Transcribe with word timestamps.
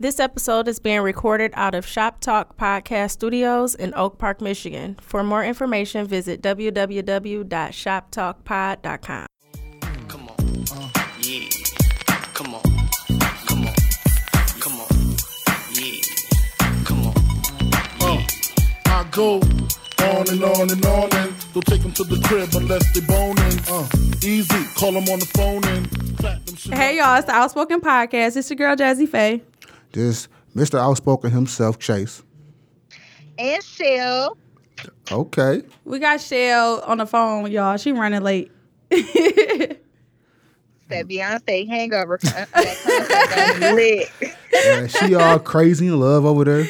This 0.00 0.20
episode 0.20 0.68
is 0.68 0.78
being 0.78 1.00
recorded 1.00 1.50
out 1.56 1.74
of 1.74 1.84
Shop 1.84 2.20
Talk 2.20 2.56
Podcast 2.56 3.10
Studios 3.10 3.74
in 3.74 3.92
Oak 3.96 4.16
Park, 4.16 4.40
Michigan. 4.40 4.96
For 5.02 5.24
more 5.24 5.44
information, 5.44 6.06
visit 6.06 6.40
www.shoptalkpod.com. 6.40 9.26
Come 10.06 10.28
on. 10.28 10.36
Yeah. 11.20 11.48
Come 12.32 12.54
on. 12.54 12.62
Come 13.48 13.66
on. 13.66 13.74
Come 14.60 14.80
on. 14.80 14.88
Yeah. 15.72 16.00
Come 16.84 17.06
on. 17.08 17.14
Uh, 18.00 18.22
I 18.86 19.04
go 19.10 19.40
on 19.40 20.28
and 20.28 20.44
on 20.44 20.70
and 20.70 20.86
on 20.86 21.12
and 21.12 21.34
don't 21.52 21.66
take 21.66 21.82
them 21.82 21.90
to 21.94 22.04
the 22.04 22.20
crib 22.28 22.50
unless 22.54 22.88
they 22.94 23.00
boning. 23.00 23.58
Uh, 23.68 23.88
easy, 24.24 24.64
call 24.76 24.92
them 24.92 25.08
on 25.08 25.18
the 25.18 25.26
phone 25.34 25.64
and 25.64 25.90
clap 26.18 26.44
them. 26.44 26.54
Hey 26.72 26.98
y'all, 26.98 27.16
it's 27.16 27.26
the 27.26 27.32
Outspoken 27.32 27.80
Podcast. 27.80 28.36
It's 28.36 28.48
your 28.48 28.56
girl 28.56 28.76
Jazzy 28.76 29.08
Faye. 29.08 29.42
This 29.98 30.28
Mr. 30.54 30.78
Outspoken 30.78 31.32
himself, 31.32 31.76
Chase. 31.80 32.22
and 33.36 33.60
Shell. 33.64 34.38
Okay. 35.10 35.62
We 35.84 35.98
got 35.98 36.20
Shell 36.20 36.82
on 36.86 36.98
the 36.98 37.06
phone, 37.06 37.50
y'all. 37.50 37.76
She 37.78 37.90
running 37.90 38.22
late. 38.22 38.52
That 40.90 41.06
Beyonce 41.06 41.68
hangover. 41.68 42.16
con- 42.16 42.32
that 42.54 42.76
concert 42.82 43.60
got 43.60 43.74
lit. 43.74 44.08
Yeah, 44.54 44.86
she 44.86 45.14
all 45.14 45.38
crazy 45.38 45.86
in 45.88 46.00
love 46.00 46.24
over 46.24 46.44
there. 46.44 46.64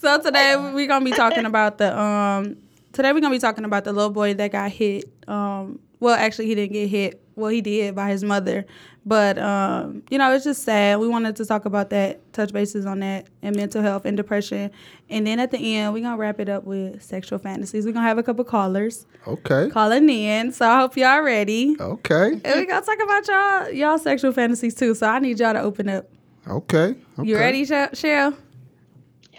So 0.00 0.20
today 0.20 0.54
we're 0.74 0.86
gonna 0.86 1.02
be 1.02 1.12
talking 1.12 1.46
about 1.46 1.78
the 1.78 1.98
um 1.98 2.58
today 2.92 3.14
we're 3.14 3.20
gonna 3.22 3.34
be 3.34 3.38
talking 3.38 3.64
about 3.64 3.84
the 3.84 3.94
little 3.94 4.10
boy 4.10 4.34
that 4.34 4.52
got 4.52 4.70
hit. 4.70 5.04
Um 5.26 5.78
well 5.98 6.14
actually 6.14 6.44
he 6.44 6.54
didn't 6.54 6.74
get 6.74 6.88
hit. 6.88 7.23
Well 7.36 7.50
he 7.50 7.60
did 7.60 7.94
by 7.94 8.10
his 8.10 8.22
mother. 8.24 8.64
But 9.06 9.38
um, 9.38 10.02
you 10.10 10.16
know, 10.18 10.32
it's 10.32 10.44
just 10.44 10.62
sad. 10.62 10.98
We 10.98 11.08
wanted 11.08 11.36
to 11.36 11.44
talk 11.44 11.64
about 11.66 11.90
that, 11.90 12.32
touch 12.32 12.52
bases 12.52 12.86
on 12.86 13.00
that 13.00 13.26
and 13.42 13.54
mental 13.54 13.82
health 13.82 14.04
and 14.06 14.16
depression. 14.16 14.70
And 15.10 15.26
then 15.26 15.38
at 15.40 15.50
the 15.50 15.58
end 15.76 15.92
we're 15.92 16.02
gonna 16.02 16.16
wrap 16.16 16.40
it 16.40 16.48
up 16.48 16.64
with 16.64 17.02
sexual 17.02 17.38
fantasies. 17.38 17.84
We're 17.84 17.92
gonna 17.92 18.06
have 18.08 18.18
a 18.18 18.22
couple 18.22 18.44
callers 18.44 19.06
Okay. 19.26 19.68
calling 19.70 20.08
in. 20.08 20.52
So 20.52 20.66
I 20.68 20.78
hope 20.80 20.96
y'all 20.96 21.20
ready. 21.22 21.76
Okay. 21.78 22.40
And 22.44 22.60
we 22.60 22.66
gonna 22.66 22.84
talk 22.84 22.98
about 23.02 23.28
y'all 23.28 23.70
y'all 23.70 23.98
sexual 23.98 24.32
fantasies 24.32 24.74
too. 24.74 24.94
So 24.94 25.06
I 25.06 25.18
need 25.18 25.38
y'all 25.38 25.52
to 25.52 25.60
open 25.60 25.88
up. 25.88 26.08
Okay. 26.48 26.94
okay. 27.18 27.28
You 27.28 27.36
ready, 27.36 27.64
Sh- 27.64 27.70
Cheryl? 27.92 28.36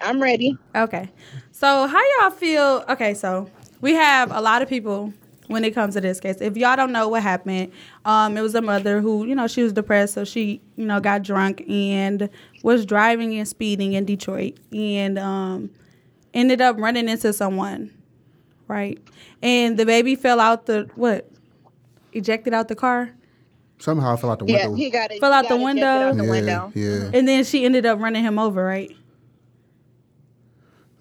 I'm 0.02 0.22
ready. 0.22 0.58
Okay. 0.76 1.10
So 1.52 1.88
how 1.88 2.02
y'all 2.22 2.32
feel? 2.32 2.84
Okay, 2.90 3.14
so 3.14 3.50
we 3.82 3.94
have 3.94 4.32
a 4.32 4.42
lot 4.42 4.62
of 4.62 4.68
people 4.70 5.14
when 5.48 5.64
it 5.64 5.74
comes 5.74 5.94
to 5.96 6.02
this 6.02 6.20
case. 6.20 6.38
If 6.42 6.58
y'all 6.58 6.76
don't 6.76 6.92
know 6.92 7.08
what 7.08 7.24
happened, 7.24 7.72
um, 8.04 8.38
it 8.38 8.42
was 8.42 8.56
a 8.56 8.62
mother 8.62 9.02
who, 9.02 9.26
you 9.26 9.36
know, 9.36 9.48
she 9.48 9.64
was 9.64 9.74
depressed, 9.74 10.14
so 10.14 10.24
she, 10.26 10.62
you 10.76 10.86
know, 10.86 11.00
got 11.00 11.22
drunk 11.24 11.64
and 11.70 12.30
was 12.64 12.86
driving 12.86 13.38
and 13.38 13.48
speeding 13.48 13.94
in 13.94 14.06
Detroit 14.06 14.58
and 14.74 15.20
um, 15.20 15.70
ended 16.34 16.62
up 16.62 16.78
running 16.80 17.10
into 17.10 17.32
someone, 17.34 17.92
right? 18.68 19.00
And 19.42 19.78
the 19.78 19.86
baby 19.86 20.16
fell 20.16 20.40
out 20.40 20.66
the 20.66 20.90
what? 20.96 21.30
Ejected 22.14 22.54
out 22.54 22.68
the 22.70 22.76
car. 22.76 23.12
Somehow 23.78 24.14
I 24.14 24.16
fell 24.16 24.32
out 24.32 24.40
the 24.40 24.46
window. 24.46 24.60
Yeah, 24.60 24.68
window. 24.68 24.84
he 24.84 24.90
got 24.90 25.12
it. 25.12 25.20
Fell 25.20 25.34
out 25.34 25.50
the 25.50 25.50
got 25.50 25.56
ejected 25.56 25.66
window. 25.66 25.86
Out 25.88 26.18
the 26.18 26.24
yeah, 26.24 26.30
window. 26.30 26.72
yeah, 26.74 27.10
And 27.14 27.28
then 27.28 27.44
she 27.44 27.66
ended 27.66 27.86
up 27.86 28.00
running 28.00 28.24
him 28.24 28.40
over, 28.40 28.64
right? 28.64 28.96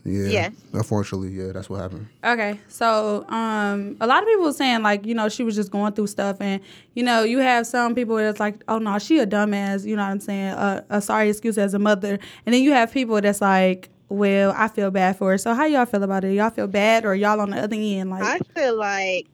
Yeah. 0.04 0.28
Yes. 0.28 0.52
Unfortunately, 0.72 1.30
yeah, 1.30 1.52
that's 1.52 1.70
what 1.70 1.80
happened. 1.80 2.08
Okay, 2.22 2.60
so 2.68 3.24
um, 3.28 3.96
a 4.00 4.06
lot 4.06 4.22
of 4.22 4.28
people 4.28 4.44
were 4.44 4.52
saying 4.52 4.82
like 4.82 5.06
you 5.06 5.14
know 5.14 5.28
she 5.28 5.42
was 5.42 5.54
just 5.54 5.70
going 5.70 5.94
through 5.94 6.08
stuff, 6.08 6.36
and 6.40 6.60
you 6.94 7.02
know 7.02 7.22
you 7.22 7.38
have 7.38 7.66
some 7.66 7.94
people 7.94 8.16
that's 8.16 8.38
like, 8.38 8.62
oh 8.68 8.78
no, 8.78 8.98
she 8.98 9.18
a 9.18 9.26
dumbass, 9.26 9.86
you 9.86 9.96
know 9.96 10.02
what 10.02 10.10
I'm 10.10 10.20
saying? 10.20 10.48
Uh, 10.48 10.84
a 10.90 11.00
sorry 11.00 11.30
excuse 11.30 11.56
as 11.56 11.72
a 11.72 11.78
mother, 11.78 12.18
and 12.44 12.54
then 12.54 12.62
you 12.62 12.72
have 12.72 12.92
people 12.92 13.18
that's 13.20 13.40
like, 13.40 13.88
well, 14.10 14.52
I 14.56 14.68
feel 14.68 14.90
bad 14.90 15.16
for 15.16 15.30
her. 15.30 15.38
So 15.38 15.54
how 15.54 15.64
y'all 15.64 15.86
feel 15.86 16.02
about 16.02 16.24
it? 16.24 16.34
Y'all 16.34 16.50
feel 16.50 16.66
bad, 16.66 17.06
or 17.06 17.14
y'all 17.14 17.40
on 17.40 17.50
the 17.50 17.62
other 17.62 17.76
end 17.76 18.10
like? 18.10 18.22
I 18.22 18.38
feel 18.54 18.76
like 18.76 19.26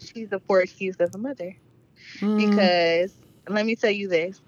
she's 0.00 0.32
a 0.32 0.40
poor 0.40 0.60
excuse 0.60 0.96
as 0.96 1.14
a 1.14 1.18
mother 1.18 1.56
mm, 2.18 2.50
because 2.50 3.14
let 3.48 3.66
me 3.66 3.76
tell 3.76 3.90
you 3.90 4.08
this. 4.08 4.40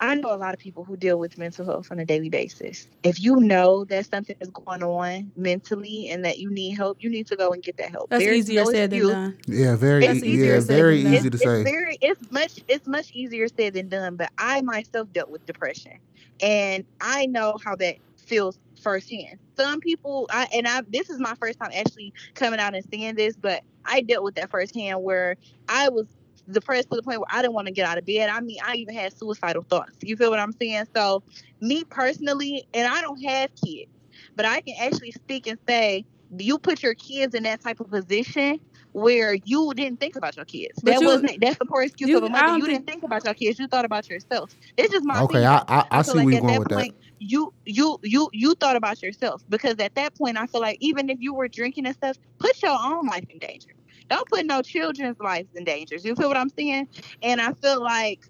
I 0.00 0.14
know 0.16 0.34
a 0.34 0.36
lot 0.36 0.54
of 0.54 0.60
people 0.60 0.84
who 0.84 0.96
deal 0.96 1.18
with 1.18 1.38
mental 1.38 1.64
health 1.64 1.88
on 1.90 1.98
a 1.98 2.04
daily 2.04 2.28
basis. 2.28 2.88
If 3.02 3.22
you 3.22 3.36
know 3.36 3.84
that 3.86 4.06
something 4.06 4.36
is 4.40 4.50
going 4.50 4.82
on 4.82 5.32
mentally 5.36 6.08
and 6.10 6.24
that 6.24 6.38
you 6.38 6.50
need 6.50 6.72
help, 6.72 6.98
you 7.00 7.08
need 7.10 7.26
to 7.28 7.36
go 7.36 7.52
and 7.52 7.62
get 7.62 7.76
that 7.78 7.90
help. 7.90 8.10
that's 8.10 8.24
There's 8.24 8.38
easier 8.38 8.64
no 8.64 8.70
said 8.72 8.90
than 8.90 9.06
done. 9.06 9.38
Yeah, 9.46 9.76
very, 9.76 10.04
It's 10.06 10.22
e- 10.22 10.28
easier 10.34 10.54
yeah, 10.56 10.60
very 10.60 11.02
than 11.02 11.12
done. 11.12 11.14
easy 11.14 11.30
to 11.30 11.36
it's, 11.36 11.44
say. 11.44 11.54
It's 11.60 11.70
very 11.70 11.98
it's 12.00 12.30
much 12.30 12.58
it's 12.68 12.86
much 12.86 13.10
easier 13.12 13.46
said 13.48 13.74
than 13.74 13.88
done, 13.88 14.16
but 14.16 14.30
I 14.38 14.60
myself 14.62 15.12
dealt 15.12 15.30
with 15.30 15.46
depression. 15.46 15.92
And 16.40 16.84
I 17.00 17.26
know 17.26 17.56
how 17.64 17.76
that 17.76 17.96
feels 18.26 18.58
firsthand. 18.82 19.38
Some 19.56 19.80
people 19.80 20.28
I 20.30 20.48
and 20.52 20.66
I 20.66 20.82
this 20.88 21.10
is 21.10 21.20
my 21.20 21.34
first 21.40 21.58
time 21.58 21.70
actually 21.74 22.12
coming 22.34 22.60
out 22.60 22.74
and 22.74 22.84
saying 22.92 23.14
this, 23.16 23.36
but 23.36 23.62
I 23.86 24.02
dealt 24.02 24.24
with 24.24 24.34
that 24.36 24.50
firsthand 24.50 25.02
where 25.02 25.36
I 25.68 25.88
was 25.88 26.06
depressed 26.50 26.88
to 26.90 26.96
the 26.96 27.02
point 27.02 27.20
where 27.20 27.28
I 27.30 27.42
didn't 27.42 27.54
want 27.54 27.66
to 27.68 27.72
get 27.72 27.86
out 27.86 27.98
of 27.98 28.04
bed. 28.06 28.28
I 28.30 28.40
mean, 28.40 28.58
I 28.64 28.74
even 28.76 28.94
had 28.94 29.16
suicidal 29.16 29.64
thoughts. 29.68 29.96
You 30.02 30.16
feel 30.16 30.30
what 30.30 30.38
I'm 30.38 30.52
saying? 30.60 30.84
So, 30.94 31.22
me 31.60 31.84
personally, 31.90 32.64
and 32.74 32.86
I 32.86 33.00
don't 33.00 33.22
have 33.24 33.50
kids, 33.64 33.90
but 34.36 34.44
I 34.46 34.60
can 34.60 34.74
actually 34.80 35.12
speak 35.12 35.46
and 35.46 35.58
say, 35.68 36.04
you 36.38 36.58
put 36.58 36.82
your 36.82 36.94
kids 36.94 37.34
in 37.34 37.44
that 37.44 37.62
type 37.62 37.80
of 37.80 37.90
position 37.90 38.58
where 38.92 39.36
you 39.44 39.72
didn't 39.74 40.00
think 40.00 40.16
about 40.16 40.36
your 40.36 40.44
kids. 40.44 40.72
But 40.82 40.92
that 40.92 41.00
you- 41.00 41.06
wasn't 41.06 41.40
that's 41.40 41.58
the 41.58 41.64
poor 41.66 41.82
excuse 41.82 42.10
you- 42.10 42.16
of 42.18 42.22
a 42.24 42.26
I 42.26 42.30
mother. 42.30 42.46
You 42.58 42.66
think- 42.66 42.66
didn't 42.66 42.86
think 42.86 43.02
about 43.04 43.24
your 43.24 43.34
kids. 43.34 43.58
You 43.58 43.66
thought 43.68 43.84
about 43.84 44.08
yourself. 44.08 44.54
It's 44.76 44.92
just 44.92 45.04
my 45.04 45.20
Okay, 45.22 45.44
opinion. 45.44 45.50
I 45.50 45.64
I, 45.68 45.84
I 45.90 46.02
feel 46.02 46.14
see 46.14 46.24
where 46.24 46.34
you're 46.34 46.38
at 46.38 46.46
going 46.46 46.58
with 46.58 46.68
that. 46.68 46.90
You 47.20 47.52
you 47.64 47.98
you 48.02 48.28
you 48.32 48.54
thought 48.54 48.76
about 48.76 49.02
yourself 49.02 49.42
because 49.48 49.76
at 49.78 49.94
that 49.94 50.14
point 50.16 50.36
I 50.38 50.46
feel 50.46 50.60
like 50.60 50.78
even 50.80 51.08
if 51.10 51.18
you 51.20 51.34
were 51.34 51.48
drinking 51.48 51.86
and 51.86 51.94
stuff, 51.94 52.16
put 52.38 52.60
your 52.62 52.76
own 52.78 53.06
life 53.06 53.24
in 53.30 53.38
danger. 53.38 53.70
Don't 54.08 54.28
put 54.28 54.46
no 54.46 54.62
children's 54.62 55.18
lives 55.20 55.48
in 55.54 55.64
danger. 55.64 55.96
You 55.96 56.14
feel 56.14 56.28
what 56.28 56.36
I'm 56.36 56.50
saying? 56.50 56.88
And 57.22 57.40
I 57.40 57.52
feel 57.54 57.82
like 57.82 58.20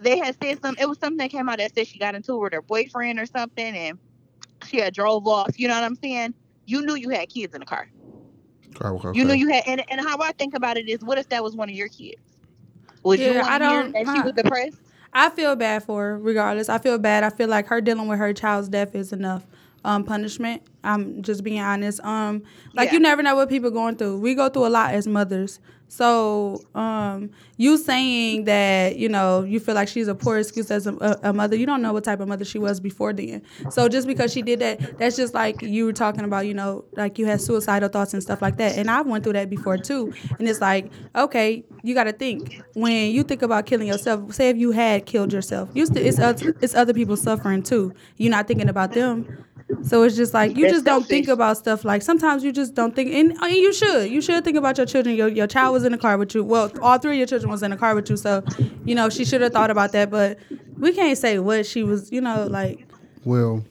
they 0.00 0.18
had 0.18 0.36
said 0.42 0.60
something. 0.62 0.82
It 0.82 0.88
was 0.88 0.98
something 0.98 1.18
that 1.18 1.30
came 1.30 1.48
out 1.48 1.58
that 1.58 1.74
said 1.74 1.86
she 1.86 1.98
got 1.98 2.14
into 2.14 2.34
it 2.34 2.38
with 2.38 2.52
her 2.52 2.62
boyfriend 2.62 3.18
or 3.18 3.26
something, 3.26 3.74
and 3.76 3.98
she 4.66 4.78
had 4.78 4.94
drove 4.94 5.26
off. 5.26 5.58
You 5.58 5.68
know 5.68 5.74
what 5.74 5.84
I'm 5.84 5.96
saying? 5.96 6.34
You 6.66 6.84
knew 6.84 6.94
you 6.96 7.08
had 7.10 7.28
kids 7.28 7.54
in 7.54 7.60
the 7.60 7.66
car. 7.66 7.88
Okay, 8.76 8.88
okay. 8.88 9.18
You 9.18 9.24
knew 9.24 9.34
you 9.34 9.48
had, 9.48 9.64
and, 9.66 9.84
and 9.90 10.00
how 10.00 10.18
I 10.20 10.32
think 10.32 10.54
about 10.54 10.76
it 10.76 10.88
is, 10.88 11.00
what 11.00 11.18
if 11.18 11.28
that 11.30 11.42
was 11.42 11.56
one 11.56 11.68
of 11.68 11.74
your 11.74 11.88
kids? 11.88 12.20
Would 13.02 13.18
you 13.18 13.32
Yeah, 13.32 13.40
want 13.40 13.54
I 13.54 13.58
to 13.58 13.64
hear 13.66 13.82
don't- 13.82 13.92
that 13.92 14.06
she 14.14 14.20
uh, 14.20 14.24
was 14.24 14.32
depressed? 14.34 14.80
I 15.12 15.30
feel 15.30 15.56
bad 15.56 15.82
for 15.82 16.02
her, 16.02 16.18
regardless. 16.18 16.68
I 16.68 16.78
feel 16.78 16.96
bad. 16.98 17.24
I 17.24 17.30
feel 17.30 17.48
like 17.48 17.66
her 17.66 17.80
dealing 17.80 18.06
with 18.06 18.18
her 18.20 18.32
child's 18.32 18.68
death 18.68 18.94
is 18.94 19.12
enough 19.12 19.44
um, 19.84 20.04
punishment. 20.04 20.62
I'm 20.82 21.22
just 21.22 21.44
being 21.44 21.60
honest. 21.60 22.02
Um, 22.04 22.42
like 22.74 22.88
Yeah. 22.88 22.94
you 22.94 23.00
never 23.00 23.22
know 23.22 23.34
what 23.34 23.48
people 23.48 23.70
going 23.70 23.96
through. 23.96 24.18
We 24.18 24.34
go 24.34 24.48
through 24.48 24.66
a 24.66 24.68
lot 24.68 24.94
as 24.94 25.06
mothers. 25.06 25.60
So 25.90 26.62
um, 26.76 27.30
you 27.56 27.76
saying 27.76 28.44
that 28.44 28.96
you 28.96 29.08
know 29.08 29.42
you 29.42 29.58
feel 29.58 29.74
like 29.74 29.88
she's 29.88 30.06
a 30.06 30.14
poor 30.14 30.38
excuse 30.38 30.70
as 30.70 30.86
a, 30.86 31.18
a, 31.24 31.32
mother, 31.32 31.56
you 31.56 31.66
don't 31.66 31.82
know 31.82 31.92
what 31.92 32.04
type 32.04 32.20
of 32.20 32.28
mother 32.28 32.44
she 32.44 32.60
was 32.60 32.78
before 32.78 33.12
then. 33.12 33.42
So 33.70 33.88
just 33.88 34.06
because 34.06 34.32
she 34.32 34.40
did 34.40 34.60
that, 34.60 34.98
that's 34.98 35.16
just 35.16 35.34
like 35.34 35.60
you 35.62 35.86
were 35.86 35.92
talking 35.92 36.22
about. 36.22 36.46
You 36.46 36.54
know, 36.54 36.84
like 36.92 37.18
you 37.18 37.26
had 37.26 37.40
suicidal 37.40 37.88
thoughts 37.88 38.14
and 38.14 38.22
stuff 38.22 38.40
like 38.40 38.56
that. 38.58 38.78
And 38.78 38.88
I 38.88 39.02
went 39.02 39.24
through 39.24 39.32
that 39.32 39.50
before 39.50 39.78
too. 39.78 40.14
And 40.38 40.48
it's 40.48 40.60
like, 40.60 40.92
okay, 41.16 41.64
you 41.82 41.92
got 41.94 42.04
to 42.04 42.12
think 42.12 42.62
when 42.74 43.10
you 43.10 43.24
think 43.24 43.42
about 43.42 43.66
killing 43.66 43.88
yourself. 43.88 44.32
Say 44.32 44.48
if 44.48 44.56
you 44.56 44.70
had 44.70 45.06
killed 45.06 45.32
yourself, 45.32 45.70
you 45.74 45.86
st- 45.86 46.06
it's 46.06 46.20
other, 46.20 46.54
it's 46.60 46.76
other 46.76 46.94
people 46.94 47.16
suffering 47.16 47.64
too. 47.64 47.92
You're 48.16 48.30
not 48.30 48.46
thinking 48.46 48.68
about 48.68 48.92
them. 48.92 49.44
So 49.82 50.02
it's 50.02 50.16
just 50.16 50.34
like 50.34 50.56
you 50.56 50.64
That's 50.64 50.74
just 50.74 50.84
don't 50.84 51.06
think 51.06 51.28
about 51.28 51.56
stuff 51.56 51.84
like 51.84 52.02
sometimes 52.02 52.42
you 52.44 52.52
just 52.52 52.74
don't 52.74 52.94
think 52.94 53.12
and, 53.12 53.32
and 53.40 53.52
you 53.52 53.72
should 53.72 54.10
you 54.10 54.20
should 54.20 54.44
think 54.44 54.56
about 54.56 54.76
your 54.76 54.86
children 54.86 55.14
your, 55.14 55.28
your 55.28 55.46
child 55.46 55.72
was 55.74 55.84
in 55.84 55.92
the 55.92 55.98
car 55.98 56.18
with 56.18 56.34
you 56.34 56.44
well 56.44 56.72
all 56.82 56.98
three 56.98 57.12
of 57.12 57.18
your 57.18 57.26
children 57.26 57.50
was 57.50 57.62
in 57.62 57.70
the 57.70 57.76
car 57.76 57.94
with 57.94 58.10
you 58.10 58.16
so 58.16 58.42
you 58.84 58.94
know 58.94 59.08
she 59.08 59.24
should 59.24 59.40
have 59.40 59.52
thought 59.52 59.70
about 59.70 59.92
that 59.92 60.10
but 60.10 60.38
we 60.78 60.92
can't 60.92 61.16
say 61.16 61.38
what 61.38 61.66
she 61.66 61.82
was 61.82 62.10
you 62.10 62.20
know 62.20 62.46
like 62.46 62.86
Well, 63.24 63.64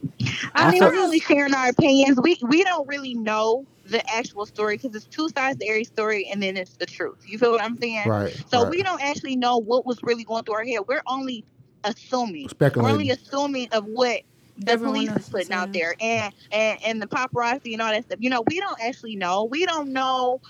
I, 0.54 0.68
I 0.68 0.70
mean, 0.70 0.80
feel- 0.80 0.90
we're 0.90 1.02
only 1.02 1.20
sharing 1.20 1.54
our 1.54 1.68
opinions. 1.68 2.18
We 2.22 2.38
we 2.48 2.62
don't 2.64 2.86
really 2.88 3.14
know 3.14 3.66
the 3.86 4.08
actual 4.08 4.46
story 4.46 4.76
because 4.76 4.94
it's 4.94 5.06
two 5.06 5.28
sides 5.30 5.58
to 5.58 5.66
every 5.66 5.84
story, 5.84 6.28
and 6.30 6.40
then 6.42 6.56
it's 6.56 6.76
the 6.76 6.86
truth. 6.86 7.18
You 7.26 7.38
feel 7.38 7.50
what 7.50 7.62
I'm 7.62 7.76
saying? 7.76 8.08
right. 8.08 8.32
So 8.48 8.62
right. 8.62 8.70
we 8.70 8.82
don't 8.82 9.02
actually 9.02 9.36
know 9.36 9.58
what 9.58 9.84
was 9.84 9.98
really 10.02 10.24
going 10.24 10.44
through 10.44 10.54
our 10.54 10.64
head. 10.64 10.80
We're 10.86 11.02
only 11.06 11.44
assuming. 11.84 12.48
We're 12.60 12.88
only 12.88 13.10
assuming 13.10 13.68
of 13.72 13.84
what 13.86 14.22
the 14.60 14.72
Everyone 14.72 15.06
police 15.06 15.16
is 15.16 15.28
putting 15.28 15.52
out 15.52 15.72
there, 15.72 15.94
and 16.00 16.32
and 16.52 16.78
and 16.84 17.02
the 17.02 17.06
paparazzi 17.06 17.72
and 17.72 17.82
all 17.82 17.90
that 17.90 18.04
stuff. 18.04 18.18
You 18.20 18.30
know, 18.30 18.42
we 18.48 18.60
don't 18.60 18.80
actually 18.80 19.16
know. 19.16 19.44
We 19.44 19.64
don't 19.66 19.92
know 19.92 20.40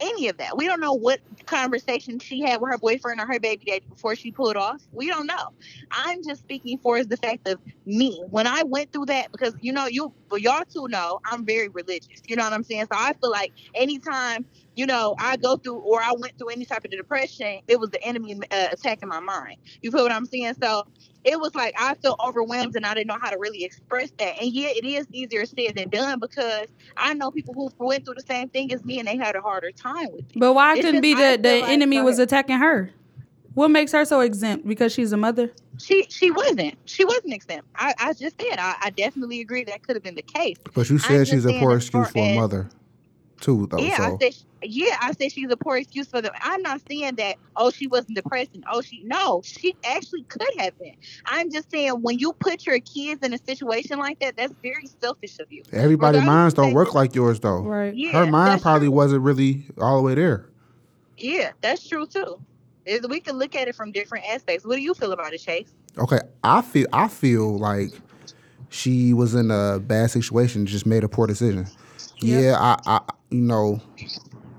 any 0.00 0.28
of 0.28 0.36
that. 0.38 0.56
We 0.56 0.66
don't 0.66 0.80
know 0.80 0.94
what 0.94 1.20
conversation 1.46 2.18
she 2.18 2.42
had 2.42 2.60
with 2.60 2.72
her 2.72 2.78
boyfriend 2.78 3.20
or 3.20 3.26
her 3.26 3.38
baby 3.38 3.64
daddy 3.64 3.84
before 3.88 4.16
she 4.16 4.32
pulled 4.32 4.56
off. 4.56 4.82
We 4.90 5.08
don't 5.08 5.26
know. 5.26 5.48
I'm 5.92 6.22
just 6.24 6.40
speaking 6.40 6.78
for 6.78 6.98
is 6.98 7.06
the 7.06 7.16
fact 7.16 7.46
of 7.48 7.60
me 7.86 8.22
when 8.30 8.46
I 8.46 8.64
went 8.64 8.92
through 8.92 9.06
that 9.06 9.30
because 9.32 9.54
you 9.60 9.72
know 9.72 9.86
you 9.86 10.12
well 10.30 10.40
y'all 10.40 10.64
two 10.68 10.88
know 10.88 11.20
I'm 11.24 11.46
very 11.46 11.68
religious. 11.68 12.20
You 12.26 12.36
know 12.36 12.44
what 12.44 12.52
I'm 12.52 12.64
saying? 12.64 12.82
So 12.82 12.98
I 12.98 13.12
feel 13.20 13.30
like 13.30 13.52
anytime 13.74 14.44
you 14.74 14.86
know, 14.86 15.14
I 15.18 15.36
go 15.36 15.56
through 15.56 15.76
or 15.78 16.00
I 16.02 16.12
went 16.18 16.38
through 16.38 16.48
any 16.48 16.64
type 16.64 16.84
of 16.84 16.90
depression, 16.90 17.60
it 17.68 17.78
was 17.78 17.90
the 17.90 18.02
enemy 18.02 18.34
uh, 18.50 18.68
attacking 18.72 19.08
my 19.08 19.20
mind. 19.20 19.56
You 19.82 19.90
feel 19.90 20.02
what 20.02 20.12
I'm 20.12 20.26
saying? 20.26 20.54
So 20.62 20.86
it 21.24 21.38
was 21.38 21.54
like 21.54 21.74
I 21.78 21.94
felt 21.96 22.18
overwhelmed 22.26 22.74
and 22.76 22.84
I 22.86 22.94
didn't 22.94 23.08
know 23.08 23.18
how 23.20 23.30
to 23.30 23.38
really 23.38 23.64
express 23.64 24.10
that. 24.18 24.40
And 24.40 24.50
yeah, 24.52 24.68
it 24.68 24.84
is 24.84 25.06
easier 25.12 25.44
said 25.46 25.76
than 25.76 25.88
done 25.90 26.18
because 26.20 26.68
I 26.96 27.14
know 27.14 27.30
people 27.30 27.54
who 27.54 27.70
went 27.84 28.04
through 28.04 28.14
the 28.14 28.22
same 28.22 28.48
thing 28.48 28.72
as 28.72 28.84
me 28.84 28.98
and 28.98 29.06
they 29.06 29.16
had 29.16 29.36
a 29.36 29.40
harder 29.42 29.70
time 29.72 30.08
with 30.12 30.20
it. 30.30 30.32
But 30.38 30.54
why 30.54 30.72
It's 30.72 30.80
couldn't 30.80 31.02
just- 31.02 31.02
be 31.02 31.14
I 31.22 31.36
the, 31.36 31.42
the 31.42 31.60
like- 31.60 31.70
enemy 31.70 32.00
was 32.00 32.18
attacking 32.18 32.58
her? 32.58 32.90
What 33.54 33.68
makes 33.68 33.92
her 33.92 34.06
so 34.06 34.20
exempt? 34.20 34.66
Because 34.66 34.92
she's 34.94 35.12
a 35.12 35.18
mother? 35.18 35.52
She 35.78 36.06
she 36.08 36.30
wasn't. 36.30 36.74
She 36.86 37.04
wasn't 37.04 37.34
exempt. 37.34 37.68
I, 37.76 37.92
I 37.98 38.12
just 38.14 38.40
said 38.40 38.58
I, 38.58 38.76
I 38.84 38.88
definitely 38.90 39.42
agree 39.42 39.64
that 39.64 39.82
could 39.86 39.94
have 39.94 40.02
been 40.02 40.14
the 40.14 40.22
case. 40.22 40.56
But 40.72 40.88
you 40.88 40.98
said 40.98 41.28
she's 41.28 41.44
a 41.44 41.52
poor 41.58 41.76
excuse 41.76 42.08
for 42.10 42.18
a 42.18 42.34
mother, 42.34 42.70
too, 43.42 43.66
though. 43.70 43.76
yeah, 43.78 43.96
so 43.98 44.02
I 44.04 44.16
said 44.18 44.34
yeah, 44.62 44.96
I 45.00 45.12
said 45.12 45.32
she's 45.32 45.50
a 45.50 45.56
poor 45.56 45.76
excuse 45.76 46.08
for 46.08 46.20
them. 46.20 46.32
I'm 46.40 46.62
not 46.62 46.80
saying 46.88 47.16
that 47.16 47.36
oh 47.56 47.70
she 47.70 47.86
wasn't 47.86 48.16
depressed 48.16 48.50
and 48.54 48.64
oh 48.70 48.80
she 48.80 49.02
no, 49.04 49.42
she 49.44 49.76
actually 49.84 50.22
could 50.24 50.42
have 50.58 50.78
been. 50.78 50.94
I'm 51.26 51.50
just 51.50 51.70
saying 51.70 52.02
when 52.02 52.18
you 52.18 52.32
put 52.34 52.66
your 52.66 52.80
kids 52.80 53.24
in 53.24 53.32
a 53.32 53.38
situation 53.38 53.98
like 53.98 54.20
that, 54.20 54.36
that's 54.36 54.54
very 54.62 54.86
selfish 55.00 55.38
of 55.38 55.50
you. 55.52 55.62
everybody's 55.72 56.20
regardless 56.20 56.24
minds 56.26 56.54
don't 56.54 56.72
work 56.72 56.94
like 56.94 57.14
yours, 57.14 57.40
though. 57.40 57.60
Right. 57.60 57.94
Yeah, 57.94 58.12
Her 58.12 58.26
mind 58.26 58.62
probably 58.62 58.88
true. 58.88 58.92
wasn't 58.96 59.22
really 59.22 59.66
all 59.78 59.96
the 59.96 60.02
way 60.02 60.14
there. 60.14 60.48
Yeah, 61.18 61.52
that's 61.60 61.86
true 61.86 62.06
too. 62.06 62.40
Is 62.84 63.06
we 63.06 63.20
can 63.20 63.38
look 63.38 63.54
at 63.54 63.68
it 63.68 63.76
from 63.76 63.92
different 63.92 64.24
aspects. 64.28 64.66
What 64.66 64.76
do 64.76 64.82
you 64.82 64.94
feel 64.94 65.12
about 65.12 65.32
it, 65.32 65.38
Chase? 65.38 65.72
Okay, 65.98 66.18
I 66.42 66.62
feel 66.62 66.86
I 66.92 67.08
feel 67.08 67.58
like 67.58 67.90
she 68.70 69.12
was 69.12 69.34
in 69.34 69.50
a 69.50 69.78
bad 69.78 70.10
situation, 70.10 70.66
just 70.66 70.86
made 70.86 71.04
a 71.04 71.08
poor 71.08 71.26
decision. 71.26 71.66
Yeah, 72.20 72.56
I, 72.58 72.78
I 72.86 73.00
you 73.30 73.40
know, 73.42 73.80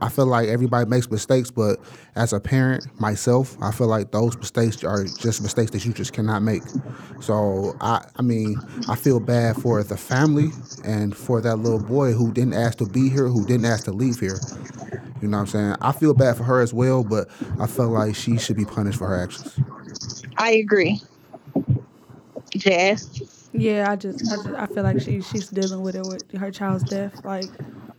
I 0.01 0.09
feel 0.09 0.25
like 0.25 0.49
everybody 0.49 0.89
makes 0.89 1.09
mistakes, 1.09 1.51
but 1.51 1.79
as 2.15 2.33
a 2.33 2.39
parent 2.39 2.83
myself, 2.99 3.57
I 3.61 3.71
feel 3.71 3.87
like 3.87 4.11
those 4.11 4.37
mistakes 4.37 4.83
are 4.83 5.05
just 5.07 5.41
mistakes 5.41 5.71
that 5.71 5.85
you 5.85 5.93
just 5.93 6.13
cannot 6.13 6.41
make. 6.41 6.63
So 7.19 7.75
I 7.81 8.05
I 8.17 8.21
mean, 8.21 8.61
I 8.87 8.95
feel 8.95 9.19
bad 9.19 9.57
for 9.57 9.83
the 9.83 9.97
family 9.97 10.55
and 10.83 11.15
for 11.15 11.41
that 11.41 11.57
little 11.57 11.79
boy 11.79 12.13
who 12.13 12.31
didn't 12.31 12.53
ask 12.53 12.77
to 12.79 12.85
be 12.85 13.09
here, 13.09 13.27
who 13.29 13.45
didn't 13.45 13.65
ask 13.65 13.85
to 13.85 13.91
leave 13.91 14.19
here. 14.19 14.43
You 15.21 15.29
know 15.29 15.37
what 15.37 15.41
I'm 15.41 15.47
saying? 15.47 15.75
I 15.81 15.93
feel 15.93 16.13
bad 16.13 16.35
for 16.35 16.43
her 16.43 16.59
as 16.61 16.73
well, 16.73 17.03
but 17.03 17.29
I 17.57 17.67
feel 17.67 17.89
like 17.89 18.15
she 18.15 18.37
should 18.37 18.57
be 18.57 18.65
punished 18.65 18.97
for 18.99 19.07
her 19.07 19.17
actions. 19.23 19.61
I 20.37 20.51
agree. 20.51 21.01
Jazz. 22.57 23.09
Yeah, 23.53 23.89
I 23.89 23.95
just, 23.95 24.23
I 24.29 24.35
just, 24.37 24.49
I 24.55 24.65
feel 24.65 24.83
like 24.83 24.99
she, 24.99 25.21
she's 25.21 25.49
dealing 25.49 25.81
with 25.81 25.95
it 25.95 26.05
with 26.05 26.23
her 26.37 26.51
child's 26.51 26.83
death. 26.83 27.13
Like, 27.23 27.53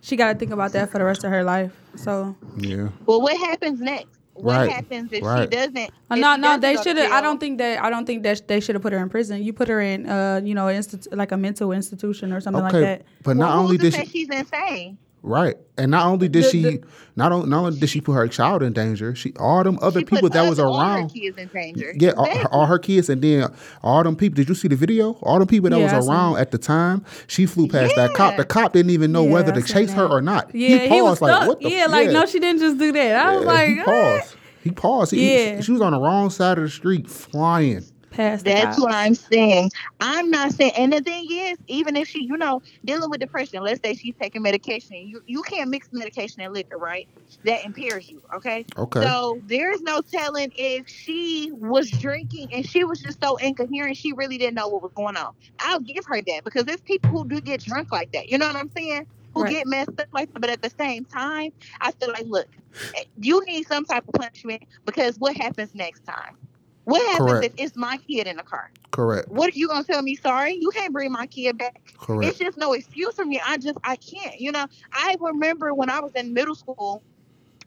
she 0.05 0.17
got 0.17 0.33
to 0.35 0.39
think 0.39 0.53
about 0.53 0.73
that 0.73 0.91
for 0.91 0.99
the 0.99 1.05
rest 1.05 1.25
of 1.25 1.31
her 1.31 1.43
life. 1.43 1.73
So, 1.97 2.37
Yeah. 2.59 2.89
Well, 3.07 3.23
what 3.23 3.37
happens 3.39 3.81
next? 3.81 4.07
What 4.35 4.57
Right, 4.57 4.71
happens 4.71 5.13
if 5.13 5.23
right. 5.25 5.43
she 5.45 5.57
doesn't? 5.57 5.77
if 5.77 5.91
Uh, 6.11 6.15
she 6.17 6.21
no, 6.21 6.35
no, 6.37 6.43
doesn't 6.43 6.61
they 6.61 6.77
should 6.83 6.97
have. 6.97 7.13
I 7.13 7.21
don't 7.21 7.39
think 7.39 7.59
that. 7.59 7.83
I 7.83 7.89
don't 7.89 8.05
think 8.05 8.25
that 8.25 8.47
they 8.49 8.59
should 8.61 8.75
have 8.75 8.83
put 8.83 8.93
her 8.93 8.99
in 8.99 9.09
prison. 9.09 9.43
You 9.43 9.53
put 9.53 9.69
her 9.69 9.81
in, 9.81 10.07
uh, 10.09 10.41
you 10.45 10.55
know, 10.55 10.67
institu- 10.67 11.17
like 11.17 11.31
a 11.33 11.37
mental 11.37 11.71
institution 11.73 12.33
or 12.33 12.41
something 12.41 12.63
like 12.65 12.73
that. 12.73 13.03
but 13.23 13.37
not 13.37 13.57
only 13.57 13.77
who's 13.79 13.93
did 13.95 14.07
she 14.09 14.11
she's 14.11 14.29
insane. 14.31 14.99
Right, 15.25 15.57
and 15.79 15.91
not 15.91 16.07
only 16.07 16.29
did 16.29 16.45
The- 16.45 16.49
she 16.51 16.63
the- 16.63 16.81
not, 17.17 17.33
on, 17.33 17.49
not 17.49 17.65
only 17.65 17.79
did 17.81 17.89
she 17.89 18.01
put 18.01 18.13
her 18.13 18.29
child 18.29 18.63
in 18.63 18.73
danger, 18.73 19.15
she 19.15 19.33
all 19.39 19.65
them 19.65 19.79
other 19.83 20.01
She 20.01 20.05
put 20.05 20.17
people 20.17 20.29
that 20.31 20.49
was 20.49 20.59
other- 20.59 20.69
all 20.69 20.79
her 20.79 20.85
around. 20.99 21.09
kids 21.09 21.37
in 21.39 21.49
danger. 21.53 21.93
Yeah, 21.99 22.11
all, 22.11 22.27
Exactly. 22.27 22.51
all 22.53 22.67
her 22.67 22.79
kids, 22.79 23.09
and 23.09 23.23
then 23.23 23.49
all 23.83 24.03
them 24.05 24.15
people. 24.17 24.37
Did 24.37 24.49
you 24.49 24.55
see 24.55 24.69
the 24.69 24.77
video? 24.77 25.13
All 25.23 25.39
them 25.39 25.49
people 25.49 25.71
that 25.71 25.79
Yeah, 25.81 25.97
was 25.97 26.09
around 26.09 26.37
at 26.39 26.51
the 26.51 26.59
time. 26.59 27.05
She 27.27 27.47
flew 27.47 27.67
past 27.69 27.95
that 27.97 28.15
cop. 28.15 28.37
The 28.37 28.45
cop 28.45 28.73
didn't 28.75 28.91
even 28.91 29.11
know 29.13 29.25
Yeah, 29.25 29.33
whether 29.33 29.53
to 29.53 29.61
seen 29.63 29.75
chase 29.87 29.93
her 29.95 30.07
or 30.07 30.21
not. 30.21 30.55
Yeah, 30.55 30.79
he 30.79 30.89
he, 30.89 31.01
was 31.03 31.19
paused 31.19 31.23
like, 31.23 31.35
stuck. 31.37 31.49
"What 31.49 31.61
the?" 31.61 31.71
yeah, 31.71 31.85
f- 31.85 31.91
like 31.91 32.11
no, 32.11 32.27
she 32.27 32.39
didn't 32.41 32.61
just 32.61 32.79
do 32.79 32.93
that. 32.93 33.27
I 33.27 33.37
was 33.37 33.45
like, 33.47 33.69
he 33.71 33.83
paused. 33.83 34.37
He 34.63 34.71
paused. 34.71 35.11
He, 35.13 35.19
he- 35.19 35.35
Yeah. 35.47 35.61
she 35.61 35.73
was 35.73 35.81
on 35.81 35.93
the 35.93 35.99
wrong 36.01 36.31
side 36.31 36.59
of 36.59 36.65
the 36.65 36.71
street, 36.71 37.09
flying. 37.09 37.85
Past 38.15 38.45
the 38.47 38.53
That's 38.53 38.79
what 38.79 38.93
I'm 38.93 39.15
saying. 39.15 39.71
I'm 40.01 40.31
not 40.31 40.53
saying, 40.53 40.73
and 40.79 40.93
the 40.93 41.03
thing 41.03 41.27
is, 41.31 41.59
even 41.69 41.97
if 41.97 42.09
she, 42.09 42.25
you 42.25 42.37
know, 42.39 42.63
dealing 42.85 43.11
with 43.11 43.21
depression, 43.21 43.63
let's 43.63 43.81
say 43.85 43.95
she's 43.95 44.15
taking 44.21 44.43
medication, 44.43 44.97
you 44.99 45.23
you 45.27 45.43
can't 45.43 45.71
mix 45.71 45.89
medication 45.93 46.43
and 46.43 46.55
liquor, 46.55 46.79
right? 46.79 47.09
That 47.45 47.65
impairs 47.65 48.09
you, 48.11 48.23
okay? 48.37 48.67
Okay. 48.77 49.01
So 49.01 49.41
there's 49.47 49.83
no 49.83 50.03
telling 50.03 50.53
if 50.57 50.89
she 50.89 51.51
was 51.53 51.91
drinking 51.91 52.49
and 52.53 52.67
she 52.69 52.85
was 52.85 53.01
just 53.01 53.19
so 53.23 53.37
incoherent, 53.37 53.97
she 53.97 54.13
really 54.15 54.39
didn't 54.39 54.55
know 54.57 54.69
what 54.69 54.83
was 54.83 54.93
going 54.97 55.17
on. 55.17 55.33
I'll 55.61 55.81
give 55.81 56.05
her 56.07 56.23
that 56.23 56.45
because 56.45 56.65
there's 56.65 56.83
people 56.83 57.11
who 57.11 57.29
do 57.29 57.41
get 57.41 57.63
drunk 57.63 57.93
like 57.93 58.13
that. 58.13 58.31
You 58.31 58.39
know 58.39 58.47
what 58.49 58.57
I'm 58.57 58.71
saying? 58.71 59.07
Who 59.35 59.45
Right. 59.45 59.47
get 59.47 59.67
messed 59.67 59.91
up 59.99 60.09
like 60.13 60.33
that. 60.33 60.41
But 60.41 60.51
at 60.51 60.63
the 60.63 60.73
same 60.79 61.07
time, 61.07 61.51
I 61.81 61.93
feel 61.93 62.11
like, 62.11 62.27
look, 62.27 62.49
eh, 62.95 63.05
you 63.21 63.43
need 63.47 63.67
some 63.67 63.85
type 63.87 64.05
of 64.09 64.15
punishment 64.15 64.63
because 64.87 65.17
what 65.19 65.37
happens 65.37 65.75
next 65.75 66.03
time? 66.05 66.37
What 66.85 67.01
happens 67.13 67.31
Correct. 67.31 67.45
if 67.45 67.67
it's 67.67 67.77
my 67.77 67.99
kid 67.99 68.27
in 68.27 68.37
the 68.37 68.43
car? 68.43 68.71
Correct. 68.91 69.29
What 69.29 69.49
are 69.49 69.59
you 69.59 69.69
gonna 69.69 69.85
tell 69.85 70.03
me? 70.03 70.17
Sorry, 70.17 70.55
you 70.55 70.71
can't 70.71 70.93
bring 70.93 71.11
my 71.11 71.27
kid 71.27 71.59
back. 71.59 71.81
Correct. 71.99 72.31
It's 72.31 72.39
just 72.39 72.59
no 72.59 72.73
excuse 72.75 73.15
for 73.15 73.25
me. 73.25 73.41
I 73.45 73.57
just 73.57 73.79
I 73.85 73.97
can't. 73.97 74.39
You 74.39 74.53
know, 74.53 74.67
I 74.93 75.17
remember 75.21 75.75
when 75.75 75.91
I 75.91 76.01
was 76.01 76.13
in 76.15 76.33
middle 76.33 76.55
school. 76.55 77.03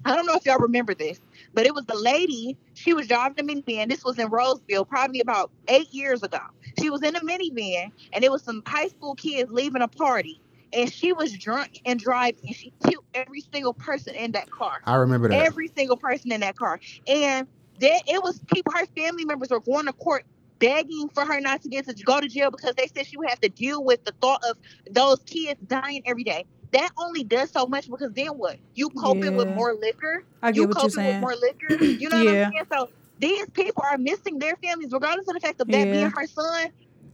I 0.05 0.15
don't 0.15 0.27
know 0.27 0.35
if 0.35 0.45
y'all 0.45 0.59
remember 0.59 0.93
this, 0.93 1.19
but 1.53 1.65
it 1.65 1.73
was 1.73 1.85
the 1.85 1.97
lady. 1.97 2.55
She 2.75 2.93
was 2.93 3.07
driving 3.07 3.39
a 3.39 3.43
minivan. 3.43 3.89
This 3.89 4.03
was 4.03 4.19
in 4.19 4.29
Roseville, 4.29 4.85
probably 4.85 5.19
about 5.19 5.51
eight 5.67 5.91
years 5.91 6.21
ago. 6.21 6.39
She 6.79 6.91
was 6.91 7.01
in 7.01 7.15
a 7.15 7.19
minivan, 7.21 7.91
and 8.13 8.23
it 8.23 8.31
was 8.31 8.43
some 8.43 8.61
high 8.67 8.87
school 8.87 9.15
kids 9.15 9.51
leaving 9.51 9.81
a 9.81 9.87
party, 9.87 10.39
and 10.71 10.93
she 10.93 11.13
was 11.13 11.33
drunk 11.33 11.81
and 11.85 11.99
driving. 11.99 12.39
And 12.45 12.55
she 12.55 12.71
killed 12.85 13.05
every 13.15 13.41
single 13.51 13.73
person 13.73 14.13
in 14.13 14.33
that 14.33 14.51
car 14.51 14.81
I 14.83 14.95
remember 14.95 15.29
that. 15.29 15.41
every 15.41 15.67
single 15.75 15.97
person 15.97 16.31
in 16.31 16.41
that 16.41 16.55
car. 16.55 16.79
And 17.07 17.47
that 17.79 18.01
it 18.07 18.23
was 18.23 18.39
people, 18.53 18.73
her 18.73 18.85
family 18.97 19.25
members 19.25 19.49
were 19.49 19.59
going 19.59 19.85
to 19.85 19.93
court 19.93 20.23
begging 20.59 21.09
for 21.13 21.23
her 21.25 21.39
not 21.39 21.61
to 21.61 21.69
get 21.69 21.85
to 21.87 21.93
go 22.03 22.19
to 22.19 22.27
jail 22.27 22.49
because 22.51 22.73
they 22.75 22.87
said 22.87 23.05
she 23.05 23.17
would 23.17 23.29
have 23.29 23.39
to 23.41 23.49
deal 23.49 23.83
with 23.83 24.03
the 24.05 24.13
thought 24.21 24.41
of 24.49 24.57
those 24.91 25.19
kids 25.25 25.59
dying 25.67 26.01
every 26.05 26.23
day. 26.23 26.45
That 26.71 26.89
only 26.97 27.23
does 27.23 27.51
so 27.51 27.65
much 27.67 27.89
because 27.89 28.11
then 28.13 28.29
what? 28.29 28.57
You 28.75 28.89
coping 28.89 29.35
with 29.35 29.47
more 29.47 29.73
liquor. 29.73 30.23
I 30.41 30.51
get 30.51 30.61
you 30.61 30.67
what 30.67 30.75
you're 30.75 30.81
coping 30.81 30.89
saying. 30.91 31.07
with 31.07 31.21
more 31.21 31.35
liquor. 31.35 31.85
You 31.99 32.09
know 32.09 32.17
what 32.17 32.27
I'm 32.27 32.51
saying? 32.51 32.63
So 32.71 32.89
these 33.19 33.49
people 33.51 33.83
are 33.89 33.97
missing 33.97 34.39
their 34.39 34.55
families, 34.57 34.91
regardless 34.91 35.27
of 35.27 35.35
the 35.35 35.39
fact 35.39 35.61
of 35.61 35.67
that 35.67 35.87
Yeah. 35.87 35.91
being 35.93 36.09
her 36.09 36.27
son. 36.27 36.67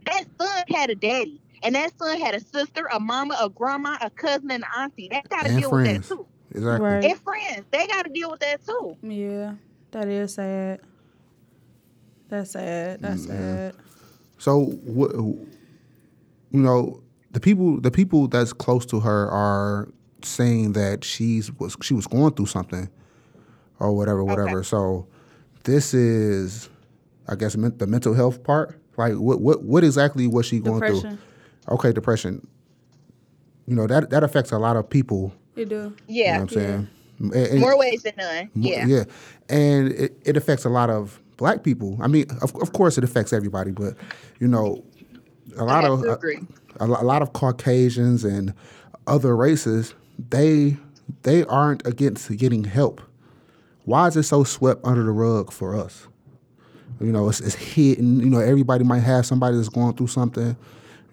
That 0.05 0.25
son 0.39 0.63
had 0.69 0.89
a 0.89 0.95
daddy. 0.95 1.39
And 1.63 1.75
that 1.75 1.97
son 1.97 2.19
had 2.19 2.35
a 2.35 2.41
sister, 2.41 2.89
a 2.91 2.99
mama, 2.99 3.37
a 3.41 3.49
grandma, 3.49 3.97
a 4.01 4.09
cousin, 4.09 4.51
and 4.51 4.63
an 4.63 4.81
auntie. 4.83 5.07
They 5.09 5.21
gotta 5.29 5.49
And 5.49 5.59
deal 5.59 5.69
friends. 5.69 6.09
with 6.09 6.09
that 6.09 6.15
too. 6.15 6.27
Exactly. 6.55 6.85
Right. 6.89 7.05
And 7.05 7.19
friends. 7.21 7.65
They 7.71 7.87
gotta 7.87 8.09
deal 8.09 8.31
with 8.31 8.39
that 8.41 8.65
too. 8.65 8.97
Yeah, 9.01 9.53
that 9.93 10.07
is 10.07 10.33
sad. 10.35 10.81
That's 12.29 12.51
sad. 12.51 13.01
That's 13.01 13.25
mm, 13.25 13.27
sad. 13.27 13.75
So 14.37 14.65
what? 14.83 15.13
You 15.15 16.59
know, 16.59 17.01
the 17.31 17.39
people 17.39 17.79
the 17.79 17.91
people 17.91 18.27
that's 18.27 18.53
close 18.53 18.85
to 18.87 18.99
her 18.99 19.29
are 19.29 19.89
saying 20.23 20.73
that 20.73 21.03
she's 21.03 21.51
was 21.53 21.75
she 21.81 21.93
was 21.93 22.07
going 22.07 22.33
through 22.33 22.45
something 22.47 22.89
or 23.79 23.91
whatever, 23.93 24.23
whatever. 24.23 24.63
So 24.63 25.07
this 25.63 25.93
is, 25.93 26.69
I 27.27 27.35
guess, 27.35 27.55
men- 27.57 27.77
the 27.77 27.87
mental 27.87 28.13
health 28.13 28.43
part. 28.43 28.79
Like, 28.97 29.13
what 29.15 29.41
what 29.41 29.63
what 29.63 29.83
exactly 29.83 30.27
was 30.27 30.45
she 30.45 30.59
going 30.59 30.81
Depression. 30.81 31.17
through? 31.17 31.75
Okay, 31.75 31.91
depression. 31.93 32.45
You 33.65 33.75
know 33.75 33.87
that 33.87 34.09
that 34.11 34.23
affects 34.23 34.51
a 34.51 34.59
lot 34.59 34.75
of 34.75 34.89
people. 34.89 35.33
You 35.55 35.65
do. 35.65 35.75
Yeah. 35.75 35.83
You 36.07 36.23
Yeah. 36.23 36.25
know 36.25 36.33
what 36.33 36.41
I'm 36.41 36.49
saying? 36.49 36.87
And- 37.31 37.59
More 37.59 37.77
ways 37.77 38.03
than 38.03 38.13
none. 38.17 38.49
Yeah. 38.55 38.85
Yeah. 38.85 39.03
And 39.49 39.91
it, 39.91 40.17
it 40.25 40.37
affects 40.37 40.65
a 40.65 40.69
lot 40.69 40.89
of 40.89 41.19
black 41.37 41.63
people. 41.63 41.97
I 42.01 42.07
mean, 42.07 42.25
of, 42.41 42.55
of 42.61 42.73
course 42.73 42.97
it 42.97 43.03
affects 43.03 43.33
everybody, 43.33 43.71
but 43.71 43.95
you 44.39 44.47
know, 44.47 44.83
a 45.57 45.63
lot 45.63 45.85
of 45.85 46.03
a, 46.03 46.13
agree. 46.13 46.39
a, 46.79 46.87
lo- 46.87 46.97
a 46.99 47.03
lot 47.05 47.21
of 47.21 47.33
Caucasians 47.33 48.23
and 48.23 48.53
other 49.07 49.35
races, 49.35 49.93
they 50.29 50.77
they 51.23 51.43
aren't 51.45 51.85
against 51.85 52.35
getting 52.37 52.63
help. 52.63 53.01
Why 53.85 54.07
is 54.07 54.15
it 54.15 54.23
so 54.23 54.43
swept 54.43 54.85
under 54.85 55.03
the 55.03 55.11
rug 55.11 55.51
for 55.51 55.75
us? 55.75 56.07
You 57.01 57.11
know, 57.11 57.27
it's, 57.27 57.41
it's 57.41 57.55
hidden. 57.55 58.19
You 58.19 58.29
know, 58.29 58.39
everybody 58.39 58.83
might 58.85 58.99
have 59.01 59.25
somebody 59.25 59.57
that's 59.57 59.67
going 59.69 59.95
through 59.95 60.07
something, 60.07 60.55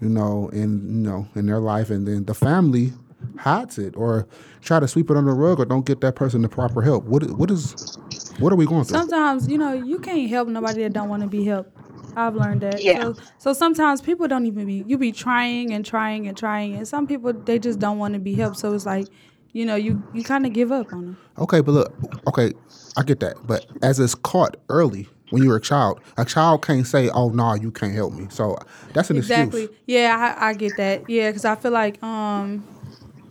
you 0.01 0.09
know, 0.09 0.49
in 0.53 0.87
you 1.03 1.11
know 1.11 1.27
in 1.35 1.47
their 1.47 1.59
life, 1.59 1.91
and 1.91 2.07
then 2.07 2.25
the 2.27 2.35
family 2.35 2.93
hides 3.37 3.79
it 3.79 3.97
or 3.97 4.27
try 4.61 4.81
to 4.81 4.87
sweep 4.89 5.11
it 5.11 5.17
under 5.17 5.31
the 5.31 5.37
rug 5.37 5.61
or 5.61 5.65
don't 5.65 5.87
get 5.87 6.01
that 6.03 6.15
person 6.15 6.43
the 6.43 6.49
proper 6.49 6.83
help. 6.83 7.05
What 7.05 7.23
what 7.33 7.51
is 7.51 7.77
what 8.39 8.53
are 8.53 8.57
we 8.57 8.67
going 8.67 8.85
through? 8.85 8.99
Sometimes 8.99 9.49
you 9.49 9.59
know 9.59 9.73
you 9.73 9.99
can't 9.99 10.29
help 10.29 10.49
nobody 10.49 10.83
that 10.83 10.93
don't 10.93 11.09
want 11.09 11.23
to 11.23 11.29
be 11.29 11.45
helped. 11.45 11.71
I've 12.17 12.35
learned 12.35 12.63
that. 12.63 12.83
Yeah. 12.83 12.97
So, 13.05 13.17
so 13.39 13.53
sometimes 13.53 14.01
people 14.03 14.27
don't 14.29 14.47
even 14.47 14.67
be. 14.67 14.85
You 14.87 14.99
be 14.99 15.13
trying 15.13 15.73
and 15.73 15.85
trying 15.85 16.27
and 16.27 16.37
trying, 16.37 16.75
and 16.75 16.87
some 16.87 17.07
people 17.07 17.33
they 17.33 17.59
just 17.59 17.79
don't 17.79 17.99
want 17.99 18.15
to 18.15 18.21
be 18.21 18.35
helped. 18.35 18.57
So 18.59 18.73
it's 18.75 18.85
like, 18.87 19.07
you 19.53 19.65
know, 19.65 19.77
you 19.77 20.03
you 20.13 20.25
kind 20.25 20.45
of 20.45 20.53
give 20.53 20.73
up 20.73 20.93
on 20.93 21.05
them. 21.07 21.19
Okay, 21.39 21.61
but 21.61 21.73
look, 21.73 21.95
okay, 22.29 22.53
I 22.97 23.03
get 23.03 23.21
that. 23.21 23.47
But 23.47 23.65
as 23.83 24.01
it's 24.01 24.15
caught 24.15 24.57
early 24.69 25.09
when 25.31 25.43
you're 25.43 25.57
a 25.57 25.61
child, 25.61 26.01
a 26.19 26.25
child 26.25 26.63
can't 26.65 26.87
say, 26.87 27.09
"Oh 27.11 27.29
no, 27.31 27.55
you 27.55 27.71
can't 27.71 27.95
help 27.95 28.13
me." 28.13 28.27
So 28.31 28.59
that's 28.93 29.11
an 29.11 29.17
Exactly. 29.17 29.65
excuse. 29.65 29.79
Yeah, 29.87 30.35
I, 30.39 30.49
I 30.49 30.55
get 30.55 30.77
that. 30.77 31.09
Yeah, 31.09 31.29
because 31.31 31.45
I 31.45 31.55
feel 31.55 31.71
like 31.73 32.03
um, 32.03 32.65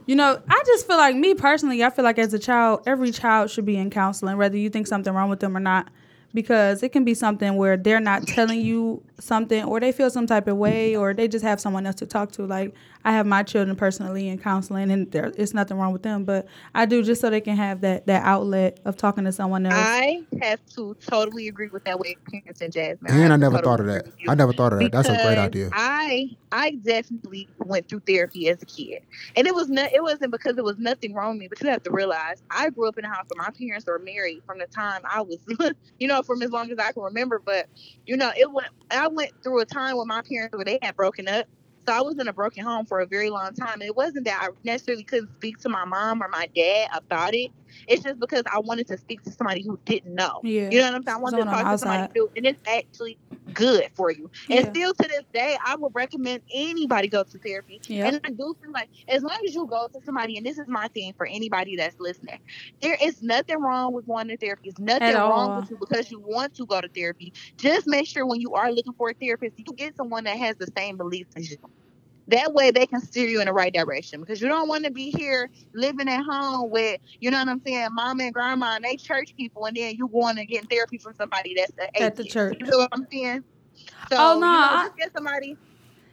You 0.10 0.16
know, 0.16 0.42
I 0.50 0.64
just 0.66 0.88
feel 0.88 0.98
like 0.98 1.16
me 1.16 1.36
personally, 1.36 1.84
I 1.84 1.92
feel 1.92 2.04
like 2.04 2.18
as 2.18 2.34
a 2.34 2.40
child, 2.40 2.82
every 2.88 3.12
child 3.12 3.52
should 3.52 3.66
be 3.66 3.78
in 3.78 3.92
counseling, 3.92 4.38
whether 4.38 4.58
you 4.58 4.68
think 4.72 4.88
something 4.88 5.14
wrong 5.14 5.30
with 5.30 5.40
them 5.40 5.56
or 5.56 5.60
not. 5.60 5.88
Because 6.34 6.82
it 6.82 6.90
can 6.90 7.04
be 7.06 7.14
something 7.14 7.58
where 7.58 7.78
they're 7.78 8.00
not 8.00 8.26
telling 8.26 8.60
you 8.60 9.04
something 9.20 9.64
or 9.64 9.80
they 9.80 9.92
feel 9.92 10.10
some 10.10 10.26
type 10.26 10.48
of 10.48 10.58
way 10.58 10.96
or 10.96 11.14
they 11.14 11.28
just 11.28 11.46
have 11.46 11.62
someone 11.62 11.86
else 11.86 11.98
to 11.98 12.08
talk 12.08 12.32
to. 12.32 12.48
Like 12.48 12.74
I 13.10 13.14
have 13.14 13.26
my 13.26 13.42
children 13.42 13.76
personally 13.76 14.30
in 14.30 14.38
counseling 14.38 14.92
and 14.92 15.12
there 15.12 15.34
it's 15.36 15.52
nothing 15.52 15.78
wrong 15.78 15.92
with 15.92 16.04
them. 16.04 16.26
But 16.26 16.48
I 16.76 16.86
do 16.86 17.02
just 17.02 17.22
so 17.22 17.32
they 17.32 17.42
can 17.42 17.56
have 17.56 17.82
that 17.82 18.06
that 18.06 18.24
outlet 18.24 18.80
of 18.86 18.98
talking 18.98 19.24
to 19.24 19.32
someone 19.32 19.66
else. 19.66 19.74
I 19.76 20.22
have 20.44 20.64
to 20.76 20.96
totally 21.08 21.48
agree 21.48 21.70
with 21.70 21.86
that 21.86 22.00
way 22.00 22.16
of 22.20 22.32
parents 22.32 22.62
and 22.62 22.72
Jasmine. 22.72 23.12
And 23.12 23.20
I 23.20 23.22
have 23.24 23.32
to 23.32 23.38
never 23.40 23.56
totally 23.56 23.66
thought 23.66 23.80
of 23.80 23.88
that. 23.88 24.30
I 24.30 24.36
never 24.36 24.54
thought 24.54 24.74
of 24.74 24.80
that. 24.82 24.92
That's 24.92 25.10
a 25.10 25.16
great 25.16 25.40
idea. 25.40 25.70
I 25.74 26.38
I 26.52 26.72
definitely 26.84 27.50
went 27.58 27.88
through 27.90 28.02
therapy 28.02 28.48
as 28.48 28.62
a 28.62 28.68
kid, 28.68 29.02
and 29.36 29.48
it 29.48 29.56
was 29.56 29.70
not. 29.70 29.92
It 29.92 30.04
wasn't 30.04 30.32
because 30.32 30.54
there 30.54 30.64
was 30.64 30.78
nothing 30.78 31.16
wrong 31.16 31.32
with 31.32 31.40
me, 31.40 31.48
but 31.48 31.60
you 31.64 31.70
have 31.70 31.82
to 31.84 31.92
realize 31.92 32.44
I 32.52 32.70
grew 32.70 32.88
up 32.88 33.00
in 33.00 33.06
a 33.06 33.10
house 33.10 33.26
where 33.34 33.44
my 33.44 33.50
parents 33.50 33.88
were 33.88 33.98
married 33.98 34.44
from 34.46 34.60
the 34.60 34.68
time 34.68 35.02
I 35.12 35.22
was, 35.22 35.40
you 36.00 36.08
know, 36.08 36.22
from 36.22 36.44
as 36.44 36.52
long 36.52 36.70
as 36.70 36.78
I 36.78 36.92
can 36.92 37.02
remember. 37.02 37.42
But 37.44 37.70
you 38.06 38.18
know, 38.18 38.32
it 38.38 38.52
went. 38.52 38.70
I 38.92 39.08
went 39.08 39.32
through 39.42 39.62
a 39.62 39.66
time 39.66 39.98
with 39.98 40.06
my 40.06 40.22
parents 40.22 40.56
where 40.56 40.66
they 40.66 40.78
had 40.84 40.96
broken 40.96 41.28
up. 41.28 41.48
So 41.90 41.96
I 41.96 42.02
was 42.02 42.20
in 42.20 42.28
a 42.28 42.34
broken 42.34 42.64
home 42.64 42.86
for 42.86 43.00
a 43.00 43.08
very 43.08 43.32
long 43.32 43.56
time. 43.56 43.82
It 43.82 43.96
wasn't 43.96 44.26
that 44.26 44.40
I 44.44 44.50
necessarily 44.64 45.04
couldn't 45.04 45.34
speak 45.38 45.58
to 45.62 45.70
my 45.70 45.86
mom 45.86 46.22
or 46.22 46.28
my 46.28 46.48
dad 46.56 46.90
about 46.94 47.34
it. 47.34 47.50
It's 47.88 48.04
just 48.04 48.20
because 48.20 48.44
I 48.54 48.60
wanted 48.60 48.86
to 48.90 48.98
speak 49.00 49.24
to 49.24 49.32
somebody 49.32 49.64
who 49.64 49.80
didn't 49.86 50.14
know. 50.14 50.40
Yeah. 50.44 50.70
You 50.70 50.82
know 50.82 50.86
what 50.86 50.94
I'm 50.94 51.04
saying? 51.04 51.18
I 51.18 51.20
wanted 51.20 51.38
to 51.38 51.44
talk 51.46 51.72
to 51.72 51.78
somebody 51.80 52.14
who, 52.14 52.30
and 52.38 52.46
it's 52.46 52.60
actually 52.68 53.18
good 53.54 53.90
for 53.96 54.12
you. 54.12 54.30
And 54.50 54.68
still 54.68 54.94
to 54.94 55.08
this 55.08 55.24
day, 55.34 55.58
I 55.66 55.76
would 55.76 55.94
recommend 55.96 56.42
anybody 56.54 57.08
go 57.08 57.24
to 57.24 57.38
therapy. 57.40 57.82
Yeah. 57.88 58.08
And 58.08 58.22
I 58.24 58.30
do 58.30 58.56
feel 58.62 58.72
like 58.72 58.90
as 59.08 59.24
long 59.24 59.38
as 59.46 59.54
you 59.54 59.68
go 59.68 59.88
to 59.94 60.00
somebody, 60.06 60.38
and 60.38 60.46
this 60.46 60.58
is 60.58 60.68
my 60.68 60.88
thing 60.90 61.14
for 61.18 61.26
anybody 61.26 61.76
that's 61.76 62.00
listening, 62.00 62.40
there 62.82 62.98
is 63.02 63.22
nothing 63.22 63.60
wrong 63.60 63.94
with 63.94 64.08
going 64.08 64.28
to 64.30 64.38
therapy. 64.38 64.70
It's 64.70 64.80
nothing 64.80 65.16
wrong 65.16 65.62
with 65.62 65.72
you 65.72 65.78
because 65.80 66.12
you 66.12 66.20
want 66.20 66.56
to 66.56 66.66
go 66.66 66.82
to 66.82 66.90
therapy. 66.90 67.34
Just 67.58 67.88
make 67.88 68.08
sure 68.08 68.26
when 68.26 68.42
you 68.42 68.54
are 68.54 68.72
looking 68.72 68.94
for 68.94 69.10
a 69.10 69.14
therapist, 69.14 69.58
you 69.58 69.66
get 69.76 69.96
someone 69.96 70.24
that 70.26 70.38
has 70.38 70.56
the 70.58 70.68
same 70.78 70.98
beliefs 70.98 71.32
as 71.36 71.52
you. 71.52 71.58
That 72.30 72.54
way 72.54 72.72
they 72.72 72.86
can 72.86 73.02
steer 73.02 73.28
you 73.28 73.40
in 73.40 73.48
the 73.48 73.54
right 73.54 73.74
direction 73.74 74.20
because 74.20 74.42
you 74.42 74.48
don't 74.48 74.68
want 74.68 74.86
to 74.86 74.92
be 74.92 75.12
here 75.12 75.50
living 75.74 76.08
at 76.10 76.24
home 76.24 76.70
with, 76.70 77.00
you 77.20 77.32
know 77.32 77.40
what 77.40 77.48
I'm 77.50 77.62
saying, 77.66 77.88
mom 77.92 78.20
and 78.20 78.34
grandma 78.34 78.76
and 78.76 78.86
they 78.86 78.98
church 78.98 79.34
people 79.36 79.66
and 79.66 79.76
then 79.76 79.96
you 79.96 80.08
going 80.08 80.36
to 80.36 80.46
get 80.46 80.70
therapy 80.70 80.98
from 80.98 81.14
somebody 81.16 81.56
that's 81.56 81.74
a 81.80 82.02
At 82.04 82.16
the 82.16 82.24
church. 82.26 82.58
You 82.60 82.68
know 82.68 82.78
what 82.80 82.90
I'm 82.92 83.08
saying? 83.12 83.44
So, 84.10 84.16
Oh, 84.18 84.34
you 84.36 84.42
no, 84.42 84.48
know, 84.48 84.54
I- 84.54 84.84
just 84.86 84.98
get 84.98 85.14
somebody. 85.14 85.58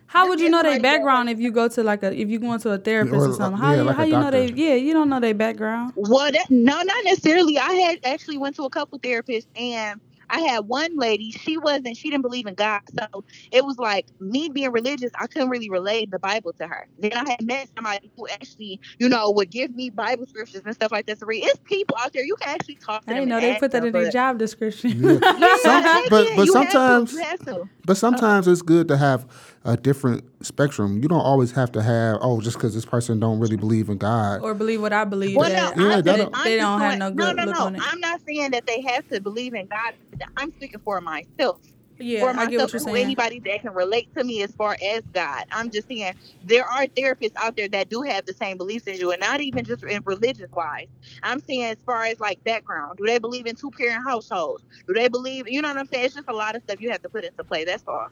How 0.09 0.29
would 0.29 0.41
you 0.41 0.49
know 0.49 0.63
their 0.63 0.81
background 0.81 1.29
if 1.29 1.41
you 1.41 1.51
go 1.51 1.69
to 1.69 1.83
like 1.83 2.03
a 2.03 2.13
if 2.15 2.31
you 2.31 2.39
go 2.39 2.53
into 2.53 2.71
a 2.71 2.79
therapist 2.79 3.17
Or, 3.17 3.29
or, 3.29 3.33
something? 3.35 3.61
How 3.61 3.73
yeah, 3.73 3.79
you 3.79 3.85
like 3.85 3.97
how 3.97 4.05
you 4.05 4.13
know 4.13 4.31
they 4.31 4.47
yeah, 4.47 4.75
you 4.75 4.93
don't 4.93 5.11
know 5.11 5.21
their 5.21 5.35
background. 5.35 5.93
Well, 5.97 6.31
that, 6.31 6.47
no, 6.49 6.81
not 6.81 7.05
necessarily. 7.05 7.59
I 7.59 7.73
had 7.73 7.99
actually 8.05 8.39
went 8.39 8.55
to 8.57 8.63
a 8.63 8.71
couple 8.71 8.99
therapists, 9.01 9.47
and 9.57 10.01
I 10.31 10.41
had 10.41 10.61
one 10.61 10.97
lady. 10.97 11.31
She 11.33 11.57
wasn't. 11.59 11.97
She 11.97 12.11
didn't 12.11 12.23
believe 12.23 12.47
in 12.47 12.55
God, 12.55 12.81
so 12.99 13.25
it 13.53 13.65
was 13.65 13.79
like 13.79 14.07
me 14.21 14.49
being 14.49 14.73
religious. 14.73 15.11
I 15.19 15.27
couldn't 15.27 15.49
really 15.51 15.71
relate 15.71 16.11
the 16.11 16.19
Bible 16.19 16.53
to 16.55 16.67
her. 16.67 16.89
Then 16.99 17.13
I 17.13 17.29
had 17.31 17.43
met 17.43 17.69
somebody 17.75 18.11
who 18.17 18.27
actually, 18.29 18.81
you 18.99 19.09
know, 19.09 19.31
would 19.31 19.51
give 19.51 19.75
me 19.75 19.91
Bible 19.91 20.27
scriptures 20.27 20.63
and 20.65 20.75
stuff 20.75 20.93
like 20.93 21.07
that 21.07 21.19
to 21.21 21.27
read. 21.27 21.45
It's 21.45 21.59
people 21.65 21.97
out 22.01 22.13
there 22.13 22.25
you 22.25 22.37
can 22.37 22.55
actually 22.55 22.77
talk 22.77 23.05
to. 23.05 23.11
I 23.11 23.15
them 23.15 23.29
didn't 23.29 23.29
know 23.31 23.41
they 23.41 23.59
put 23.59 23.71
that 23.73 23.81
them, 23.81 23.87
in 23.87 23.93
their 24.03 24.11
job 24.11 24.39
description. 24.39 25.03
Yeah. 25.03 25.19
Yeah, 25.47 25.57
Some- 25.59 25.83
heck 25.83 26.11
but- 26.11 26.29
yeah, 26.29 26.37
but 26.37 26.47
you 26.47 26.55
have 26.55 26.67
to. 26.67 26.71
sometimes- 26.73 27.13
you 27.13 27.19
have. 27.21 27.69
But 27.85 27.97
sometimes 27.97 28.49
it's 28.49 28.63
good 28.63 28.89
to 28.89 28.97
have 28.97 29.27
a 29.67 29.77
different 29.77 30.25
spectrum. 30.45 31.03
You 31.03 31.09
don't 31.09 31.21
always 31.21 31.51
have 31.53 31.73
to 31.73 31.83
have 31.83 32.19
oh, 32.23 32.41
just 32.41 32.57
because 32.57 32.75
this 32.75 32.85
person 32.85 33.19
don't 33.21 33.41
really 33.41 33.57
believe 33.57 33.89
in 33.89 33.99
God. 33.99 34.41
or 34.43 34.55
believe 34.55 34.81
what 34.81 34.93
I 34.93 35.05
believe. 35.05 35.37
Well, 35.37 35.51
that, 35.51 35.77
no, 35.77 35.89
Yeah, 35.89 35.97
I'm 35.97 36.03
that 36.03 36.17
just- 36.17 36.33
don't- 36.33 36.45
they 36.45 36.57
don't 36.57 36.81
have 36.81 36.91
saying- 36.93 36.99
no 37.01 37.11
good 37.11 37.17
no, 37.17 37.33
no, 37.33 37.45
look 37.45 37.55
no. 37.59 37.65
on 37.67 37.77
it. 37.77 37.83
I'm 37.85 38.01
not 38.01 38.21
saying 38.27 38.53
that 38.53 38.67
they 38.67 38.81
have 38.83 39.07
to 39.09 39.21
believe 39.21 39.55
in 39.55 39.67
God. 39.67 39.95
I'm 40.37 40.53
speaking 40.53 40.81
for 40.85 41.01
myself. 41.01 41.59
yeah, 41.99 42.21
for 42.21 42.29
I 42.29 42.33
get 42.33 42.39
what 42.39 42.51
myself 42.53 42.73
you're 42.75 42.81
saying. 42.81 42.97
anybody 43.05 43.39
that 43.41 43.63
can 43.63 43.73
relate 43.73 44.13
to 44.17 44.23
me 44.23 44.43
as 44.43 44.53
far 44.55 44.77
as 44.85 45.03
God. 45.15 45.45
I'm 45.51 45.71
just 45.71 45.89
saying 45.89 46.13
there 46.45 46.67
are 46.67 46.87
therapists 46.87 47.33
out 47.37 47.57
there 47.57 47.69
that 47.69 47.89
do 47.89 48.03
have 48.03 48.27
the 48.27 48.35
same 48.35 48.59
beliefs 48.59 48.87
as 48.87 49.01
you, 49.01 49.13
and 49.13 49.21
not 49.21 49.41
even 49.41 49.65
just 49.65 49.83
in 49.83 50.03
religious 50.05 50.51
wise. 50.53 50.89
I'm 51.23 51.41
saying 51.41 51.65
as 51.65 51.79
far 51.87 52.05
as 52.05 52.21
like 52.21 52.45
background, 52.45 52.99
do 52.99 53.07
they 53.07 53.19
believe 53.19 53.47
in 53.47 53.57
two 53.57 53.71
parent 53.71 54.05
households? 54.05 54.63
Do 54.87 54.93
they 54.93 55.09
believe? 55.09 55.49
You 55.49 55.63
know 55.63 55.69
what 55.69 55.79
I'm 55.79 55.87
saying? 55.89 56.05
It's 56.05 56.15
just 56.15 56.29
a 56.29 56.35
lot 56.35 56.55
of 56.55 56.63
stuff 56.63 56.81
you 56.83 56.91
have 56.91 57.01
to 57.03 57.09
put 57.09 57.25
into 57.25 57.43
play. 57.43 57.65
That's 57.65 57.83
all. 57.89 58.09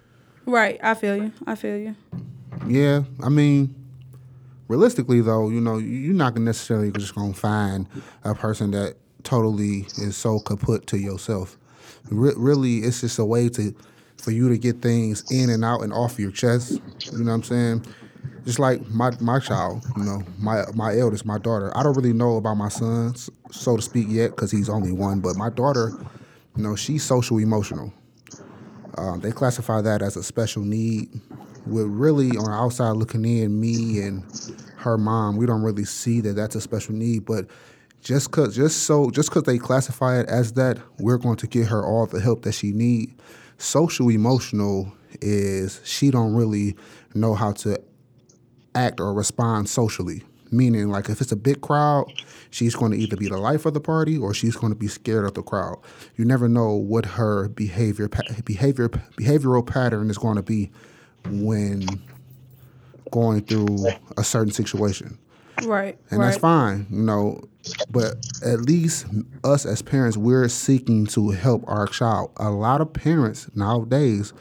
Right, 0.46 0.78
I 0.82 0.94
feel 0.94 1.16
you. 1.16 1.32
I 1.46 1.54
feel 1.54 1.76
you. 1.78 1.96
Yeah, 2.66 3.02
I 3.22 3.28
mean, 3.28 3.74
realistically 4.68 5.20
though, 5.20 5.48
you 5.48 5.60
know, 5.60 5.78
you're 5.78 6.14
not 6.14 6.36
necessarily 6.36 6.90
just 6.92 7.14
gonna 7.14 7.32
find 7.32 7.86
a 8.24 8.34
person 8.34 8.70
that 8.72 8.96
totally 9.22 9.86
is 9.98 10.16
so 10.16 10.38
kaput 10.40 10.86
to 10.88 10.98
yourself. 10.98 11.56
Re- 12.10 12.34
really, 12.36 12.78
it's 12.78 13.00
just 13.00 13.18
a 13.18 13.24
way 13.24 13.48
to 13.50 13.74
for 14.18 14.30
you 14.30 14.48
to 14.48 14.56
get 14.56 14.80
things 14.80 15.24
in 15.30 15.50
and 15.50 15.64
out 15.64 15.82
and 15.82 15.92
off 15.92 16.18
your 16.18 16.30
chest. 16.30 16.80
You 17.12 17.18
know 17.18 17.24
what 17.24 17.32
I'm 17.32 17.42
saying? 17.42 17.86
Just 18.44 18.58
like 18.58 18.86
my 18.90 19.10
my 19.20 19.38
child, 19.38 19.84
you 19.96 20.04
know, 20.04 20.22
my 20.38 20.64
my 20.74 20.96
eldest, 20.96 21.24
my 21.24 21.38
daughter. 21.38 21.76
I 21.76 21.82
don't 21.82 21.94
really 21.94 22.12
know 22.12 22.36
about 22.36 22.54
my 22.56 22.68
son, 22.68 23.14
so 23.50 23.76
to 23.76 23.82
speak, 23.82 24.06
yet 24.08 24.30
because 24.30 24.50
he's 24.50 24.68
only 24.68 24.92
one. 24.92 25.20
But 25.20 25.36
my 25.36 25.48
daughter, 25.48 25.92
you 26.56 26.62
know, 26.62 26.76
she's 26.76 27.02
social 27.02 27.38
emotional. 27.38 27.92
Um, 28.96 29.20
they 29.20 29.32
classify 29.32 29.80
that 29.80 30.02
as 30.02 30.16
a 30.16 30.22
special 30.22 30.62
need. 30.62 31.08
With 31.66 31.86
really 31.86 32.36
on 32.36 32.44
the 32.44 32.50
outside 32.50 32.92
looking 32.92 33.24
in, 33.24 33.58
me 33.58 34.00
and 34.00 34.22
her 34.76 34.98
mom, 34.98 35.36
we 35.36 35.46
don't 35.46 35.62
really 35.62 35.84
see 35.84 36.20
that 36.20 36.34
that's 36.34 36.54
a 36.54 36.60
special 36.60 36.94
need. 36.94 37.24
But 37.24 37.46
just 38.02 38.30
cause, 38.30 38.54
just 38.54 38.82
so, 38.82 39.10
just 39.10 39.30
cause 39.30 39.44
they 39.44 39.58
classify 39.58 40.20
it 40.20 40.28
as 40.28 40.52
that, 40.52 40.78
we're 40.98 41.16
going 41.16 41.36
to 41.36 41.46
get 41.46 41.68
her 41.68 41.84
all 41.84 42.06
the 42.06 42.20
help 42.20 42.42
that 42.42 42.52
she 42.52 42.72
need. 42.72 43.14
Social 43.56 44.10
emotional 44.10 44.92
is 45.20 45.80
she 45.84 46.10
don't 46.10 46.34
really 46.34 46.76
know 47.14 47.34
how 47.34 47.52
to 47.52 47.80
act 48.74 49.00
or 49.00 49.14
respond 49.14 49.68
socially. 49.68 50.22
Meaning, 50.54 50.88
like 50.88 51.08
if 51.08 51.20
it's 51.20 51.32
a 51.32 51.36
big 51.36 51.60
crowd, 51.60 52.06
she's 52.50 52.74
going 52.74 52.92
to 52.92 52.98
either 52.98 53.16
be 53.16 53.28
the 53.28 53.38
life 53.38 53.66
of 53.66 53.74
the 53.74 53.80
party 53.80 54.16
or 54.16 54.32
she's 54.32 54.56
going 54.56 54.72
to 54.72 54.78
be 54.78 54.88
scared 54.88 55.24
of 55.24 55.34
the 55.34 55.42
crowd. 55.42 55.78
You 56.16 56.24
never 56.24 56.48
know 56.48 56.74
what 56.74 57.04
her 57.04 57.48
behavior 57.48 58.08
behavior 58.44 58.88
behavioral 58.88 59.66
pattern 59.66 60.10
is 60.10 60.18
going 60.18 60.36
to 60.36 60.42
be 60.42 60.70
when 61.28 61.86
going 63.10 63.42
through 63.42 63.88
a 64.16 64.24
certain 64.24 64.52
situation 64.52 65.18
Right, 65.62 65.98
and 66.10 66.18
right. 66.18 66.26
that's 66.26 66.38
fine, 66.38 66.86
you 66.90 67.02
know. 67.02 67.42
But 67.90 68.16
at 68.44 68.60
least 68.60 69.06
us 69.42 69.64
as 69.64 69.82
parents, 69.82 70.16
we're 70.16 70.48
seeking 70.48 71.06
to 71.08 71.30
help 71.30 71.64
our 71.66 71.86
child. 71.86 72.32
A 72.36 72.50
lot 72.50 72.80
of 72.80 72.92
parents 72.92 73.48
nowadays, 73.54 74.32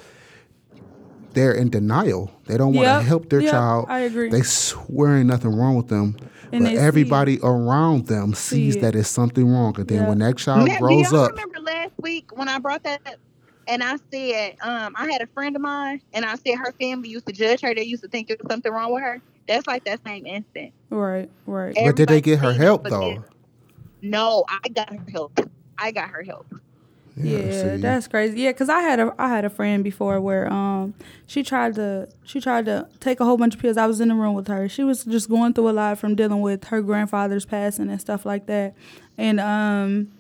they're 1.34 1.54
in 1.54 1.70
denial. 1.70 2.32
They 2.46 2.58
don't 2.58 2.74
want 2.74 2.88
to 2.88 2.94
Yep, 2.94 3.04
help 3.04 3.30
their 3.30 3.42
yep, 3.42 3.52
child. 3.52 3.86
I 3.90 4.00
agree. 4.00 4.30
They 4.30 4.42
swear 4.42 5.18
ain't 5.18 5.28
nothing 5.28 5.56
wrong 5.56 5.76
with 5.76 5.88
them, 5.88 6.18
And 6.52 6.64
but 6.64 6.70
they 6.72 6.76
see 6.76 6.82
everybody 6.82 7.40
around 7.44 8.08
them 8.08 8.34
sees 8.34 8.76
it. 8.78 8.82
that 8.82 8.96
it's 8.96 9.10
something 9.10 9.48
wrong. 9.48 9.76
And 9.80 9.88
then 9.88 10.04
Yeah. 10.04 10.10
when 10.10 10.20
that 10.20 10.38
child 10.38 10.68
Man, 10.68 10.78
do 10.80 10.84
grows 10.84 11.12
y'all 11.12 11.22
up, 11.26 11.32
remember 11.32 11.60
last 11.60 11.94
week 12.02 12.36
when 12.36 12.48
I 12.50 12.60
brought 12.60 12.84
that 12.84 13.02
up? 13.06 13.16
And 13.68 13.82
I 13.82 13.96
said, 14.14 14.56
um, 14.62 14.94
I 14.98 15.10
had 15.12 15.22
a 15.22 15.28
friend 15.28 15.56
of 15.56 15.62
mine, 15.62 16.02
and 16.14 16.26
I 16.26 16.36
said 16.36 16.56
her 16.58 16.74
family 16.82 17.10
used 17.10 17.26
to 17.28 17.32
judge 17.34 17.62
her. 17.62 17.74
They 17.74 17.84
used 17.84 18.04
to 18.04 18.10
think 18.10 18.28
there 18.28 18.38
was 18.42 18.52
something 18.52 18.72
wrong 18.72 18.94
with 18.94 19.04
her. 19.04 19.22
That's 19.48 19.66
like 19.68 19.86
that 19.86 20.02
same 20.06 20.26
instant. 20.26 20.74
right, 20.90 21.30
right. 21.46 21.74
but 21.76 21.96
did 21.96 22.10
they 22.10 22.20
get 22.22 22.40
her 22.40 22.54
help 22.54 22.84
though? 22.84 23.24
No, 24.02 24.44
I 24.50 24.68
got 24.70 24.90
her 24.92 25.06
help. 25.12 25.40
I 25.78 25.92
got 25.92 26.10
her 26.10 26.24
help. 26.24 26.46
Yeah, 27.16 27.76
see. 27.76 27.78
that's 27.78 28.08
crazy. 28.08 28.42
Yeah, 28.42 28.54
cause 28.54 28.70
I 28.70 28.82
had 28.82 29.00
a 29.00 29.14
I 29.20 29.30
had 29.30 29.46
a 29.46 29.50
friend 29.50 29.84
before 29.84 30.20
where 30.20 30.52
um 30.52 30.96
she 31.28 31.44
tried 31.44 31.76
to 31.76 32.10
she 32.24 32.42
tried 32.42 32.66
to 32.66 32.88
take 33.00 33.20
a 33.20 33.26
whole 33.26 33.38
bunch 33.38 33.54
of 33.54 33.62
pills. 33.62 33.78
I 33.78 33.86
was 33.86 34.02
in 34.02 34.08
the 34.08 34.16
room 34.16 34.34
with 34.34 34.48
her. 34.48 34.68
She 34.68 34.84
was 34.84 35.04
just 35.04 35.30
going 35.30 35.54
through 35.54 35.70
a 35.70 35.72
lot 35.72 36.00
from 36.00 36.16
dealing 36.16 36.42
with 36.42 36.66
her 36.66 36.82
grandfather's 36.82 37.46
passing 37.46 37.90
and 37.90 38.02
stuff 38.02 38.26
like 38.26 38.48
that, 38.48 38.76
and 39.18 39.40
um. 39.40 40.12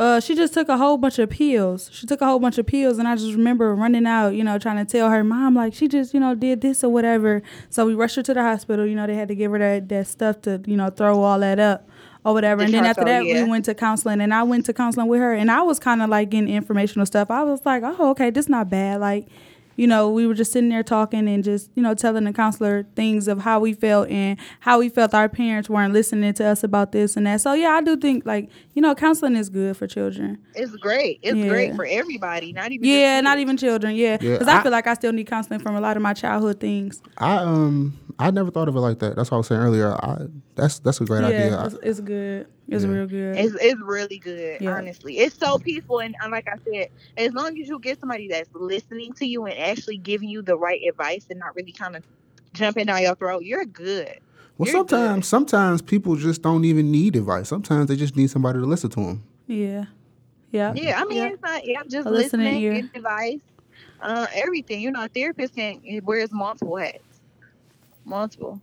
Uh, 0.00 0.20
she 0.20 0.36
just 0.36 0.54
took 0.54 0.68
a 0.68 0.76
whole 0.76 0.96
bunch 0.96 1.18
of 1.18 1.28
pills. 1.28 1.90
She 1.92 2.06
took 2.06 2.20
a 2.20 2.24
whole 2.24 2.38
bunch 2.38 2.56
of 2.56 2.64
pills, 2.68 2.98
and 2.98 3.08
I 3.08 3.16
just 3.16 3.34
remember 3.34 3.74
running 3.74 4.06
out, 4.06 4.28
you 4.28 4.44
know, 4.44 4.56
trying 4.56 4.76
to 4.76 4.84
tell 4.84 5.10
her 5.10 5.24
mom 5.24 5.56
like 5.56 5.74
she 5.74 5.88
just, 5.88 6.14
you 6.14 6.20
know, 6.20 6.36
did 6.36 6.60
this 6.60 6.84
or 6.84 6.92
whatever. 6.92 7.42
So 7.68 7.84
we 7.84 7.96
rushed 7.96 8.14
her 8.14 8.22
to 8.22 8.32
the 8.32 8.40
hospital. 8.40 8.86
You 8.86 8.94
know, 8.94 9.08
they 9.08 9.16
had 9.16 9.26
to 9.26 9.34
give 9.34 9.50
her 9.50 9.58
that 9.58 9.88
that 9.88 10.06
stuff 10.06 10.40
to, 10.42 10.62
you 10.66 10.76
know, 10.76 10.88
throw 10.90 11.20
all 11.20 11.40
that 11.40 11.58
up 11.58 11.88
or 12.24 12.32
whatever. 12.34 12.62
And 12.62 12.72
then 12.72 12.84
after 12.84 13.04
that, 13.04 13.24
yeah. 13.24 13.44
we 13.44 13.50
went 13.50 13.64
to 13.66 13.74
counseling, 13.74 14.20
and 14.20 14.32
I 14.34 14.42
went 14.42 14.66
to 14.66 14.72
counseling 14.72 15.06
with 15.08 15.20
her, 15.20 15.34
and 15.34 15.50
I 15.50 15.62
was 15.62 15.78
kind 15.78 16.02
of 16.02 16.08
like 16.10 16.30
getting 16.30 16.48
informational 16.52 17.06
stuff. 17.06 17.30
I 17.30 17.42
was 17.42 17.64
like, 17.64 17.82
oh, 17.84 18.10
okay, 18.10 18.30
this 18.30 18.48
not 18.48 18.68
bad. 18.70 19.00
Like, 19.00 19.28
you 19.76 19.86
know, 19.86 20.10
we 20.10 20.26
were 20.26 20.34
just 20.34 20.50
sitting 20.50 20.70
there 20.70 20.82
talking 20.82 21.28
and 21.28 21.44
just, 21.44 21.70
you 21.76 21.82
know, 21.84 21.94
telling 21.94 22.24
the 22.24 22.32
counselor 22.32 22.84
things 22.96 23.28
of 23.28 23.38
how 23.42 23.60
we 23.60 23.72
felt 23.72 24.08
and 24.08 24.36
how 24.58 24.80
we 24.80 24.88
felt 24.88 25.14
our 25.14 25.28
parents 25.28 25.70
weren't 25.70 25.92
listening 25.92 26.34
to 26.34 26.44
us 26.44 26.64
about 26.64 26.90
this 26.90 27.16
and 27.16 27.24
that. 27.28 27.40
So 27.40 27.52
yeah, 27.52 27.68
I 27.70 27.80
do 27.80 27.96
think 27.96 28.26
like, 28.26 28.50
you 28.74 28.82
know, 28.82 28.92
counseling 28.96 29.36
is 29.36 29.48
good 29.48 29.76
for 29.76 29.86
children. 29.86 30.38
It's 30.56 30.74
great. 30.74 31.20
It's 31.22 31.36
Yeah. 31.36 31.46
great 31.48 31.76
for 31.76 31.86
everybody, 31.86 32.52
not 32.52 32.72
even. 32.72 32.88
Yeah, 32.88 33.20
not 33.20 33.38
even 33.38 33.56
children. 33.56 33.94
Yeah, 33.94 34.18
Yeah, 34.20 34.32
because 34.32 34.48
I, 34.48 34.58
I- 34.58 34.62
feel 34.64 34.72
like 34.72 34.88
I 34.88 34.94
still 34.94 35.12
need 35.12 35.28
counseling 35.28 35.60
from 35.60 35.76
a 35.76 35.80
lot 35.80 35.96
of 35.96 36.02
my 36.02 36.12
childhood 36.12 36.58
things. 36.58 37.00
I 37.16 37.36
um 37.36 37.96
I 38.20 38.30
never 38.32 38.50
thought 38.50 38.68
of 38.68 38.74
it 38.74 38.80
like 38.80 38.98
that. 38.98 39.14
That's 39.16 39.30
what 39.30 39.36
I 39.36 39.38
was 39.38 39.46
saying 39.46 39.60
earlier. 39.60 39.92
I, 39.92 40.26
that's 40.56 40.80
that's 40.80 41.00
a 41.00 41.04
great 41.04 41.20
yeah, 41.22 41.26
idea. 41.28 41.64
it's, 41.66 41.74
it's 41.82 42.00
good. 42.00 42.46
It's 42.68 42.84
Yeah. 42.84 42.90
real 42.90 43.06
good. 43.06 43.36
It's, 43.36 43.54
it's 43.60 43.80
really 43.80 44.18
good, 44.18 44.60
Yeah. 44.60 44.76
honestly. 44.76 45.18
It's 45.18 45.36
so 45.38 45.58
peaceful, 45.58 46.00
and, 46.00 46.14
and 46.22 46.32
like 46.32 46.48
I 46.48 46.56
said, 46.64 46.88
as 47.16 47.32
long 47.32 47.58
as 47.60 47.68
you 47.68 47.78
get 47.78 48.00
somebody 48.00 48.28
that's 48.28 48.48
listening 48.54 49.12
to 49.14 49.26
you 49.26 49.46
and 49.46 49.58
actually 49.58 49.98
giving 49.98 50.28
you 50.28 50.42
the 50.42 50.56
right 50.56 50.80
advice 50.88 51.26
and 51.30 51.38
not 51.38 51.54
really 51.54 51.72
kind 51.72 51.94
of 51.96 52.02
jumping 52.54 52.86
down 52.86 53.02
your 53.02 53.14
throat, 53.14 53.44
you're 53.44 53.64
good. 53.64 54.18
well, 54.58 54.66
you're 54.66 54.72
sometimes 54.78 55.16
good. 55.20 55.24
sometimes 55.28 55.82
people 55.82 56.16
just 56.16 56.42
don't 56.42 56.64
even 56.64 56.90
need 56.90 57.14
advice. 57.14 57.48
Sometimes 57.48 57.86
they 57.86 57.96
just 57.96 58.16
need 58.16 58.30
somebody 58.30 58.58
to 58.58 58.66
listen 58.66 58.90
to 58.90 59.00
them. 59.00 59.22
yeah. 59.46 59.84
Yeah. 60.50 60.72
Yeah, 60.74 61.00
I 61.00 61.04
mean, 61.04 61.18
Yeah. 61.18 61.28
it's 61.28 61.42
not. 61.42 61.66
Yeah, 61.66 61.82
just 61.86 62.06
A 62.06 62.10
listening 62.10 62.46
listening, 62.46 62.62
ear. 62.62 62.72
getting 62.74 62.90
advice, 62.96 63.40
uh, 64.00 64.26
everything. 64.34 64.80
You 64.80 64.90
know, 64.90 65.04
a 65.04 65.08
therapist 65.08 65.54
can 65.54 65.80
wears 66.04 66.32
multiple 66.32 66.76
hats, 66.78 67.02
multiple. 68.08 68.60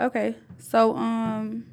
Okay. 0.00 0.34
So 0.58 0.96
um 0.96 1.64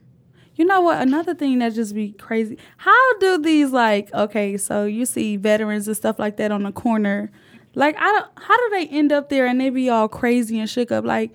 you 0.55 0.65
know 0.65 0.81
what? 0.81 1.01
Another 1.01 1.33
thing 1.33 1.59
that 1.59 1.73
just 1.73 1.95
be 1.95 2.11
crazy. 2.11 2.57
How 2.77 3.17
do 3.19 3.37
these 3.41 3.71
like 3.71 4.13
okay, 4.13 4.57
so 4.57 4.85
you 4.85 5.05
see 5.05 5.37
veterans 5.37 5.87
and 5.87 5.95
stuff 5.95 6.19
like 6.19 6.37
that 6.37 6.51
on 6.51 6.63
the 6.63 6.71
corner. 6.71 7.31
Like 7.75 7.95
I 7.97 8.05
don't 8.11 8.25
how 8.35 8.57
do 8.57 8.69
they 8.71 8.87
end 8.87 9.11
up 9.11 9.29
there 9.29 9.45
and 9.47 9.59
they 9.59 9.69
be 9.69 9.89
all 9.89 10.07
crazy 10.07 10.59
and 10.59 10.69
shook 10.69 10.91
up? 10.91 11.05
Like 11.05 11.31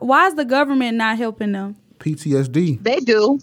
why 0.00 0.26
is 0.26 0.34
the 0.34 0.44
government 0.44 0.96
not 0.98 1.16
helping 1.16 1.52
them? 1.52 1.76
PTSD, 2.00 2.82
They 2.82 2.98
do. 3.00 3.38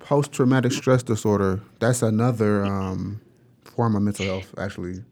post 0.00 0.32
traumatic 0.32 0.72
stress 0.72 1.02
disorder. 1.02 1.60
That's 1.78 2.02
another 2.02 2.64
um, 2.64 3.20
form 3.64 3.96
of 3.96 4.02
mental 4.02 4.24
health, 4.26 4.54
actually. 4.58 4.94
Um, 4.98 5.04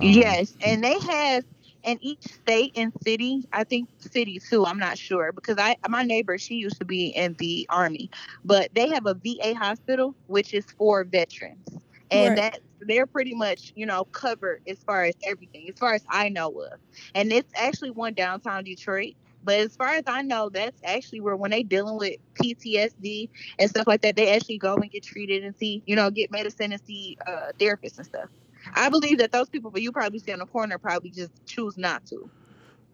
Yes, 0.00 0.54
and 0.62 0.82
they 0.84 0.98
have 1.00 1.44
in 1.88 1.98
each 2.02 2.22
state 2.24 2.72
and 2.76 2.92
city. 3.02 3.44
I 3.52 3.64
think 3.64 3.88
city 4.00 4.40
too. 4.50 4.66
I'm 4.66 4.78
not 4.78 4.98
sure 4.98 5.32
because 5.32 5.56
I 5.58 5.76
my 5.88 6.02
neighbor 6.02 6.38
she 6.38 6.54
used 6.56 6.78
to 6.80 6.84
be 6.84 7.08
in 7.08 7.34
the 7.38 7.66
army, 7.70 8.10
but 8.44 8.68
they 8.74 8.88
have 8.90 9.06
a 9.06 9.14
VA 9.14 9.54
hospital 9.54 10.14
which 10.26 10.54
is 10.54 10.66
for 10.76 11.04
veterans, 11.04 11.66
and 12.10 12.36
Right. 12.36 12.36
that 12.36 12.60
they're 12.82 13.06
pretty 13.06 13.34
much 13.34 13.72
you 13.74 13.86
know 13.86 14.04
covered 14.12 14.60
as 14.68 14.78
far 14.84 15.04
as 15.04 15.14
everything, 15.26 15.66
as 15.68 15.76
far 15.78 15.94
as 15.94 16.04
I 16.10 16.28
know 16.28 16.48
of. 16.50 16.78
And 17.14 17.32
it's 17.32 17.52
actually 17.56 17.90
one 17.92 18.14
downtown 18.14 18.64
Detroit. 18.64 19.14
But 19.42 19.60
as 19.60 19.76
far 19.76 19.88
as 19.90 20.04
I 20.06 20.22
know, 20.22 20.50
that's 20.50 20.80
actually 20.84 21.20
where 21.20 21.36
when 21.36 21.50
they 21.52 21.62
dealing 21.62 21.96
with 21.98 22.16
PTSD 22.42 23.28
and 23.58 23.70
stuff 23.70 23.86
like 23.86 24.02
that, 24.02 24.16
they 24.16 24.34
actually 24.34 24.58
go 24.58 24.76
and 24.76 24.90
get 24.90 25.04
treated 25.04 25.44
and 25.44 25.54
see, 25.56 25.82
you 25.86 25.96
know, 25.96 26.10
get 26.10 26.30
medicine 26.32 26.72
and 26.72 26.82
see 26.82 27.16
uh, 27.26 27.52
therapists 27.60 27.98
and 27.98 28.06
stuff. 28.06 28.28
I 28.74 28.88
believe 28.88 29.18
that 29.18 29.32
those 29.32 29.48
people, 29.48 29.70
but 29.70 29.82
you 29.82 29.92
probably 29.92 30.18
see 30.18 30.32
on 30.32 30.38
the 30.40 30.46
corner, 30.46 30.78
probably 30.78 31.10
just 31.10 31.32
choose 31.46 31.78
not 31.78 32.04
to. 32.06 32.30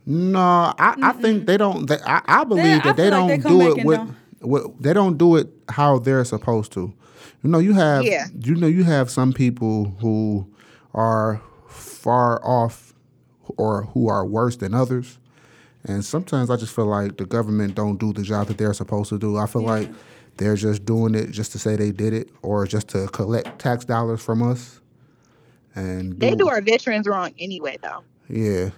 No, 0.07 0.39
I, 0.39 0.95
I 1.03 1.13
think 1.13 1.47
they 1.47 1.57
don't. 1.57 1.87
They, 1.87 1.99
I, 2.07 2.23
I 2.27 2.45
believe 2.45 2.81
I 2.81 2.85
that 2.85 2.97
they 2.97 3.11
don't 3.11 3.29
like 3.29 3.43
they 3.43 3.49
do 3.49 3.61
it 3.63 3.79
and 3.79 3.87
with, 3.87 4.01
with. 4.41 4.83
They 4.83 4.93
don't 4.93 5.17
do 5.17 5.37
it 5.37 5.49
how 5.69 5.99
they're 5.99 6.25
supposed 6.25 6.73
to. 6.73 6.93
You 7.43 7.51
know, 7.51 7.59
you 7.59 7.73
have. 7.75 8.05
Yeah. 8.05 8.27
You 8.39 8.55
know, 8.55 8.67
you 8.67 8.85
have 8.85 9.11
some 9.11 9.33
people 9.33 9.97
who 10.01 10.47
are 10.93 11.41
far 11.69 12.45
off, 12.45 12.93
or 13.57 13.85
who 13.87 14.09
are 14.09 14.27
worse 14.27 14.57
than 14.57 14.75
others. 14.75 15.19
And 15.87 16.05
sometimes 16.05 16.51
I 16.51 16.57
just 16.57 16.75
feel 16.75 16.87
like 16.87 17.17
the 17.19 17.27
government 17.27 17.75
don't 17.75 17.99
do 17.99 18.13
the 18.13 18.23
job 18.23 18.47
that 18.49 18.59
they're 18.59 18.73
supposed 18.75 19.11
to 19.11 19.19
do. 19.19 19.37
I 19.37 19.47
feel 19.47 19.63
like 19.63 19.91
they're 20.37 20.57
just 20.57 20.85
doing 20.85 21.15
it 21.15 21.31
just 21.31 21.53
to 21.53 21.59
say 21.59 21.77
they 21.77 21.93
did 21.93 22.13
it, 22.13 22.31
or 22.43 22.67
just 22.67 22.89
to 22.89 23.07
collect 23.09 23.59
tax 23.59 23.85
dollars 23.85 24.23
from 24.23 24.43
us. 24.43 24.81
And 25.75 26.19
They 26.21 26.35
do 26.35 26.49
our 26.49 26.61
veterans 26.61 27.07
wrong 27.07 27.33
anyway, 27.39 27.79
though. 27.83 28.03
Yeah, 28.29 28.71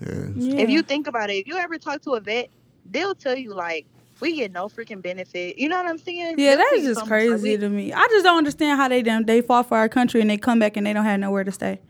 yeah. 0.00 0.26
Yeah. 0.34 0.60
If 0.62 0.70
you 0.70 0.82
think 0.82 1.06
about 1.06 1.30
it, 1.30 1.34
if 1.34 1.46
you 1.46 1.56
ever 1.56 1.78
talk 1.78 2.02
to 2.02 2.12
a 2.12 2.20
vet, 2.20 2.48
they'll 2.90 3.14
tell 3.14 3.36
you 3.36 3.54
like, 3.54 3.86
we 4.20 4.36
get 4.36 4.52
no 4.52 4.66
freaking 4.68 5.00
benefit. 5.00 5.56
You 5.58 5.68
know 5.68 5.76
what 5.78 5.86
I'm 5.86 5.96
saying? 5.98 6.34
yeah, 6.38 6.50
They'll 6.50 6.58
that 6.58 6.68
tell 6.70 6.78
is 6.78 6.82
you 6.84 6.88
just 6.90 7.00
something 7.00 7.18
like, 7.18 7.28
crazy 7.40 7.50
we- 7.52 7.56
to 7.58 7.68
me. 7.68 7.92
I 7.92 8.06
just 8.10 8.24
don't 8.24 8.38
understand 8.38 8.78
how 8.78 8.88
they 8.88 9.02
them 9.02 9.24
they 9.24 9.40
fought 9.40 9.68
for 9.68 9.78
our 9.78 9.88
country 9.88 10.20
and 10.20 10.28
they 10.28 10.36
come 10.36 10.58
back 10.58 10.76
and 10.76 10.86
they 10.86 10.92
don't 10.92 11.04
have 11.04 11.20
nowhere 11.20 11.44
to 11.44 11.52
stay. 11.52 11.80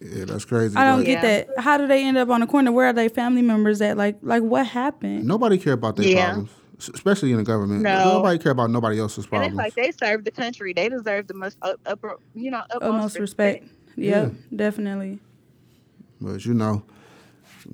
Yeah, 0.00 0.24
that's 0.26 0.44
crazy. 0.44 0.76
I 0.76 0.84
don't 0.84 0.98
Like, 0.98 1.06
get 1.06 1.22
Yeah. 1.22 1.44
that. 1.54 1.58
How 1.58 1.76
do 1.78 1.86
they 1.86 2.04
end 2.04 2.16
up 2.18 2.28
on 2.30 2.40
the 2.40 2.46
corner? 2.46 2.72
Where 2.72 2.86
are 2.88 2.92
they 2.92 3.08
family 3.08 3.42
members 3.42 3.80
at? 3.80 3.96
Like 3.96 4.16
like 4.22 4.42
what 4.42 4.66
happened? 4.66 5.24
Nobody 5.24 5.56
care 5.58 5.72
about 5.74 5.96
their 5.96 6.06
Yeah. 6.06 6.24
problems, 6.26 6.50
especially 6.92 7.30
in 7.32 7.38
the 7.38 7.44
government. 7.44 7.82
No. 7.82 8.14
Nobody 8.14 8.38
care 8.38 8.52
about 8.52 8.70
nobody 8.70 8.98
else's 8.98 9.24
And 9.24 9.30
problems. 9.30 9.52
it's 9.52 9.56
like 9.56 9.74
they 9.74 9.92
serve 9.92 10.24
the 10.24 10.30
country. 10.30 10.72
They 10.72 10.88
deserve 10.88 11.26
the 11.26 11.34
most 11.34 11.56
up, 11.62 11.80
up 11.86 12.00
you 12.34 12.50
know, 12.50 12.62
utmost 12.70 12.82
Utmost 12.82 13.18
respect. 13.18 13.66
Yep, 13.96 14.32
definitely. 14.54 15.18
but 16.20 16.44
you 16.44 16.54
know, 16.54 16.82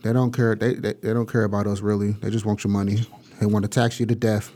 they 0.02 0.12
don't 0.12 0.32
care. 0.32 0.54
They, 0.54 0.74
they 0.74 0.92
they 0.94 1.12
don't 1.12 1.28
care 1.30 1.44
about 1.44 1.66
us 1.66 1.80
really. 1.80 2.12
They 2.12 2.30
just 2.30 2.44
want 2.44 2.62
your 2.64 2.70
money. 2.72 3.06
They 3.40 3.46
want 3.46 3.64
to 3.64 3.68
tax 3.68 3.98
you 3.98 4.06
to 4.06 4.14
death, 4.14 4.52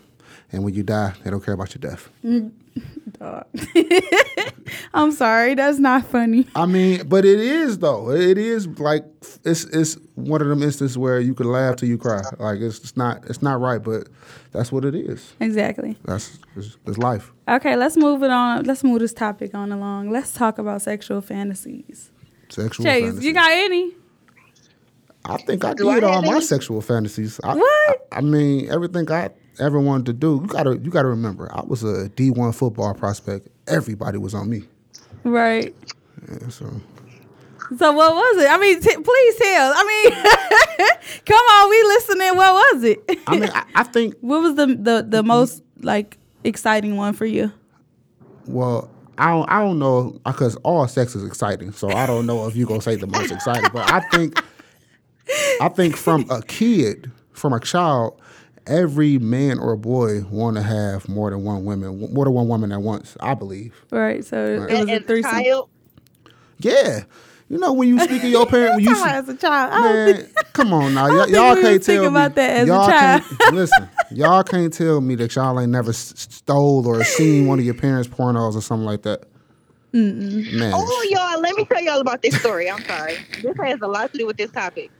and 0.52 0.64
when 0.64 0.74
you 0.74 0.82
die, 0.82 1.12
they 1.22 1.30
don't 1.30 1.44
care 1.44 1.54
about 1.54 1.74
your 1.74 1.90
death. 1.90 2.08
Dog. 3.18 3.46
I'm 4.94 5.12
sorry, 5.12 5.54
that's 5.54 5.78
not 5.78 6.06
funny. 6.06 6.46
I 6.56 6.66
mean, 6.66 7.06
but 7.08 7.24
it 7.24 7.38
is 7.38 7.78
though. 7.78 8.10
It 8.10 8.38
is 8.38 8.66
like 8.78 9.04
it's 9.44 9.64
it's 9.64 9.96
one 10.14 10.40
of 10.42 10.48
them 10.48 10.62
instances 10.62 10.98
where 10.98 11.20
you 11.20 11.34
could 11.34 11.46
laugh 11.46 11.76
till 11.76 11.88
you 11.88 11.98
cry. 11.98 12.22
Like 12.38 12.60
it's, 12.60 12.78
it's 12.80 12.96
not 12.96 13.24
it's 13.26 13.42
not 13.42 13.60
right, 13.60 13.82
but 13.82 14.08
that's 14.52 14.72
what 14.72 14.84
it 14.84 14.94
is. 14.94 15.34
Exactly. 15.40 15.96
That's 16.04 16.38
it's, 16.56 16.76
it's 16.86 16.98
life. 16.98 17.32
Okay, 17.48 17.76
let's 17.76 17.96
move 17.96 18.22
it 18.22 18.30
on. 18.30 18.64
Let's 18.64 18.82
move 18.82 19.00
this 19.00 19.12
topic 19.12 19.54
on 19.54 19.70
along. 19.70 20.10
Let's 20.10 20.32
talk 20.32 20.58
about 20.58 20.82
sexual 20.82 21.20
fantasies. 21.20 22.10
Sexual. 22.48 22.84
Chase, 22.84 23.04
fantasy. 23.04 23.26
you 23.26 23.32
got 23.32 23.50
any? 23.52 23.92
I 25.24 25.36
think 25.38 25.64
I 25.64 25.74
Do 25.74 25.88
I 25.88 25.94
did 25.94 26.04
all 26.04 26.22
have 26.22 26.24
my 26.24 26.40
sexual 26.40 26.80
fantasies. 26.82 27.40
I, 27.42 27.54
What? 27.54 28.08
I, 28.12 28.18
I 28.18 28.20
mean, 28.20 28.70
everything 28.70 29.10
I 29.10 29.30
ever 29.60 29.78
wanted 29.80 30.06
to 30.06 30.12
do. 30.12 30.40
You 30.42 30.48
gotta, 30.48 30.78
you 30.78 30.90
gotta 30.90 31.08
remember, 31.08 31.54
I 31.54 31.62
was 31.64 31.82
a 31.84 32.08
D 32.10 32.30
one 32.30 32.52
football 32.52 32.94
prospect. 32.94 33.48
Everybody 33.66 34.18
was 34.18 34.34
on 34.34 34.48
me. 34.50 34.62
Right. 35.24 35.74
Yeah, 36.28 36.48
so 36.48 36.70
So 37.78 37.92
what 37.92 38.14
was 38.14 38.44
it? 38.44 38.50
I 38.50 38.58
mean, 38.58 38.80
t- 38.80 38.96
please 38.96 39.36
tell. 39.36 39.72
I 39.74 39.84
mean, 39.84 40.88
come 41.26 41.36
on, 41.36 41.70
we 41.70 41.82
listening. 41.82 42.36
What 42.36 42.54
was 42.74 42.84
it? 42.84 43.20
I 43.26 43.36
mean, 43.38 43.50
I, 43.52 43.64
I 43.74 43.82
think. 43.84 44.16
what 44.20 44.42
was 44.42 44.54
the 44.54 44.66
the 44.66 45.06
the 45.08 45.22
most 45.22 45.62
like 45.80 46.18
exciting 46.44 46.96
one 46.96 47.14
for 47.14 47.26
you? 47.26 47.52
Well, 48.46 48.90
I 49.16 49.30
don't, 49.30 49.50
I 49.50 49.60
don't 49.60 49.78
know 49.78 50.18
because 50.26 50.56
all 50.56 50.86
sex 50.88 51.14
is 51.14 51.24
exciting. 51.24 51.72
So 51.72 51.88
I 51.90 52.06
don't 52.06 52.26
know 52.26 52.46
if 52.46 52.56
you 52.56 52.64
are 52.64 52.68
gonna 52.68 52.82
say 52.82 52.96
the 52.96 53.06
most 53.06 53.30
exciting, 53.30 53.70
but 53.72 53.90
I 53.90 54.00
think, 54.10 54.42
I 55.60 55.68
think 55.68 55.96
from 55.96 56.28
a 56.30 56.42
kid, 56.42 57.10
from 57.32 57.52
a 57.52 57.60
child, 57.60 58.20
every 58.66 59.18
man 59.18 59.58
or 59.58 59.76
boy 59.76 60.22
want 60.30 60.56
to 60.56 60.62
have 60.62 61.08
more 61.08 61.30
than 61.30 61.44
one 61.44 61.64
woman, 61.64 62.12
more 62.12 62.24
than 62.24 62.34
one 62.34 62.48
woman 62.48 62.72
at 62.72 62.80
once. 62.82 63.16
I 63.20 63.34
believe. 63.34 63.74
Right. 63.90 64.24
So 64.24 64.36
it 64.44 64.58
was 64.60 64.70
And 64.70 64.90
a 64.90 64.92
as 64.94 65.00
a 65.02 65.04
threesome. 65.04 65.30
child, 65.30 65.68
Yeah, 66.58 67.04
you 67.48 67.58
know 67.58 67.72
when 67.72 67.88
you 67.88 67.98
speak 68.00 68.22
of 68.24 68.30
your 68.30 68.46
parent, 68.46 68.74
when 68.76 68.84
you 68.84 68.94
Talking 68.94 69.12
as 69.12 69.28
a 69.28 69.36
child. 69.36 69.72
I 69.72 69.76
don't 69.82 70.06
Man, 70.16 70.28
come 70.52 70.72
on 70.72 70.94
now, 70.94 71.08
don't 71.08 71.30
y'all, 71.30 71.54
think 71.54 71.66
can't 71.66 71.82
tell 71.82 72.00
me. 72.02 72.06
about 72.08 72.34
that 72.36 72.50
as 72.58 72.68
y'all 72.68 72.88
child. 72.88 73.22
Can't, 73.38 73.54
listen, 73.54 73.88
y'all 74.10 74.42
can't 74.42 74.72
tell 74.72 75.00
me 75.00 75.14
that 75.16 75.34
y'all 75.34 75.60
ain't 75.60 75.70
never 75.72 75.92
stole 75.92 76.86
or 76.86 77.04
seen 77.04 77.46
one 77.46 77.58
of 77.58 77.64
your 77.64 77.74
parents' 77.74 78.08
pornos 78.08 78.54
or 78.56 78.62
something 78.62 78.86
like 78.86 79.02
that. 79.02 79.24
Man, 79.92 80.72
Oh, 80.74 81.06
y'all, 81.08 81.40
let 81.40 81.54
me 81.54 81.64
tell 81.66 81.80
y'all 81.80 82.00
about 82.00 82.20
this 82.20 82.34
story. 82.40 82.68
I'm 82.68 82.82
sorry. 82.84 83.16
This 83.42 83.56
has 83.62 83.80
a 83.80 83.86
lot 83.86 84.10
to 84.10 84.18
do 84.18 84.26
with 84.26 84.36
this 84.36 84.50
topic. 84.50 84.90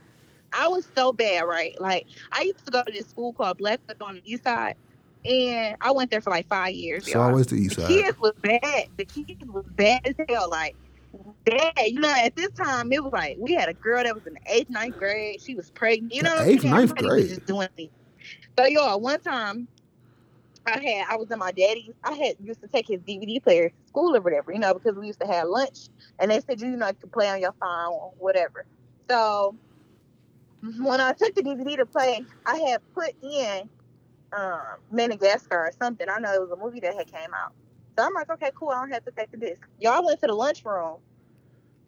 I 0.55 0.67
was 0.67 0.87
so 0.95 1.11
bad, 1.11 1.41
right? 1.41 1.79
Like, 1.79 2.07
I 2.31 2.41
used 2.43 2.65
to 2.65 2.71
go 2.71 2.83
to 2.83 2.91
this 2.91 3.07
school 3.07 3.33
called 3.33 3.57
Blackfoot 3.57 4.01
on 4.01 4.15
the 4.15 4.21
east 4.25 4.43
side, 4.43 4.75
and 5.25 5.75
I 5.81 5.91
went 5.91 6.11
there 6.11 6.21
for 6.21 6.29
like 6.29 6.47
five 6.47 6.73
years. 6.73 7.07
it's 7.07 7.15
always 7.15 7.47
the 7.47 7.55
east 7.55 7.75
the 7.75 7.81
side. 7.83 7.87
kids 7.89 8.19
was 8.19 8.33
bad. 8.41 8.87
The 8.97 9.05
kids 9.05 9.43
was 9.47 9.65
bad 9.75 10.07
as 10.07 10.15
hell. 10.29 10.49
Like, 10.49 10.75
bad. 11.45 11.73
You 11.87 11.99
know, 11.99 12.13
at 12.13 12.35
this 12.35 12.51
time, 12.51 12.91
it 12.91 13.03
was 13.03 13.11
like 13.13 13.37
we 13.39 13.53
had 13.53 13.69
a 13.69 13.73
girl 13.73 14.03
that 14.03 14.13
was 14.13 14.25
in 14.25 14.33
the 14.33 14.39
eighth, 14.47 14.69
ninth 14.69 14.97
grade. 14.97 15.41
She 15.41 15.55
was 15.55 15.69
pregnant. 15.71 16.13
You 16.13 16.23
The 16.23 16.29
know, 16.29 16.41
eighth, 16.41 16.63
ninth 16.63 16.95
grade? 16.95 17.27
Just 17.27 17.45
doing 17.45 17.67
things. 17.75 17.91
So, 18.57 18.65
y'all, 18.65 18.99
one 18.99 19.19
time, 19.19 19.67
I 20.65 20.79
had 20.79 21.05
I 21.09 21.15
was 21.17 21.29
in 21.29 21.39
my 21.39 21.51
daddy's. 21.51 21.93
I 22.03 22.13
had 22.13 22.35
used 22.43 22.61
to 22.61 22.67
take 22.67 22.87
his 22.87 22.99
DVD 23.01 23.41
player 23.43 23.69
to 23.69 23.75
school 23.87 24.15
or 24.15 24.21
whatever, 24.21 24.51
you 24.51 24.59
know, 24.59 24.73
because 24.73 24.95
we 24.95 25.07
used 25.07 25.19
to 25.19 25.27
have 25.27 25.47
lunch, 25.47 25.89
and 26.19 26.31
they 26.31 26.39
said 26.41 26.59
you 26.61 26.67
know 26.69 26.87
you 26.87 26.93
can 26.93 27.09
play 27.09 27.29
on 27.29 27.41
your 27.41 27.53
phone 27.59 27.91
or 27.93 28.13
whatever. 28.17 28.65
So 29.09 29.55
when 30.79 31.01
I 31.01 31.13
took 31.13 31.35
the 31.35 31.41
DVD 31.41 31.77
to 31.77 31.85
play, 31.85 32.25
I 32.45 32.57
had 32.57 32.81
put 32.93 33.13
in 33.21 33.69
um, 34.33 34.61
Madagascar 34.91 35.57
or 35.67 35.71
something. 35.81 36.07
I 36.09 36.19
know 36.19 36.33
it 36.33 36.41
was 36.41 36.51
a 36.51 36.55
movie 36.55 36.79
that 36.81 36.95
had 36.95 37.07
came 37.11 37.33
out. 37.33 37.53
So 37.97 38.03
I'm 38.05 38.13
like, 38.13 38.29
okay, 38.29 38.51
cool. 38.55 38.69
I 38.69 38.81
don't 38.81 38.91
have 38.91 39.05
to 39.05 39.11
take 39.11 39.31
the 39.31 39.37
disc. 39.37 39.61
Y'all 39.79 40.05
went 40.05 40.19
to 40.21 40.27
the 40.27 40.33
lunchroom, 40.33 40.97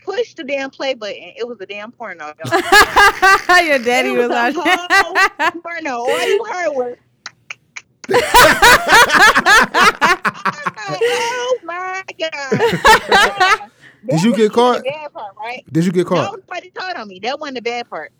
pushed 0.04 0.38
the 0.38 0.44
damn 0.44 0.70
play 0.70 0.94
button. 0.94 1.34
It 1.36 1.48
was 1.48 1.60
a 1.60 1.66
damn 1.66 1.92
porno. 1.92 2.34
Y'all. 2.46 2.60
Your 3.66 3.80
daddy 3.80 4.10
It 4.14 4.18
was, 4.18 4.30
a 4.30 4.38
on. 4.38 4.54
whole 4.56 5.62
porno. 5.62 5.98
All 5.98 6.28
you 6.28 6.46
heard 6.46 6.70
was. 6.70 6.96
oh 10.90 11.60
my 11.64 12.02
god! 12.18 13.72
Did 14.06 14.24
you 14.24 14.34
get 14.34 14.54
caught? 14.54 14.78
The 14.78 14.84
bad 14.92 15.12
part, 15.14 15.36
right? 15.38 15.66
Did 15.72 15.86
you 15.86 15.92
get 15.92 16.08
caught? 16.08 16.32
Nobody 16.32 16.72
told 16.72 16.96
on 16.96 17.08
me. 17.10 17.20
That 17.20 17.38
wasn't 17.38 17.56
the 17.56 17.62
bad 17.62 17.90
part. 17.90 18.14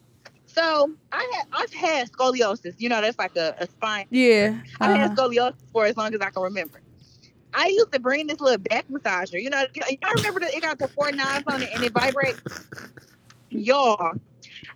So 0.58 0.92
I 1.12 1.32
had 1.36 1.48
I've 1.54 1.74
had 1.74 2.12
scoliosis. 2.12 2.76
You 2.80 2.90
know, 2.90 3.00
that's 3.00 3.20
like 3.20 3.36
a, 3.36 3.56
a 3.60 3.68
spine. 3.68 4.08
Yeah. 4.10 4.60
I've 4.80 4.90
uh-huh. 4.92 4.98
had 4.98 5.16
scoliosis 5.16 5.54
for 5.72 5.86
as 5.86 5.96
long 5.96 6.16
as 6.16 6.22
I 6.22 6.32
can 6.32 6.42
remember. 6.42 6.82
I 7.54 7.68
used 7.68 7.92
to 7.92 8.00
bring 8.00 8.26
this 8.28 8.40
little 8.40 8.58
back 8.58 8.88
massager. 8.90 9.42
You 9.42 9.52
know, 9.52 9.64
y'all 9.76 10.14
remember 10.16 10.40
that 10.40 10.54
it 10.56 10.62
got 10.62 10.80
the 10.80 10.88
four 10.88 11.12
knobs 11.12 11.44
on 11.48 11.62
it 11.62 11.70
and 11.74 11.84
it 11.84 11.92
vibrates. 11.92 12.42
Y'all, 13.50 14.14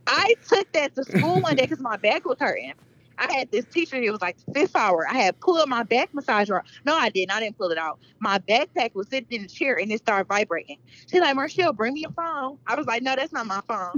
I 0.05 0.35
took 0.47 0.71
that 0.73 0.95
to 0.95 1.03
school 1.03 1.41
one 1.41 1.55
day 1.55 1.63
because 1.63 1.79
my 1.79 1.97
back 1.97 2.25
was 2.25 2.37
hurting. 2.39 2.73
I 3.17 3.31
had 3.33 3.51
this 3.51 3.65
teacher. 3.65 3.97
It 3.97 4.11
was 4.11 4.21
like 4.21 4.37
fifth 4.53 4.75
hour. 4.75 5.07
I 5.07 5.15
had 5.15 5.39
pulled 5.39 5.67
my 5.67 5.83
back 5.83 6.11
massager. 6.13 6.57
out. 6.57 6.65
No, 6.85 6.95
I 6.95 7.09
didn't. 7.09 7.35
I 7.35 7.39
didn't 7.39 7.57
pull 7.57 7.71
it 7.71 7.77
out. 7.77 7.99
My 8.19 8.37
backpack 8.39 8.93
was 8.93 9.07
sitting 9.09 9.27
in 9.31 9.41
the 9.43 9.47
chair 9.47 9.79
and 9.79 9.91
it 9.91 9.99
started 9.99 10.27
vibrating. 10.27 10.77
She's 11.09 11.21
like, 11.21 11.35
Marshall, 11.35 11.73
bring 11.73 11.93
me 11.93 12.01
your 12.01 12.11
phone. 12.11 12.57
I 12.67 12.75
was 12.75 12.85
like, 12.85 13.01
No, 13.01 13.15
that's 13.15 13.33
not 13.33 13.47
my 13.47 13.61
phone. 13.67 13.93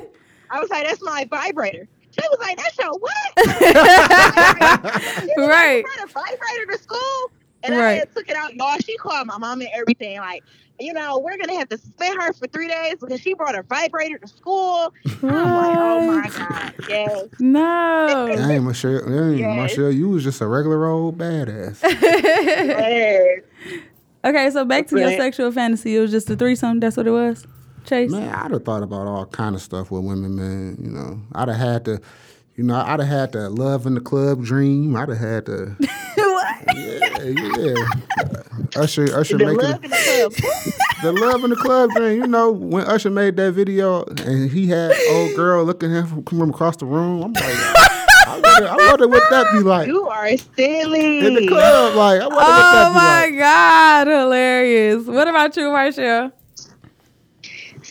I 0.50 0.60
was 0.60 0.70
like, 0.70 0.86
That's 0.86 1.02
my 1.02 1.26
vibrator. 1.30 1.86
She 2.10 2.20
was 2.30 2.38
like, 2.40 2.56
That's 2.56 2.78
your 2.78 2.92
what? 2.98 3.12
She 5.22 5.26
like, 5.36 5.48
Right. 5.48 5.76
"You 5.78 5.82
brought 5.84 6.08
a 6.08 6.12
vibrator 6.12 6.72
to 6.72 6.78
school. 6.78 7.30
And 7.64 7.74
I 7.74 7.92
had 7.94 8.14
took 8.14 8.28
it 8.28 8.36
out, 8.36 8.54
y'all. 8.54 8.76
She 8.78 8.96
called 8.96 9.26
my 9.26 9.36
mom 9.36 9.60
and 9.60 9.70
everything. 9.74 10.18
Like, 10.18 10.44
you 10.78 10.92
know, 10.92 11.18
we're 11.18 11.36
gonna 11.36 11.58
have 11.58 11.68
to 11.70 11.76
suspend 11.78 12.22
her 12.22 12.32
for 12.32 12.46
three 12.46 12.68
days 12.68 12.94
because 13.00 13.20
she 13.20 13.34
brought 13.34 13.56
a 13.58 13.62
vibrator 13.64 14.16
to 14.18 14.28
school. 14.28 14.94
I'm 15.04 15.28
like, 15.28 15.76
oh 15.76 16.06
my 16.06 16.28
god, 16.30 16.74
yes. 16.88 17.26
No. 17.40 18.28
Dang, 18.36 18.64
Michelle, 18.64 19.04
dang, 19.04 19.38
Yes. 19.38 19.56
Michelle, 19.70 19.90
you 19.90 20.08
was 20.08 20.22
just 20.22 20.40
a 20.40 20.46
regular 20.46 20.86
old 20.86 21.18
badass. 21.18 21.82
yes. 21.82 23.40
okay, 24.24 24.50
so 24.50 24.64
back 24.64 24.86
to 24.88 24.98
your 25.00 25.10
sexual 25.10 25.50
fantasy. 25.50 25.96
It 25.96 26.00
was 26.00 26.12
just 26.12 26.30
a 26.30 26.36
threesome. 26.36 26.78
That's 26.78 26.96
what 26.96 27.08
it 27.08 27.12
was. 27.12 27.44
Chase. 27.88 28.10
Man, 28.10 28.34
I'd 28.34 28.50
have 28.52 28.64
thought 28.64 28.82
about 28.82 29.06
all 29.06 29.26
kind 29.26 29.54
of 29.54 29.62
stuff 29.62 29.90
with 29.90 30.04
women, 30.04 30.36
man. 30.36 30.76
You 30.80 30.90
know, 30.90 31.20
I'd 31.34 31.48
have 31.48 31.56
had 31.56 31.84
to, 31.86 32.00
you 32.56 32.64
know, 32.64 32.76
I'd 32.76 33.00
have 33.00 33.08
had 33.08 33.32
the 33.32 33.48
love 33.50 33.86
in 33.86 33.94
the 33.94 34.00
club 34.00 34.44
dream. 34.44 34.94
I'd 34.96 35.08
have 35.08 35.18
had 35.18 35.46
to, 35.46 35.76
what? 36.16 36.76
yeah, 36.76 37.18
yeah. 37.58 37.84
Usher, 38.76 39.16
Usher 39.16 39.38
The 39.38 39.46
making 39.46 39.56
love 39.70 39.84
in 39.84 39.90
the 39.90 39.96
club. 39.96 40.32
the 41.02 41.12
love 41.12 41.44
in 41.44 41.50
the 41.50 41.56
club 41.56 41.90
dream. 41.92 42.20
You 42.22 42.26
know, 42.26 42.50
when 42.52 42.84
Usher 42.84 43.10
made 43.10 43.36
that 43.36 43.52
video 43.52 44.04
and 44.04 44.50
he 44.50 44.66
had 44.66 44.94
old 45.10 45.34
girl 45.34 45.64
looking 45.64 45.94
at 45.96 46.04
him 46.06 46.22
from 46.24 46.50
across 46.50 46.76
the 46.76 46.86
room, 46.86 47.22
I'm 47.24 47.32
like, 47.32 47.44
I 47.44 48.40
wonder, 48.42 48.68
I 48.68 48.76
wonder 48.76 49.08
what 49.08 49.22
that 49.30 49.46
be 49.52 49.60
like 49.60 49.86
You 49.88 50.06
are 50.08 50.28
silly. 50.56 51.26
in 51.26 51.34
the 51.34 51.46
club. 51.48 51.94
Like, 51.94 52.20
I 52.20 52.26
wonder 52.26 52.36
what 52.36 52.46
Oh 52.46 52.72
that 52.72 52.92
be 52.92 52.98
oh 52.98 53.32
my. 53.32 53.38
God, 53.38 54.06
hilarious. 54.06 55.06
What 55.06 55.28
about 55.28 55.56
you, 55.56 55.70
Marshall? 55.70 56.32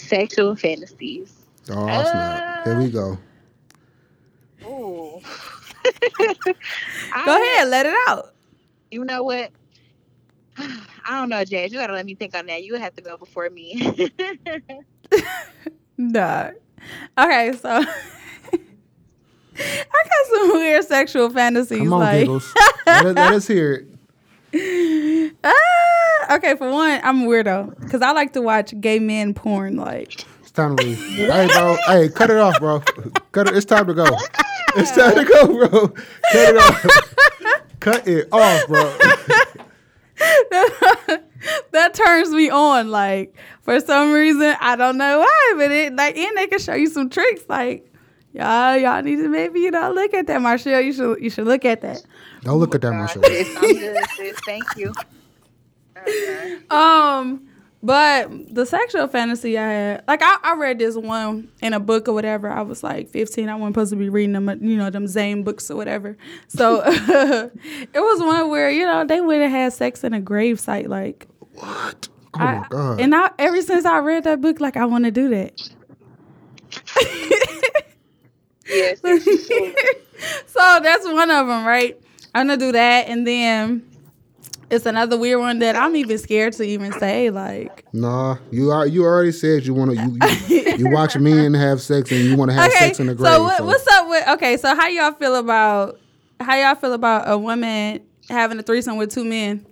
Sexual 0.08 0.56
fantasies. 0.56 1.34
Oh 1.70 1.88
ah. 1.88 2.04
snap! 2.04 2.66
Here 2.66 2.80
we 2.80 2.90
go. 2.90 3.18
Ooh. 4.66 5.22
Go 7.26 7.44
ahead, 7.44 7.68
let 7.68 7.86
it 7.86 7.96
out. 8.08 8.34
You 8.92 9.06
know 9.06 9.24
what? 9.24 9.52
I 10.58 11.20
don't 11.20 11.30
know, 11.30 11.44
Jazz. 11.46 11.72
You 11.72 11.80
gotta 11.80 11.94
let 11.94 12.06
me 12.06 12.16
think 12.16 12.36
on 12.36 12.46
that. 12.48 12.64
You 12.64 12.76
have 12.76 12.96
to 12.96 13.02
go 13.02 13.18
before 13.18 13.50
me. 13.50 14.12
Nah. 15.98 16.52
Okay, 17.18 17.54
so 17.60 17.70
I 17.70 17.84
got 19.60 20.28
some 20.30 20.52
weird 20.52 20.84
sexual 20.86 21.30
fantasies. 21.32 21.80
Come 21.80 21.94
on, 21.94 22.00
like, 22.02 22.20
giggles. 22.20 22.54
let, 22.86 23.06
us, 23.06 23.16
let 23.16 23.34
us 23.34 23.48
hear 23.48 23.74
it. 23.74 23.88
Ah, 25.44 26.36
okay, 26.36 26.56
for 26.56 26.72
one, 26.72 27.00
I'm 27.04 27.24
a 27.24 27.26
weirdo 27.26 27.80
because 27.80 28.02
I 28.02 28.12
like 28.12 28.34
to 28.34 28.42
watch 28.42 28.74
gay 28.80 29.00
men 29.00 29.34
porn. 29.34 29.78
Like, 29.78 30.26
It's 30.42 30.52
time 30.52 30.76
to 30.78 30.84
leave. 30.84 30.98
hey, 31.00 31.48
bro. 31.48 31.78
Hey, 31.88 32.10
cut 32.10 32.30
it 32.30 32.38
off, 32.38 32.60
bro. 32.60 32.80
Cut 33.32 33.48
it. 33.48 33.56
It's 33.56 33.66
time 33.66 33.88
to 33.88 33.94
go. 33.94 34.06
It's 34.76 34.92
time 34.92 35.16
to 35.16 35.24
go, 35.24 35.48
bro. 35.48 35.88
Cut 36.32 36.36
it 36.36 36.58
off. 36.58 36.86
cut 37.80 38.08
it 38.08 38.28
off, 38.32 38.68
bro. 38.68 38.84
that 41.72 41.94
turns 41.94 42.30
me 42.32 42.50
on. 42.50 42.90
Like, 42.90 43.36
for 43.62 43.80
some 43.80 44.12
reason, 44.12 44.56
I 44.60 44.76
don't 44.76 44.98
know 44.98 45.20
why, 45.20 45.54
but 45.58 45.72
it 45.72 45.96
like, 45.96 46.18
and 46.18 46.38
they 46.38 46.48
can 46.48 46.60
show 46.60 46.74
you 46.74 46.88
some 46.88 47.10
tricks. 47.10 47.44
Like, 47.48 47.92
y'all, 48.34 48.78
y'all 48.78 49.02
need 49.02 49.18
to 49.18 49.30
maybe 49.30 49.62
you 49.62 49.72
know 49.72 49.92
look 49.92 50.14
at 50.14 50.28
that, 50.28 50.42
Marshall. 50.42 50.82
You 50.82 50.94
should 50.94 51.22
you 51.22 51.30
should 51.30 51.48
look 51.48 51.66
at 51.66 51.82
that. 51.82 52.04
Don't 52.48 52.60
look 52.60 52.74
at 52.76 52.82
that, 52.82 52.92
God, 52.92 52.98
Marshall. 52.98 53.24
sis, 53.24 53.56
I'm 53.58 53.62
good, 53.62 53.98
sis. 54.16 54.38
Thank 54.46 54.64
you. 54.78 54.94
Okay. 55.98 56.58
Um, 56.70 57.48
but 57.84 58.30
the 58.54 58.66
sexual 58.66 59.08
fantasy 59.08 59.58
I 59.58 59.64
had, 59.68 60.04
like 60.08 60.22
I, 60.24 60.38
I 60.44 60.56
read 60.56 60.80
this 60.80 60.96
one 60.96 61.50
in 61.62 61.74
a 61.74 61.80
book 61.80 62.08
or 62.08 62.14
whatever. 62.14 62.50
I 62.50 62.62
was 62.62 62.84
like 62.84 63.10
15. 63.10 63.50
I 63.50 63.56
wasn't 63.56 63.74
supposed 63.76 63.90
to 63.92 63.96
be 63.98 64.10
reading 64.10 64.34
them, 64.34 64.48
you 64.66 64.78
know, 64.78 64.90
them 64.90 65.08
Zane 65.08 65.44
books 65.44 65.70
or 65.70 65.76
whatever. 65.76 66.16
So 66.48 66.82
it 66.86 67.52
was 68.00 68.20
one 68.22 68.50
where 68.50 68.70
you 68.72 68.86
know 68.86 69.06
they 69.06 69.20
would 69.22 69.42
have 69.42 69.52
had 69.52 69.74
sex 69.74 70.04
in 70.04 70.14
a 70.14 70.22
grave 70.22 70.60
site, 70.60 70.90
like. 70.90 71.28
What? 71.54 72.08
Oh 72.34 72.40
I- 72.40 72.60
my 72.60 72.68
god. 72.70 73.02
And 73.02 73.14
I, 73.16 73.30
ever 73.40 73.62
since 73.62 73.86
I 73.86 74.00
read 74.00 74.24
that 74.24 74.40
book, 74.42 74.60
like 74.62 74.78
I 74.78 74.86
want 74.86 75.04
to 75.06 75.12
do 75.12 75.30
that. 75.30 75.70
Yes, 78.70 79.00
sis, 79.00 79.26
you 79.26 79.38
should. 79.38 79.76
so 80.48 80.80
that's 80.84 81.06
one 81.06 81.32
of 81.32 81.48
them, 81.48 81.66
right? 81.66 81.98
I'm 82.34 82.48
gonna 82.48 82.58
do 82.58 82.72
that, 82.72 83.08
and 83.08 83.26
then 83.26 83.88
it's 84.70 84.86
another 84.86 85.18
weird 85.18 85.40
one 85.40 85.60
that 85.60 85.76
I'm 85.76 85.96
even 85.96 86.18
scared 86.18 86.54
to 86.54 86.64
even 86.64 86.92
say. 86.94 87.30
Like, 87.30 87.86
nah, 87.94 88.38
you 88.52 88.72
are. 88.72 88.86
You 88.86 89.04
already 89.04 89.32
said 89.32 89.66
you 89.66 89.74
want 89.74 89.92
to. 89.92 89.98
You, 89.98 90.18
you, 90.48 90.78
you 90.78 90.90
watch 90.92 91.18
men 91.18 91.54
have 91.54 91.82
sex 91.82 92.12
and 92.12 92.22
you 92.22 92.36
want 92.36 92.52
to 92.52 92.56
have 92.56 92.70
okay, 92.70 92.80
sex 92.88 93.00
in 93.00 93.08
the 93.08 93.16
grave. 93.16 93.34
so 93.34 93.44
what, 93.44 93.64
what's 93.66 93.88
up 93.88 94.10
with? 94.10 94.28
Okay, 94.30 94.58
so 94.58 94.76
how 94.76 94.88
y'all 94.88 95.14
feel 95.14 95.36
about 95.36 96.00
how 96.40 96.56
y'all 96.56 96.76
feel 96.76 96.94
about 96.94 97.30
a 97.30 97.38
woman 97.38 98.02
having 98.30 98.60
a 98.60 98.64
threesome 98.64 98.98
with 98.98 99.12
two 99.12 99.26
men? 99.26 99.66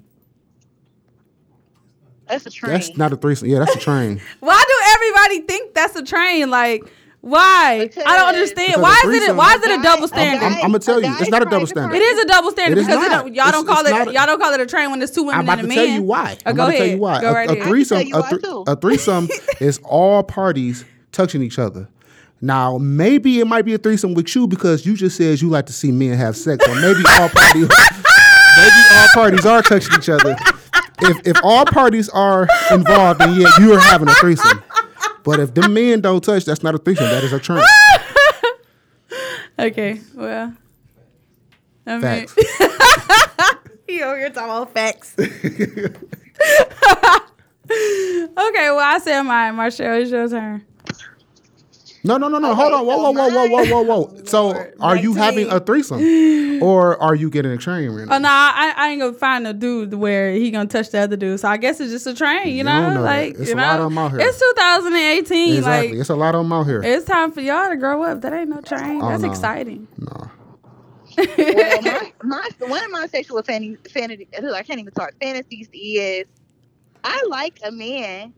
That's 2.28 2.46
a 2.46 2.50
train. 2.50 2.72
That's 2.74 2.98
not 2.98 3.14
a 3.14 3.18
threesome. 3.18 3.50
Yeah, 3.50 3.60
that's 3.60 3.76
a 3.76 3.80
train. 3.80 4.22
Why 4.40 4.64
do 4.68 4.76
everybody 4.96 5.48
think 5.48 5.76
that's 5.76 5.96
a 5.96 6.04
train? 6.04 6.50
Like, 6.50 6.92
why? 7.26 7.90
I 8.06 8.18
don't 8.18 8.28
understand. 8.36 8.82
Why 8.82 9.02
is 9.04 9.24
it? 9.24 9.32
A, 9.32 9.34
why 9.34 9.56
is 9.56 9.64
it 9.64 9.80
a 9.80 9.84
double 9.84 10.06
a 10.06 10.08
standard? 10.08 10.40
guy- 10.42 10.48
I'm- 10.58 10.66
I'ma 10.66 10.78
tell 10.78 11.02
you, 11.02 11.12
it's 11.20 11.30
not 11.32 11.42
a 11.42 11.46
double 11.46 11.66
standard. 11.66 11.96
It 11.96 12.02
is 12.04 12.20
a 12.24 12.28
double 12.28 12.52
standard 12.52 12.76
because 12.76 13.04
it 13.04 13.10
don't, 13.10 13.34
y'all 13.34 13.48
It's- 13.48 13.52
don't 13.52 13.66
call 13.66 13.86
it 13.86 13.92
a- 14.08 14.14
y'all 14.14 14.26
don't 14.28 14.40
call 14.40 14.54
it 14.54 14.60
a 14.62 14.66
train 14.68 14.92
when 14.92 15.00
there's 15.00 15.10
two 15.12 15.24
women 15.24 15.40
I'm 15.40 15.46
about 15.46 15.60
and 15.60 15.68
to 15.70 15.74
a 15.74 15.76
tell 15.76 15.86
man. 15.88 15.96
you 15.96 16.04
why. 16.04 16.32
Uh, 16.46 16.50
I'm 16.50 16.56
go 16.56 16.64
about 16.64 16.72
to 16.74 16.78
tell 16.78 16.88
you 16.88 16.98
why. 17.00 17.22
Go 17.22 17.30
A- 17.30 17.34
right 17.34 17.50
a, 17.50 17.54
ahead. 17.54 17.68
threesome, 17.68 17.98
I 17.98 18.04
can 18.04 18.14
a, 18.16 18.22
tell 18.22 18.32
you 18.32 18.40
thr- 18.40 18.48
why, 18.48 18.64
too. 18.66 18.72
a 18.72 18.76
threesome 18.76 19.30
is 19.60 19.80
all 19.84 20.22
parties 20.24 20.86
touching 21.12 21.42
each 21.42 21.58
other. 21.58 21.88
Now, 22.42 22.78
maybe 22.78 23.40
it 23.40 23.48
might 23.48 23.64
be 23.66 23.74
a 23.74 23.78
threesome 23.80 24.14
with 24.14 24.36
you 24.36 24.46
because 24.46 24.86
you 24.86 24.96
just 24.96 25.18
said 25.18 25.42
you 25.42 25.50
like 25.50 25.66
to 25.66 25.74
see 25.74 25.92
men 25.92 26.14
have 26.18 26.38
sex, 26.38 26.64
or 26.68 26.76
maybe 26.76 27.02
all 27.20 27.30
parties, 27.30 27.70
maybe 28.58 28.82
all 28.94 29.08
parties 29.14 29.46
are 29.46 29.62
touching 29.64 29.94
each 29.98 30.10
other. 30.10 30.36
If 31.02 31.28
if 31.28 31.38
all 31.44 31.66
parties 31.66 32.08
are 32.10 32.48
involved, 32.72 33.20
then 33.20 33.40
yeah, 33.40 33.50
you 33.60 33.74
are 33.74 33.80
having 33.80 34.08
a 34.10 34.14
threesome. 34.14 34.62
But 35.26 35.40
if 35.40 35.54
the 35.54 35.68
men 35.68 36.00
don't 36.02 36.24
touch, 36.24 36.46
that's 36.46 36.64
not 36.64 36.76
a 36.76 36.78
threesome. 36.78 37.06
That 37.10 37.24
is 37.26 37.34
a 37.34 37.40
train. 37.40 37.62
Okay, 39.58 40.02
well, 40.14 40.54
I 41.88 41.92
mean, 41.94 42.02
Facts. 42.02 42.36
you 43.88 44.04
over 44.04 44.18
here 44.18 44.30
talking 44.30 44.50
about 44.50 44.74
facts. 44.74 45.16
okay, 45.18 45.96
well, 47.70 48.80
I 48.80 49.00
said 49.02 49.22
mine. 49.24 49.56
Marshall, 49.56 49.94
it's 49.94 50.12
your 50.12 50.28
turn. 50.28 50.66
No, 52.06 52.18
no, 52.18 52.28
no, 52.28 52.38
no. 52.38 52.54
Hold 52.54 52.72
on. 52.74 52.86
Whoa, 52.86 52.98
whoa, 52.98 53.12
whoa, 53.12 53.30
whoa, 53.30 53.48
whoa, 53.66 53.84
whoa, 53.84 54.04
whoa. 54.06 54.24
So, 54.26 54.54
are 54.80 54.96
you 54.96 55.14
to 55.16 55.20
having 55.20 55.50
a 55.50 55.60
threesome, 55.60 56.62
or 56.64 57.02
are 57.02 57.16
you 57.16 57.30
getting 57.32 57.52
a 57.52 57.58
train? 57.58 57.90
Right 57.90 58.08
Oh 58.12 58.18
no, 58.20 58.30
I, 58.30 58.74
I 58.78 58.90
ain't 58.90 59.02
gonna 59.02 59.14
find 59.14 59.48
a 59.48 59.54
dude 59.54 59.94
where 59.96 60.32
he 60.32 60.52
gonna 60.52 60.70
touch 60.70 60.92
the 60.92 61.00
other 61.00 61.18
dude. 61.18 61.40
So 61.40 61.48
I 61.50 61.58
guess 61.58 61.80
it's 61.80 61.92
just 61.92 62.06
a 62.08 62.14
train, 62.14 62.50
you, 62.50 62.54
You 62.58 62.64
know? 62.64 62.94
know 62.94 63.02
like 63.02 63.36
It's 63.40 63.48
you 63.50 63.54
a 63.54 63.56
know, 63.56 63.64
lot 63.64 63.80
of 63.80 63.86
'em 63.92 63.98
out 63.98 64.12
here. 64.12 64.20
it's 64.22 64.40
2018. 64.40 65.58
Exactly. 65.58 65.90
Like 65.92 66.00
it's 66.00 66.10
a 66.10 66.16
lot 66.16 66.36
of 66.36 66.44
them 66.44 66.54
out 66.54 66.66
here. 66.68 66.82
it's 66.84 67.06
time 67.06 67.32
for 67.32 67.42
y'all 67.42 67.70
to 67.70 67.76
grow 67.78 68.04
up. 68.04 68.22
That 68.22 68.34
ain't 68.34 68.50
no 68.50 68.62
train. 68.62 69.02
Oh, 69.02 69.10
That's 69.10 69.24
no. 69.24 69.32
exciting. 69.32 69.88
no. 69.98 70.30
well, 71.18 71.82
my, 71.82 72.12
my 72.24 72.50
one 72.68 72.84
of 72.84 72.92
my 72.92 73.08
sexual 73.08 73.42
fantasy, 73.42 73.78
fantasy 73.90 74.28
I 74.54 74.64
can't 74.64 74.80
even 74.80 74.94
talk 74.94 75.14
fantasies 75.22 75.70
is 75.74 76.26
I 77.04 77.24
like 77.30 77.60
a 77.64 77.72
man 77.72 78.34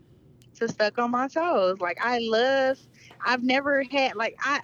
to 0.56 0.68
suck 0.68 0.98
on 0.98 1.10
my 1.10 1.28
toes. 1.28 1.78
Like 1.80 1.98
I 2.02 2.18
love. 2.20 2.78
I've 3.24 3.42
never 3.42 3.82
had 3.84 4.16
like 4.16 4.36
I. 4.42 4.60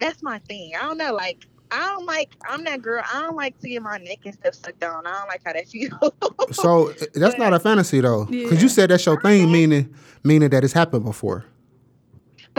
That's 0.00 0.22
my 0.22 0.38
thing. 0.40 0.72
I 0.76 0.82
don't 0.82 0.98
know. 0.98 1.14
Like 1.14 1.46
I 1.70 1.78
don't 1.78 2.06
like. 2.06 2.32
I'm 2.48 2.64
that 2.64 2.82
girl. 2.82 3.02
I 3.12 3.22
don't 3.22 3.36
like 3.36 3.58
to 3.60 3.68
get 3.68 3.82
my 3.82 3.98
neck 3.98 4.18
and 4.24 4.34
stuff 4.34 4.54
sucked 4.54 4.82
on. 4.84 5.06
I 5.06 5.12
don't 5.12 5.28
like 5.28 5.42
how 5.44 5.52
that 5.52 5.68
feels. 5.68 6.56
So 6.56 6.90
uh, 6.90 6.94
that's 7.14 7.38
not 7.38 7.52
a 7.52 7.58
fantasy 7.60 8.00
though, 8.00 8.24
because 8.26 8.52
Yeah. 8.52 8.60
you 8.60 8.68
said 8.68 8.90
that's 8.90 9.04
your 9.06 9.20
thing, 9.20 9.50
meaning 9.50 9.94
meaning 10.22 10.48
that 10.50 10.64
it's 10.64 10.72
happened 10.72 11.04
before. 11.04 11.44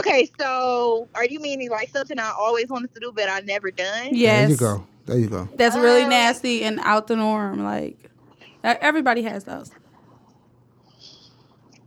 okay, 0.00 0.30
so 0.38 1.08
are 1.14 1.24
you 1.24 1.40
meaning 1.40 1.70
like 1.70 1.88
something 1.90 2.18
I 2.18 2.32
always 2.38 2.68
wanted 2.68 2.92
to 2.94 3.00
do 3.00 3.12
but 3.14 3.28
I 3.28 3.40
never 3.40 3.70
done? 3.70 4.08
Yes. 4.12 4.42
There 4.42 4.50
you 4.50 4.56
go. 4.56 4.86
There 5.06 5.18
you 5.18 5.28
go. 5.28 5.48
That's 5.56 5.76
really 5.76 6.02
Uh, 6.02 6.08
nasty 6.08 6.64
and 6.64 6.80
out 6.80 7.06
the 7.06 7.16
norm. 7.16 7.62
Like 7.64 8.10
everybody 8.64 9.22
has 9.22 9.44
those. 9.44 9.70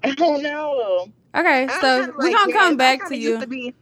I 0.04 0.16
don't 0.16 0.42
know. 0.42 1.08
Okay, 1.36 1.68
I'm 1.70 1.82
so 1.82 2.14
we're 2.18 2.26
like 2.26 2.34
gonna 2.34 2.52
Jazz. 2.52 2.62
come 2.62 2.78
back 2.78 3.00
kinda 3.02 3.16
to 3.16 3.22
you. 3.22 3.46
be- 3.48 3.76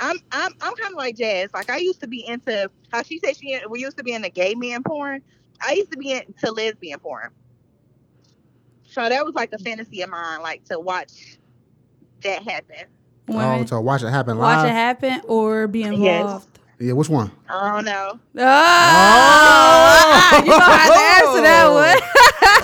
I'm 0.00 0.16
I'm 0.32 0.52
I'm 0.60 0.74
kind 0.74 0.92
of 0.92 0.96
like 0.98 1.16
Jazz. 1.16 1.50
Like 1.54 1.70
I 1.70 1.76
used 1.78 2.00
to 2.00 2.06
be 2.06 2.26
into 2.26 2.70
how 2.92 3.02
she 3.02 3.18
said 3.18 3.36
she 3.36 3.58
we 3.68 3.80
used 3.80 3.96
to 3.98 4.04
be 4.04 4.12
into 4.12 4.28
gay 4.30 4.54
man 4.54 4.82
porn. 4.82 5.22
I 5.66 5.72
used 5.72 5.90
to 5.92 5.98
be 5.98 6.12
into 6.12 6.50
lesbian 6.52 6.98
porn. 7.00 7.30
So 8.86 9.08
that 9.08 9.24
was 9.24 9.34
like 9.34 9.52
a 9.52 9.58
fantasy 9.58 10.02
of 10.02 10.10
mine, 10.10 10.40
like 10.40 10.64
to 10.66 10.78
watch 10.78 11.38
that 12.22 12.42
happen. 12.42 12.86
Oh, 13.28 13.36
Women, 13.36 13.64
to 13.66 13.80
watch 13.80 14.02
it 14.02 14.10
happen 14.10 14.36
watch 14.38 14.64
it 14.66 14.70
happen 14.70 15.20
or 15.26 15.66
be 15.66 15.80
Yes. 15.80 15.92
involved. 15.94 16.48
Yeah, 16.78 16.92
which 16.92 17.08
one? 17.08 17.30
I 17.48 17.72
don't 17.74 17.84
know. 17.84 18.18
Oh, 18.36 20.38
you 20.44 20.50
don't 20.50 20.60
have 20.60 20.92
to 20.92 21.00
answer 21.00 21.40
that 21.42 21.66
oh! 21.66 21.74
one. 21.74 21.98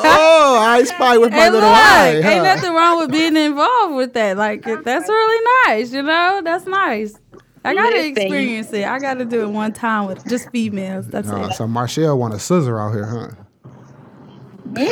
Oh, 0.04 0.58
I 0.60 0.84
spy 0.84 1.18
with 1.18 1.32
my 1.32 1.38
Hey, 1.38 1.50
little 1.50 1.68
look, 1.68 1.78
eye. 1.78 2.20
ain't 2.24 2.44
nothing 2.44 2.72
wrong 2.72 2.98
with 3.00 3.10
being 3.10 3.36
involved 3.36 3.94
with 3.94 4.12
that. 4.14 4.36
Like 4.36 4.62
that's 4.62 5.08
really 5.08 5.44
nice, 5.66 5.92
you 5.92 6.02
know. 6.02 6.40
That's 6.44 6.66
nice. 6.66 7.18
I 7.64 7.74
gotta 7.74 7.96
Listen. 7.96 8.16
experience 8.16 8.72
it. 8.72 8.86
I 8.86 8.98
gotta 8.98 9.24
do 9.24 9.42
it 9.42 9.50
one 9.50 9.72
time 9.72 10.06
with 10.06 10.26
just 10.26 10.50
females. 10.50 11.06
That's 11.08 11.28
Oh, 11.30 11.44
it. 11.44 11.52
so 11.52 11.66
Marshall 11.66 12.18
want 12.18 12.34
a 12.34 12.38
scissor 12.38 12.78
out 12.80 12.92
here, 12.92 13.06
huh? 13.06 13.28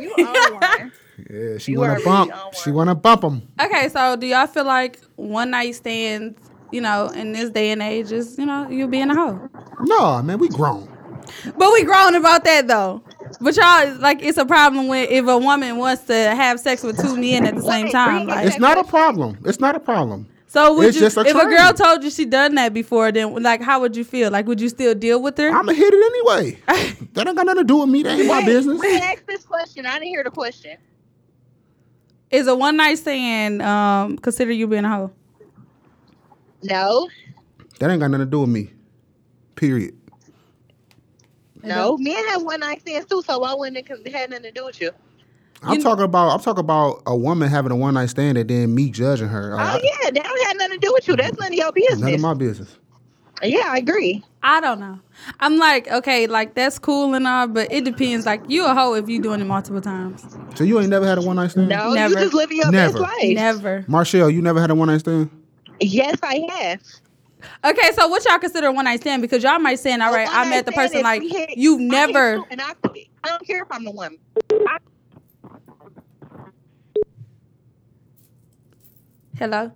you 0.00 0.14
are 0.18 0.52
one. 0.54 0.92
Yeah, 1.30 1.58
she 1.58 1.72
You 1.72 1.80
wanna 1.80 2.00
bump. 2.04 2.30
really 2.30 2.42
she 2.62 2.70
want 2.70 2.90
to 2.90 2.94
bump 2.94 3.22
them. 3.22 3.42
Okay, 3.60 3.88
so 3.88 4.16
do 4.16 4.26
y'all 4.26 4.46
feel 4.46 4.64
like 4.64 5.00
one 5.16 5.50
night 5.50 5.74
stands, 5.74 6.38
you 6.70 6.80
know, 6.80 7.08
in 7.08 7.32
this 7.32 7.50
day 7.50 7.70
and 7.70 7.82
age 7.82 8.12
is, 8.12 8.36
you 8.38 8.46
know, 8.46 8.68
you 8.68 8.86
being 8.88 9.10
a 9.10 9.14
hoe? 9.14 9.48
No, 9.80 10.22
man, 10.22 10.38
we 10.38 10.48
grown. 10.48 10.88
But 11.56 11.72
we 11.72 11.84
grown 11.84 12.14
about 12.14 12.44
that 12.44 12.68
though. 12.68 13.02
But 13.40 13.56
y'all 13.56 13.96
like 13.98 14.22
it's 14.22 14.38
a 14.38 14.46
problem 14.46 14.88
when 14.88 15.08
if 15.08 15.26
a 15.26 15.38
woman 15.38 15.76
wants 15.76 16.04
to 16.04 16.14
have 16.14 16.60
sex 16.60 16.82
with 16.82 17.00
two 17.00 17.16
men 17.16 17.44
at 17.46 17.54
the 17.54 17.62
same 17.62 17.88
time. 17.90 18.26
Like, 18.26 18.46
It's 18.46 18.58
not 18.58 18.78
a 18.78 18.84
problem. 18.84 19.38
It's 19.44 19.60
not 19.60 19.74
a 19.74 19.80
problem. 19.80 20.26
so 20.46 20.74
would 20.76 20.86
it's 20.88 20.96
you 20.96 21.02
just 21.02 21.16
a 21.16 21.22
if 21.22 21.34
a 21.34 21.46
girl 21.46 21.72
told 21.72 22.04
you 22.04 22.10
she 22.10 22.24
done 22.24 22.54
that 22.54 22.72
before, 22.72 23.10
then 23.12 23.42
like 23.42 23.60
how 23.60 23.80
would 23.80 23.96
you 23.96 24.04
feel? 24.04 24.30
Like 24.30 24.46
would 24.46 24.60
you 24.60 24.68
still 24.68 24.94
deal 24.94 25.20
with 25.20 25.36
her? 25.38 25.50
I'ma 25.50 25.72
hit 25.72 25.92
it 25.92 26.04
anyway. 26.04 26.58
that 27.14 27.26
ain't 27.26 27.36
got 27.36 27.46
nothing 27.46 27.62
to 27.62 27.64
do 27.64 27.78
with 27.78 27.88
me. 27.88 28.02
That 28.02 28.18
ain't 28.18 28.28
my 28.28 28.38
Wait, 28.38 28.46
business. 28.46 28.80
Wait, 28.80 29.02
ask 29.02 29.26
this 29.26 29.44
question. 29.44 29.84
I 29.86 29.94
didn't 29.94 30.08
hear 30.08 30.24
the 30.24 30.30
question. 30.30 30.76
Is 32.30 32.46
a 32.46 32.54
one 32.54 32.76
night 32.76 32.96
stand 32.98 33.62
um 33.62 34.16
consider 34.18 34.52
you 34.52 34.66
being 34.66 34.84
a 34.84 34.88
hoe? 34.88 35.10
No, 36.62 37.08
That 37.78 37.90
ain't 37.90 38.00
got 38.00 38.10
nothing 38.10 38.26
to 38.26 38.30
do 38.30 38.40
with 38.40 38.48
me. 38.48 38.70
Period. 39.54 39.94
No. 41.64 41.96
Men 41.98 42.24
have 42.28 42.42
one 42.42 42.60
night 42.60 42.80
stands 42.80 43.06
too, 43.06 43.22
so 43.26 43.38
why 43.38 43.54
wouldn't 43.54 43.76
it 43.78 43.88
have 43.88 44.06
had 44.12 44.30
nothing 44.30 44.44
to 44.44 44.52
do 44.52 44.64
with 44.66 44.80
you? 44.80 44.90
I'm 45.62 45.78
You- 45.78 45.82
talking 45.82 46.04
about. 46.04 46.30
I'm 46.30 46.40
talking 46.40 46.60
about 46.60 47.02
a 47.06 47.16
woman 47.16 47.48
having 47.48 47.72
a 47.72 47.76
one 47.76 47.94
night 47.94 48.10
stand 48.10 48.36
and 48.38 48.48
then 48.48 48.74
me 48.74 48.90
judging 48.90 49.28
her. 49.28 49.54
Oh 49.54 49.56
Like, 49.56 49.82
yeah, 49.82 50.10
that 50.10 50.14
don't 50.24 50.46
have 50.46 50.56
nothing 50.58 50.78
to 50.80 50.86
do 50.86 50.92
with 50.92 51.08
you. 51.08 51.16
That's 51.16 51.38
none 51.38 51.48
of 51.48 51.54
your 51.54 51.72
business. 51.72 52.00
None 52.00 52.14
of 52.14 52.20
my 52.20 52.34
business. 52.34 52.76
yeah, 53.42 53.68
I 53.72 53.78
agree. 53.78 54.22
I 54.42 54.60
don't 54.60 54.78
know. 54.78 55.00
I'm 55.40 55.56
like, 55.56 55.88
okay, 55.90 56.26
like 56.26 56.54
that's 56.54 56.78
cool 56.78 57.14
and 57.14 57.26
all, 57.26 57.46
but 57.48 57.72
it 57.72 57.84
depends. 57.84 58.26
Like 58.26 58.42
you 58.46 58.66
a 58.66 58.74
hoe 58.74 58.92
if 58.94 59.08
you 59.08 59.22
doing 59.22 59.40
it 59.40 59.44
multiple 59.46 59.80
times. 59.80 60.22
So 60.54 60.64
you 60.64 60.78
ain't 60.80 60.90
never 60.90 61.06
had 61.06 61.16
a 61.18 61.22
one 61.22 61.36
night 61.36 61.52
stand? 61.52 61.68
No, 61.70 61.94
Never. 61.94 62.12
you 62.14 62.20
just 62.20 62.34
living 62.34 62.58
your 62.58 62.70
Never. 62.70 62.98
best 63.00 63.02
life. 63.22 63.34
Never. 63.34 63.84
Marshall, 63.88 64.28
you 64.28 64.42
never 64.42 64.60
had 64.60 64.70
a 64.70 64.74
one 64.74 64.88
night 64.88 65.00
stand? 65.00 65.30
Yes, 65.80 66.18
I 66.22 66.46
have. 66.58 66.82
Okay, 67.64 67.92
so 67.92 68.08
what 68.08 68.24
y'all 68.24 68.38
consider 68.38 68.68
a 68.68 68.72
one 68.72 68.84
night 68.84 69.00
stand? 69.00 69.22
Because 69.22 69.42
y'all 69.42 69.58
might 69.58 69.78
saying, 69.78 70.00
all 70.00 70.12
right, 70.12 70.28
I 70.30 70.48
met 70.48 70.66
the 70.66 70.72
person 70.72 71.02
like 71.02 71.22
you've 71.56 71.80
never. 71.80 72.44
And 72.50 72.60
I 72.60 72.74
quit. 72.74 73.08
I 73.22 73.28
don't 73.28 73.46
care 73.46 73.62
if 73.62 73.68
I'm 73.70 73.84
the 73.84 73.90
woman. 73.90 74.18
I, 74.52 74.78
Hello. 79.38 79.72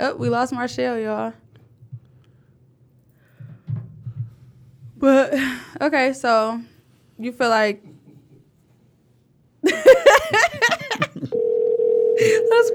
Oh, 0.00 0.16
we 0.16 0.28
lost 0.28 0.52
Marshall, 0.52 0.98
y'all. 0.98 1.32
But 4.96 5.34
okay, 5.80 6.12
so 6.12 6.60
you 7.18 7.32
feel 7.32 7.48
like 7.48 7.82
let's 9.62 9.80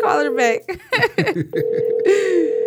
call 0.02 0.24
her 0.24 0.32
back. 0.32 0.62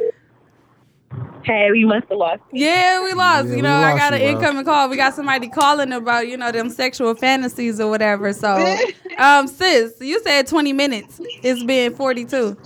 hey, 1.45 1.71
we 1.71 1.85
must 1.85 2.09
have 2.09 2.19
lost. 2.19 2.43
yeah, 2.53 3.03
we 3.03 3.13
lost. 3.13 3.47
Yeah, 3.47 3.51
you 3.51 3.57
we 3.57 3.63
know, 3.63 3.75
I 3.75 3.97
got 3.97 4.15
an 4.15 4.21
you, 4.21 4.29
incoming 4.29 4.65
call. 4.65 4.89
We 4.89 4.97
got 4.97 5.15
somebody 5.15 5.49
calling 5.49 5.93
about 5.93 6.29
you 6.29 6.37
know 6.37 6.53
them 6.53 6.71
sexual 6.71 7.15
fantasies 7.15 7.81
or 7.81 7.89
whatever. 7.91 8.33
So, 8.33 8.77
um, 9.19 9.47
sis, 9.47 9.95
you 10.01 10.21
said 10.23 10.47
twenty 10.47 10.73
minutes. 10.73 11.21
It's 11.43 11.63
been 11.65 11.95
forty 11.95 12.25
two. 12.25 12.57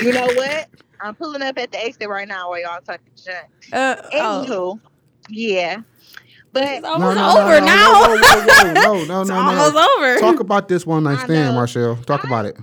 You 0.00 0.12
know 0.12 0.26
what? 0.26 0.68
I'm 1.00 1.14
pulling 1.14 1.42
up 1.42 1.58
at 1.58 1.72
the 1.72 1.84
exit 1.84 2.08
right 2.08 2.28
now 2.28 2.50
while 2.50 2.60
y'all 2.60 2.80
talking 2.80 3.00
junk. 3.16 3.46
Uh, 3.72 3.96
oh. 4.12 4.46
Anywho, 4.46 4.80
yeah. 5.28 5.82
But 6.52 6.64
It's 6.64 6.86
almost 6.86 7.18
over 7.18 7.60
no, 7.60 7.66
now. 7.66 8.02
No, 8.02 8.14
no, 8.14 8.72
no, 8.72 8.72
no, 8.72 9.04
no, 9.04 9.20
it's 9.22 9.30
no, 9.30 9.36
almost 9.36 9.74
no. 9.74 9.88
over. 9.96 10.18
Talk 10.20 10.40
about 10.40 10.68
this 10.68 10.84
one 10.86 11.04
night 11.04 11.24
stand. 11.24 11.54
Marshall. 11.54 11.96
Talk 12.04 12.24
I- 12.24 12.28
about 12.28 12.44
it. 12.44 12.56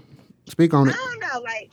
Speak 0.45 0.73
on 0.73 0.89
it. 0.89 0.95
I 0.95 0.97
don't 0.97 1.19
know, 1.19 1.41
like 1.41 1.71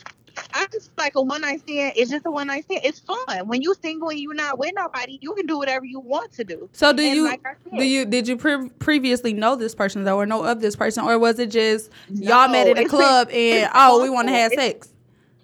I 0.57 0.67
just 0.73 0.91
like 0.97 1.15
a 1.17 1.23
one 1.23 1.43
night 1.43 1.61
stand. 1.61 1.93
It's 1.97 2.11
just 2.11 2.27
a 2.27 2.31
one 2.31 2.47
night 2.47 2.65
stand. 2.65 2.81
It's 2.85 3.01
fun 3.01 3.47
when 3.47 3.63
you're 3.63 3.75
single 3.83 4.09
and 4.09 4.19
you're 4.19 4.35
not 4.35 4.59
with 4.59 4.73
nobody. 4.75 5.19
You 5.21 5.35
can 5.35 5.47
do 5.47 5.59
whatever 5.59 5.85
you 5.85 6.01
want 6.01 6.33
to 6.33 6.45
do. 6.45 6.69
So 6.73 6.93
do 6.93 7.03
And 7.03 7.15
you 7.17 7.25
like 7.25 7.43
said- 7.43 7.79
do 7.79 7.85
you 7.85 8.05
did 8.05 8.27
you 8.27 8.37
pre- 8.37 8.69
previously 8.79 9.33
know 9.33 9.57
this 9.57 9.75
person 9.75 10.05
though, 10.05 10.17
or 10.17 10.27
know 10.27 10.45
of 10.45 10.61
this 10.61 10.77
person, 10.77 11.05
or 11.05 11.19
was 11.19 11.39
it 11.39 11.51
just 11.51 11.91
y'all 12.11 12.49
met 12.49 12.69
at 12.69 12.79
a 12.79 12.89
club 12.89 13.29
and 13.31 13.71
oh 13.75 14.03
we 14.03 14.11
want 14.11 14.29
to 14.29 14.35
have 14.35 14.53
sex? 14.53 14.89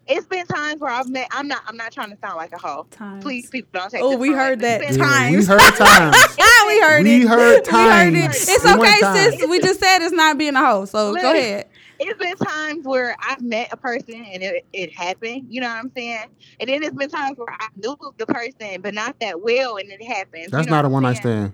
It's 0.08 0.26
been 0.26 0.46
times 0.46 0.80
where 0.80 0.90
I've 0.90 1.08
met. 1.08 1.28
I'm 1.30 1.46
not. 1.48 1.62
I'm 1.66 1.76
not 1.76 1.92
trying 1.92 2.10
to 2.10 2.18
sound 2.18 2.36
like 2.36 2.52
a 2.52 2.58
hoe. 2.58 2.86
Times. 2.90 3.22
Please, 3.22 3.48
people 3.48 3.70
don't 3.72 3.90
take. 3.90 4.02
Oh, 4.02 4.16
we 4.16 4.32
heard 4.32 4.60
that. 4.62 4.80
It's 4.82 4.96
been 4.96 5.32
we 5.38 5.44
heard 5.44 5.60
times. 5.74 6.16
Yeah, 6.38 6.44
we 6.66 6.80
heard 6.80 7.04
We 7.04 7.22
it. 7.22 7.28
heard 7.28 7.28
We 7.28 7.28
heard 7.28 7.58
it. 7.58 7.64
times. 7.64 8.48
It's 8.48 8.64
We 8.64 8.70
went 8.70 8.80
okay, 8.82 9.00
times. 9.00 9.34
sis. 9.38 9.48
We 9.48 9.60
just 9.60 9.78
said 9.80 9.98
it's 10.02 10.12
not 10.12 10.38
being 10.38 10.56
a 10.56 10.64
hoe. 10.64 10.84
So 10.86 11.14
go 11.14 11.32
ahead. 11.32 11.68
It's 12.00 12.18
been 12.18 12.34
times 12.36 12.84
where 12.84 13.14
I've 13.20 13.40
met 13.42 13.68
a 13.72 13.76
person 13.76 14.14
and 14.24 14.42
it, 14.42 14.66
it 14.72 14.92
happened. 14.92 15.46
You 15.48 15.60
know 15.60 15.68
what 15.68 15.76
I'm 15.76 15.92
saying? 15.96 16.24
And 16.58 16.68
then 16.68 16.82
it's 16.82 16.96
been 16.96 17.08
times 17.08 17.38
where 17.38 17.52
I 17.52 17.68
knew 17.76 17.96
the 18.18 18.26
person, 18.26 18.80
but 18.82 18.92
not 18.92 19.20
that 19.20 19.40
well, 19.40 19.76
and 19.76 19.88
it 19.88 20.02
happened. 20.02 20.48
That's 20.50 20.66
you 20.66 20.70
know 20.70 20.76
not 20.78 20.84
a 20.84 20.88
one 20.88 21.04
I'm 21.04 21.12
night 21.12 21.20
stand. 21.20 21.52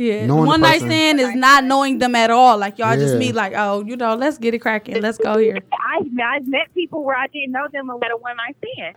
Yeah. 0.00 0.24
Knowing 0.24 0.44
the 0.44 0.46
One 0.46 0.60
night 0.62 0.80
person. 0.80 0.88
stand 0.88 1.20
is 1.20 1.34
not 1.34 1.64
knowing 1.64 1.98
them 1.98 2.14
at 2.14 2.30
all. 2.30 2.56
Like 2.56 2.78
y'all 2.78 2.96
just 2.96 3.16
meet 3.16 3.34
like, 3.34 3.52
oh, 3.54 3.84
you 3.84 3.96
know, 3.96 4.14
let's 4.14 4.38
get 4.38 4.54
it 4.54 4.60
cracking. 4.60 5.02
Let's 5.02 5.18
go 5.18 5.36
here. 5.36 5.58
I 5.72 6.00
I've 6.24 6.48
met 6.48 6.72
people 6.74 7.04
where 7.04 7.16
I 7.16 7.26
didn't 7.26 7.52
know 7.52 7.68
them 7.70 7.90
and 7.90 8.00
let 8.00 8.10
a 8.10 8.16
one 8.16 8.36
night 8.38 8.56
stand. 8.64 8.96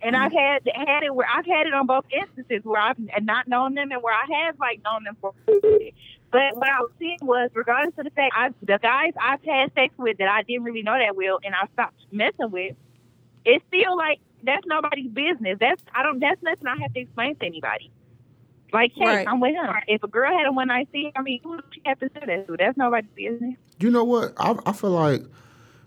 And 0.00 0.16
I've 0.16 0.32
had 0.32 0.66
had 0.74 1.02
it 1.02 1.14
where 1.14 1.28
I've 1.28 1.44
had 1.44 1.66
it 1.66 1.74
on 1.74 1.86
both 1.86 2.06
instances 2.10 2.64
where 2.64 2.80
I've 2.80 2.96
not 3.22 3.46
known 3.46 3.74
them 3.74 3.92
and 3.92 4.02
where 4.02 4.14
I 4.14 4.46
have 4.46 4.58
like 4.58 4.82
known 4.82 5.04
them 5.04 5.18
for. 5.20 5.34
But 6.30 6.56
what 6.56 6.70
I 6.70 6.80
was 6.80 6.90
seeing 6.98 7.18
was, 7.20 7.50
regardless 7.52 7.92
of 7.98 8.04
the 8.04 8.10
fact, 8.10 8.32
I, 8.34 8.48
the 8.62 8.78
guys 8.78 9.12
I've 9.20 9.44
had 9.44 9.70
sex 9.74 9.92
with 9.98 10.16
that 10.16 10.28
I 10.28 10.42
didn't 10.44 10.64
really 10.64 10.82
know 10.82 10.98
that 10.98 11.14
well, 11.14 11.40
and 11.44 11.54
I 11.54 11.66
stopped 11.74 12.00
messing 12.10 12.50
with, 12.50 12.74
it's 13.44 13.62
still 13.68 13.98
like 13.98 14.18
that's 14.42 14.66
nobody's 14.66 15.10
business. 15.10 15.58
That's 15.60 15.82
I 15.94 16.02
don't. 16.02 16.20
That's 16.20 16.42
nothing 16.42 16.66
I 16.66 16.76
have 16.80 16.94
to 16.94 17.00
explain 17.00 17.36
to 17.36 17.44
anybody. 17.44 17.90
Like, 18.72 18.92
hey, 18.94 19.04
Right. 19.04 19.28
I'm 19.28 19.40
with 19.40 19.54
him. 19.54 19.66
If 19.86 20.02
a 20.02 20.08
girl 20.08 20.36
had 20.36 20.46
a 20.46 20.52
one 20.52 20.68
night 20.68 20.88
stand, 20.90 21.12
I 21.16 21.22
mean, 21.22 21.40
who 21.44 21.56
does 21.56 21.64
she 21.72 21.82
have 21.84 21.98
to 22.00 22.08
say 22.14 22.26
that 22.26 22.46
to? 22.46 22.56
That's 22.58 22.76
nobody's 22.76 23.10
business. 23.14 23.54
You 23.80 23.90
know 23.90 24.04
what? 24.04 24.32
I, 24.38 24.54
I 24.66 24.72
feel 24.72 24.90
like 24.90 25.22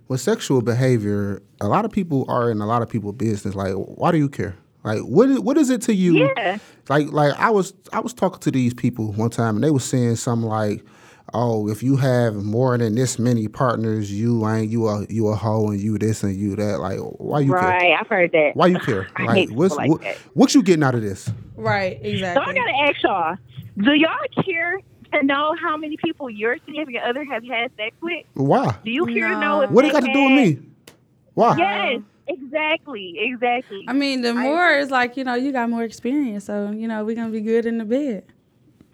with 0.08 0.22
sexual 0.22 0.62
behavior, 0.62 1.42
a 1.62 1.68
lot 1.68 1.86
of 1.86 1.92
people 1.92 2.26
are 2.28 2.52
in 2.52 2.62
a 2.62 2.66
lot 2.68 2.82
of 2.82 2.90
people's 2.90 3.16
business. 3.16 3.56
Like, 3.56 3.74
why 3.74 4.12
do 4.12 4.18
you 4.18 4.30
care? 4.30 4.56
Like, 4.84 5.00
what 5.00 5.30
is, 5.30 5.40
what 5.40 5.58
is 5.58 5.72
it 5.72 5.82
to 5.84 5.96
you? 5.96 6.30
Yeah. 6.38 6.60
Like, 6.90 7.08
like 7.12 7.34
I 7.40 7.50
was 7.50 7.74
I 7.92 8.00
was 8.02 8.14
talking 8.14 8.40
to 8.42 8.52
these 8.52 8.74
people 8.74 9.12
one 9.14 9.32
time, 9.32 9.56
and 9.56 9.64
they 9.64 9.72
were 9.72 9.80
saying 9.80 10.18
something 10.18 10.48
like, 10.48 10.84
"Oh, 11.34 11.68
if 11.70 11.82
you 11.84 11.98
have 11.98 12.36
more 12.36 12.78
than 12.78 12.96
this 12.96 13.18
many 13.20 13.48
partners, 13.48 14.12
you 14.12 14.48
ain't 14.48 14.70
you 14.70 14.88
a 14.88 15.06
you 15.10 15.28
a 15.28 15.36
hoe, 15.36 15.70
and 15.72 15.80
you 15.80 15.98
this 15.98 16.24
and 16.24 16.36
you 16.36 16.56
that. 16.56 16.80
Like, 16.80 17.00
why 17.00 17.40
you 17.42 17.52
care? 17.52 17.62
right. 17.62 17.98
I've 18.00 18.08
heard 18.08 18.32
that. 18.34 18.52
Why 18.56 18.68
you 18.68 18.80
care? 18.80 19.08
I 19.16 19.24
Like, 19.24 19.36
hate 19.38 19.52
what's 19.52 19.74
people 19.76 19.78
like 19.78 19.90
what, 19.92 20.02
that. 20.02 20.18
what 20.34 20.56
you 20.56 20.64
getting 20.64 20.84
out 20.84 20.96
of 20.96 21.02
this? 21.02 21.30
Right. 21.56 22.00
Exactly. 22.02 22.44
So 22.44 22.50
I 22.50 22.54
gotta 22.54 22.76
ask 22.90 23.04
y'all: 23.04 23.36
Do 23.78 23.94
y'all 23.94 24.44
care 24.44 24.80
to 25.14 25.24
know 25.24 25.56
how 25.62 25.78
many 25.78 25.98
people 25.98 26.30
your 26.30 26.58
significant 26.66 27.04
other 27.04 27.24
have 27.26 27.44
had 27.44 27.72
sex 27.78 27.96
with? 28.02 28.26
Why? 28.34 28.78
Do 28.84 28.92
you 28.92 29.06
care 29.06 29.30
to 29.30 29.40
know 29.40 29.62
if 29.62 29.72
What 29.72 29.84
they 29.84 29.90
it 29.90 29.94
got 29.94 30.04
to 30.04 30.14
do 30.14 30.24
with 30.24 30.32
me? 30.32 30.60
Why? 31.34 31.56
Yes, 31.58 32.02
exactly, 32.28 33.16
exactly. 33.20 33.84
I 33.88 33.94
mean, 33.94 34.22
the 34.22 34.34
more 34.34 34.72
is 34.72 34.90
like 34.90 35.18
you 35.18 35.24
know 35.24 35.36
you 35.36 35.52
got 35.52 35.70
more 35.70 35.84
experience, 35.84 36.46
so 36.46 36.72
you 36.72 36.88
know 36.88 37.04
we're 37.04 37.16
gonna 37.16 37.30
be 37.30 37.42
good 37.42 37.66
in 37.66 37.78
the 37.78 37.86
bed. 37.86 38.24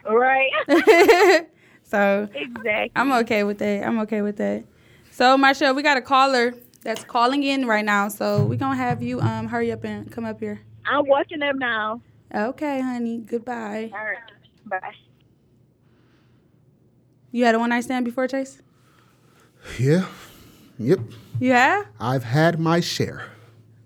right, 0.05 0.49
so 1.91 2.27
exactly. 2.33 2.91
I'm 2.95 3.11
okay 3.11 3.43
with 3.43 3.59
that. 3.59 3.85
I'm 3.85 3.99
okay 3.99 4.21
with 4.21 4.37
that. 4.37 4.63
So 5.11 5.37
Marshall, 5.37 5.73
we 5.75 5.83
got 5.83 5.97
a 5.97 6.01
caller 6.01 6.53
that's 6.83 7.03
calling 7.03 7.43
in 7.43 7.67
right 7.67 7.85
now, 7.85 8.07
so 8.07 8.43
we're 8.45 8.57
gonna 8.57 8.75
have 8.77 9.03
you 9.03 9.19
um 9.21 9.47
hurry 9.47 9.71
up 9.71 9.83
and 9.83 10.11
come 10.11 10.25
up 10.25 10.39
here. 10.39 10.61
I'm 10.85 11.05
watching 11.07 11.39
them 11.39 11.59
now. 11.59 12.01
Okay, 12.33 12.81
honey. 12.81 13.17
Goodbye. 13.19 13.91
All 13.93 13.99
right, 14.05 14.17
bye. 14.65 14.93
You 17.31 17.45
had 17.45 17.55
a 17.55 17.59
one 17.59 17.69
night 17.69 17.83
stand 17.83 18.03
before, 18.05 18.27
Chase? 18.27 18.61
Yeah. 19.79 20.07
Yep. 20.79 20.99
Yeah? 21.39 21.83
I've 21.99 22.23
had 22.23 22.59
my 22.59 22.79
share. 22.79 23.25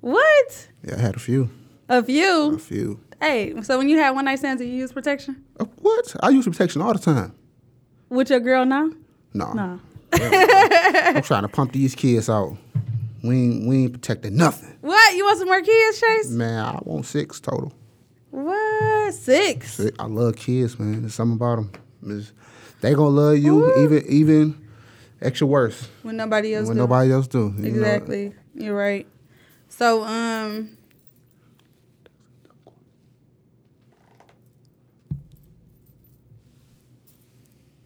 What? 0.02 0.70
Yeah, 0.84 0.96
I 0.96 1.00
had 1.02 1.16
a 1.16 1.20
few. 1.20 1.50
A 1.90 2.02
few? 2.02 2.56
A 2.56 2.58
few. 2.58 2.60
few. 2.60 3.00
Hey, 3.22 3.62
so 3.62 3.78
when 3.78 3.90
you 3.90 3.98
had 3.98 4.12
one 4.12 4.26
night 4.26 4.40
stands, 4.40 4.62
did 4.62 4.70
you 4.70 4.76
use 4.78 4.92
protection 4.92 5.44
Uh, 5.60 5.66
what? 5.82 6.16
I 6.22 6.30
use 6.30 6.46
protection 6.46 6.82
all 6.82 6.94
the 6.94 7.00
time. 7.00 7.34
With 8.16 8.30
your 8.30 8.40
girl 8.40 8.66
now? 8.66 8.90
No. 9.34 9.54
No. 9.54 9.80
I'm 10.14 11.22
trying 11.24 11.42
to 11.44 11.48
pump 11.50 11.74
these 11.74 11.94
kids 11.96 12.30
out. 12.30 12.58
We 13.24 13.36
ain't, 13.36 13.68
we 13.68 13.84
ain't 13.84 13.94
protecting 13.94 14.36
nothing. 14.38 14.78
What? 14.82 15.16
You 15.16 15.26
want 15.26 15.40
some 15.40 15.48
more 15.48 15.62
kids, 15.62 16.00
Chase? 16.00 16.30
Man, 16.30 16.64
I 16.64 16.80
want 16.84 17.06
six 17.06 17.40
total. 17.40 17.74
What? 18.32 19.14
Six? 19.14 19.82
I 20.00 20.06
love 20.06 20.36
kids, 20.36 20.78
man. 20.80 21.02
There's 21.02 21.16
something 21.16 21.36
about 21.36 21.72
them. 22.02 22.26
they 22.82 22.94
gonna 22.94 23.10
love 23.10 23.38
you 23.38 23.84
even 23.84 24.06
even 24.08 24.68
extra 25.22 25.48
worse 25.48 25.88
When 26.04 26.18
nobody 26.18 26.54
else 26.54 26.68
when 26.68 26.76
do. 26.78 26.84
nobody 26.84 27.12
else 27.12 27.28
do. 27.28 27.54
you? 27.58 27.66
Exactly. 27.66 28.34
You're 28.54 28.76
right. 28.76 29.08
So, 29.70 30.04
um, 30.04 30.75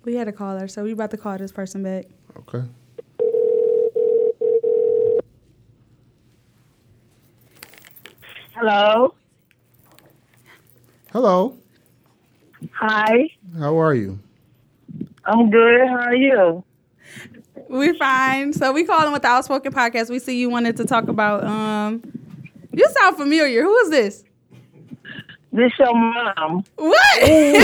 we 0.04 0.16
had 0.16 0.28
a 0.28 0.32
caller, 0.32 0.68
so 0.68 0.84
we 0.84 0.92
about 0.92 1.12
to 1.12 1.18
call 1.18 1.38
this 1.38 1.52
person 1.52 1.84
back. 1.84 2.06
Okay. 2.38 2.64
Hello. 8.56 9.14
Hello. 11.12 11.56
Hi. 12.74 13.30
How 13.58 13.80
are 13.80 13.94
you? 13.94 14.20
I'm 15.26 15.50
good. 15.50 15.88
How 15.88 15.96
are 15.96 16.16
you? 16.16 16.64
We're 17.70 17.94
fine. 17.96 18.54
So 18.54 18.72
we 18.74 18.84
calling 18.84 19.14
with 19.14 19.22
the 19.22 19.28
Outspoken 19.28 19.72
Podcast. 19.72 20.10
We 20.10 20.20
see 20.20 20.40
you 20.40 20.50
wanted 20.50 20.76
to 20.78 20.86
talk 20.86 21.08
about. 21.08 21.44
Um, 21.44 22.02
you 22.74 22.88
sound 23.00 23.18
familiar. 23.18 23.64
Who 23.64 23.76
is 23.78 23.90
this? 23.92 24.24
This 25.52 25.72
your 25.80 25.96
mom. 25.96 26.64
What? 26.76 27.22
Wait 27.22 27.56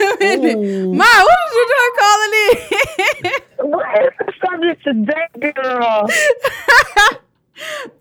a 0.00 0.16
minute, 0.20 0.58
Ma. 0.94 1.04
What 1.04 1.38
did 1.48 1.54
you 1.54 1.64
doing 1.72 1.94
calling 1.98 2.32
in? 2.34 3.70
What 3.70 3.86
is 4.02 4.12
the 4.18 4.32
subject 4.44 4.84
today, 4.84 5.52
girl? 5.54 6.08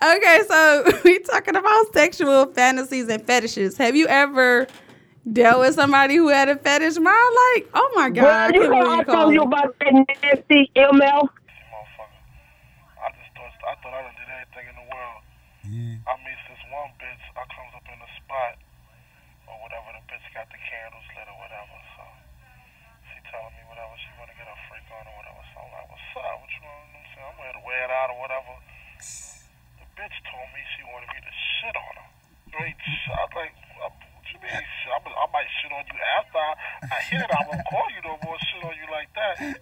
okay, 0.17 0.39
so 0.47 0.83
we 1.05 1.19
talking 1.19 1.55
about 1.55 1.93
sexual 1.93 2.47
fantasies 2.47 3.07
and 3.07 3.25
fetishes. 3.25 3.77
Have 3.77 3.95
you 3.95 4.07
ever 4.07 4.67
dealt 5.31 5.61
with 5.61 5.75
somebody 5.75 6.15
who 6.17 6.27
had 6.27 6.49
a 6.49 6.57
fetish? 6.57 6.97
Ma, 6.99 7.09
like, 7.09 7.69
oh 7.73 7.91
my 7.95 8.09
god, 8.09 8.51
I 8.51 8.51
Girl, 8.51 8.55
you 8.55 8.69
can't 8.69 8.73
know 8.73 8.83
believe 8.83 8.99
I 8.99 9.03
told 9.15 9.33
you 9.33 9.41
about 9.43 9.75
that 9.79 9.93
nasty 9.93 10.71
ML. 10.75 10.91
motherfucker. 10.91 11.29
I 12.99 13.07
just 13.15 13.31
thought 13.31 13.53
I 13.63 13.75
thought 13.79 13.93
I 13.95 14.01
done 14.03 14.15
did 14.19 14.27
everything 14.27 14.67
in 14.69 14.75
the 14.75 14.87
world. 14.91 15.21
I 15.65 16.13
meet 16.21 16.37
this 16.45 16.61
one 16.69 16.93
bitch. 17.01 17.23
I 17.33 17.41
comes 17.49 17.73
up 17.73 17.81
in 17.89 17.97
the 17.97 18.05
spot 18.21 18.53
or 19.49 19.57
whatever. 19.65 19.97
The 19.97 20.03
bitch 20.05 20.21
got 20.37 20.45
the 20.53 20.61
candles 20.61 21.07
lit 21.17 21.25
or 21.25 21.37
whatever. 21.41 21.73
So 21.97 22.03
she 23.09 23.17
telling 23.33 23.49
me 23.57 23.65
whatever 23.65 23.97
she 23.97 24.13
wanna 24.21 24.37
get 24.37 24.45
a 24.45 24.53
freak 24.69 24.85
on 24.93 25.09
or 25.09 25.15
whatever. 25.17 25.41
So 25.51 25.65
I'm 25.65 25.73
like, 25.73 25.89
what's 25.89 26.05
up? 26.21 26.37
What 26.37 26.51
you 26.53 26.61
want? 26.69 26.85
I'm 26.93 27.01
saying 27.17 27.25
I'm 27.25 27.37
ready 27.41 27.57
to 27.57 27.63
wear 27.65 27.81
it 27.81 27.91
out 27.97 28.13
or 28.13 28.14
whatever. 28.25 28.57
The 29.77 29.85
bitch 29.93 30.17
told 30.25 30.49
me 30.49 30.61
she 30.73 30.81
wanted 30.89 31.13
me 31.13 31.21
to 31.21 31.33
shit 31.61 31.77
on 31.77 31.93
her. 31.93 32.09
Straight 32.49 32.79
shot. 33.05 33.29
Like, 33.37 33.53
uh, 33.85 33.93
what 33.93 34.25
you 34.33 34.41
mean? 34.41 34.49
I, 34.49 34.97
I 34.97 35.25
might 35.29 35.49
shit 35.61 35.69
on 35.69 35.85
you 35.85 35.99
after 36.17 36.41
I, 36.41 36.53
I 36.89 36.97
hit 37.05 37.21
it. 37.21 37.29
I 37.29 37.41
won't 37.45 37.61
call 37.69 37.85
you 37.93 38.01
no 38.01 38.17
more. 38.25 38.33
Shit 38.41 38.65
on 38.65 38.73
you 38.81 38.89
like 38.89 39.13
that. 39.13 39.61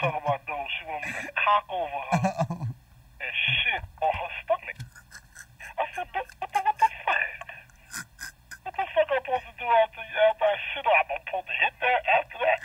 Talking 0.00 0.16
about 0.16 0.40
no, 0.48 0.64
she 0.72 0.82
want 0.88 1.04
me 1.04 1.12
to 1.12 1.28
cock 1.36 1.64
over 1.68 2.00
her 2.08 2.24
and 3.20 3.34
shit 3.60 3.82
on 4.00 4.12
her 4.16 4.30
stomach. 4.48 4.80
I 5.76 5.84
said, 5.92 6.08
but 6.08 6.24
what 6.40 6.48
the, 6.56 6.60
what 6.64 6.76
the 6.80 6.88
fuck? 7.04 7.20
What 8.64 8.74
the 8.80 8.86
fuck 8.96 9.08
I'm 9.12 9.20
supposed 9.28 9.44
to 9.44 9.54
do 9.60 9.68
after, 9.68 10.00
after 10.00 10.46
I 10.48 10.56
shit 10.72 10.88
on? 10.88 10.96
I'm 11.04 11.20
supposed 11.20 11.48
to 11.52 11.56
hit 11.60 11.74
that 11.84 12.00
after 12.16 12.38
that? 12.48 12.58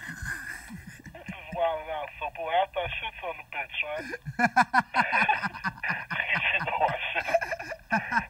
This 1.59 1.65
is 1.65 1.71
wild 1.75 1.89
out. 1.89 2.09
So, 2.19 2.25
boy, 2.37 2.51
after 2.63 2.79
I 2.79 2.87
shit 2.99 3.15
on 3.27 3.35
the 3.37 3.43
bitch, 3.51 3.77
right? 3.87 4.07
you 6.53 6.59
know 6.65 6.79
I 6.87 6.95
shit. 7.11 7.27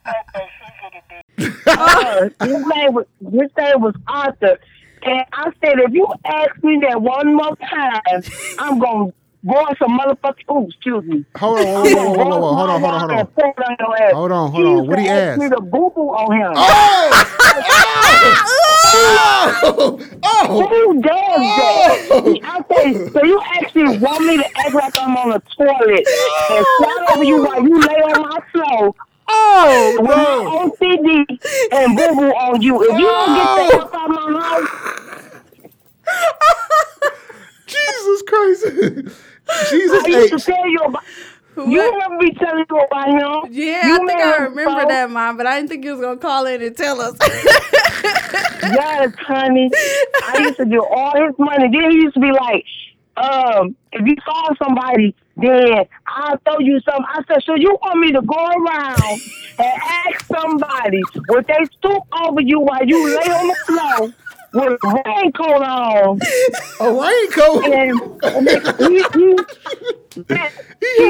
After 0.05 0.39
I 0.39 0.49
shit 0.57 0.77
on 0.83 0.91
the 0.95 1.03
bitch. 1.09 1.27
Uh, 1.67 2.21
his 2.43 2.61
name 2.75 2.91
was 2.93 3.05
his 3.21 3.51
name 3.57 3.81
was 3.81 3.95
Arthur. 4.07 4.55
And 5.03 5.23
I 5.31 5.51
said, 5.63 5.79
if 5.79 5.93
you 5.93 6.07
ask 6.25 6.63
me 6.63 6.79
that 6.89 7.01
one 7.01 7.35
more 7.35 7.55
time, 7.57 8.23
I'm 8.57 8.79
gonna 8.79 9.13
voice 9.43 9.77
a 9.81 9.85
motherfucking. 9.85 10.45
Oh, 10.49 10.65
excuse 10.67 11.03
me. 11.05 11.25
Hold 11.37 11.59
on, 11.59 11.65
whoa, 11.65 11.83
whoa, 11.83 11.89
whoa, 11.89 12.13
whoa, 12.13 12.25
whoa, 12.25 12.39
whoa. 12.39 12.55
hold 12.55 12.69
on, 12.69 12.81
hold 12.81 12.93
on, 12.93 12.99
hold 12.99 13.11
on. 13.11 13.27
Hold 14.13 14.31
on, 14.31 14.51
hold 14.51 14.65
on. 14.65 14.87
What 14.87 14.99
he 14.99 15.07
asked? 15.07 15.39
Me 15.39 15.47
the 15.47 15.61
boo 15.61 15.91
boo 15.95 16.09
on 16.09 16.35
him. 16.35 16.53
Oh! 16.55 17.25
Oh! 18.91 19.99
Who 20.47 21.01
does 21.01 21.11
that? 21.57 21.78
I 22.43 22.61
say, 22.75 23.09
so 23.11 23.23
you 23.23 23.41
actually 23.55 23.97
want 23.99 24.25
me 24.25 24.37
to 24.37 24.45
act 24.59 24.73
like 24.73 24.93
I'm 24.99 25.15
on 25.17 25.31
a 25.33 25.39
toilet 25.57 26.05
uh, 26.07 26.53
and 26.55 26.65
slide 26.77 27.05
over 27.13 27.23
you 27.23 27.43
while 27.43 27.61
you 27.63 27.79
lay 27.79 27.95
on 27.95 28.21
my 28.21 28.39
floor 28.51 28.93
Oh! 29.31 29.95
with 29.99 30.09
No! 30.09 30.15
my 30.15 30.65
OCD 30.65 31.71
and 31.71 31.95
boo 31.95 32.15
boo 32.15 32.31
on 32.31 32.61
you. 32.61 32.81
If 32.83 32.97
you 32.99 33.05
don't 33.07 33.35
get 33.35 33.55
the 33.55 33.63
hell 33.77 33.89
out 33.93 34.09
of 34.09 34.31
my 34.31 34.41
house, 34.41 34.69
Jesus 37.67 38.21
Christ! 38.27 38.65
Jesus 39.69 40.03
I 40.03 40.07
used 40.07 40.33
to 40.33 40.39
tell 40.39 40.67
you 40.69 40.77
about. 40.79 40.98
You 41.67 41.91
remember 41.91 42.23
me 42.23 42.31
telling 42.33 42.65
you 42.69 42.79
about 42.79 43.07
him? 43.09 43.53
Yeah, 43.53 43.87
you 43.87 43.95
I 43.95 43.97
think 43.97 44.11
I 44.11 44.37
remember 44.37 44.75
before? 44.75 44.85
that, 44.87 45.09
Mom, 45.09 45.37
but 45.37 45.45
I 45.47 45.57
didn't 45.57 45.69
think 45.69 45.83
you 45.85 45.91
was 45.91 46.01
gonna 46.01 46.17
call 46.17 46.45
in 46.45 46.61
and 46.61 46.75
tell 46.77 47.01
us. 47.01 47.17
Yes, 48.61 49.13
honey. 49.19 49.71
I 50.27 50.37
used 50.39 50.57
to 50.57 50.65
do 50.65 50.83
all 50.83 51.13
his 51.15 51.33
money. 51.39 51.69
Then 51.71 51.91
he 51.91 51.97
used 51.97 52.13
to 52.15 52.19
be 52.19 52.31
like, 52.31 52.63
um, 53.17 53.75
if 53.91 54.05
you 54.05 54.15
saw 54.23 54.53
somebody, 54.63 55.15
then 55.37 55.85
I'll 56.05 56.37
throw 56.45 56.59
you 56.59 56.79
some. 56.81 57.03
I 57.07 57.23
said, 57.27 57.41
so 57.45 57.55
you 57.55 57.77
want 57.81 57.99
me 57.99 58.11
to 58.11 58.21
go 58.21 58.35
around 58.35 59.21
and 59.57 59.81
ask 60.07 60.25
somebody, 60.27 61.01
what 61.27 61.47
they 61.47 61.65
stoop 61.77 62.03
over 62.21 62.41
you 62.41 62.59
while 62.59 62.85
you 62.85 63.07
lay 63.07 63.31
on 63.31 63.47
the 63.47 63.55
floor 63.65 64.13
with 64.53 64.79
a 64.83 64.87
raincoat 65.05 65.63
on? 65.63 66.19
A 66.79 66.91
raincoat. 66.91 67.65
And 67.65 68.01
he, 68.79 69.03
he, 69.13 69.35
he 70.15 70.25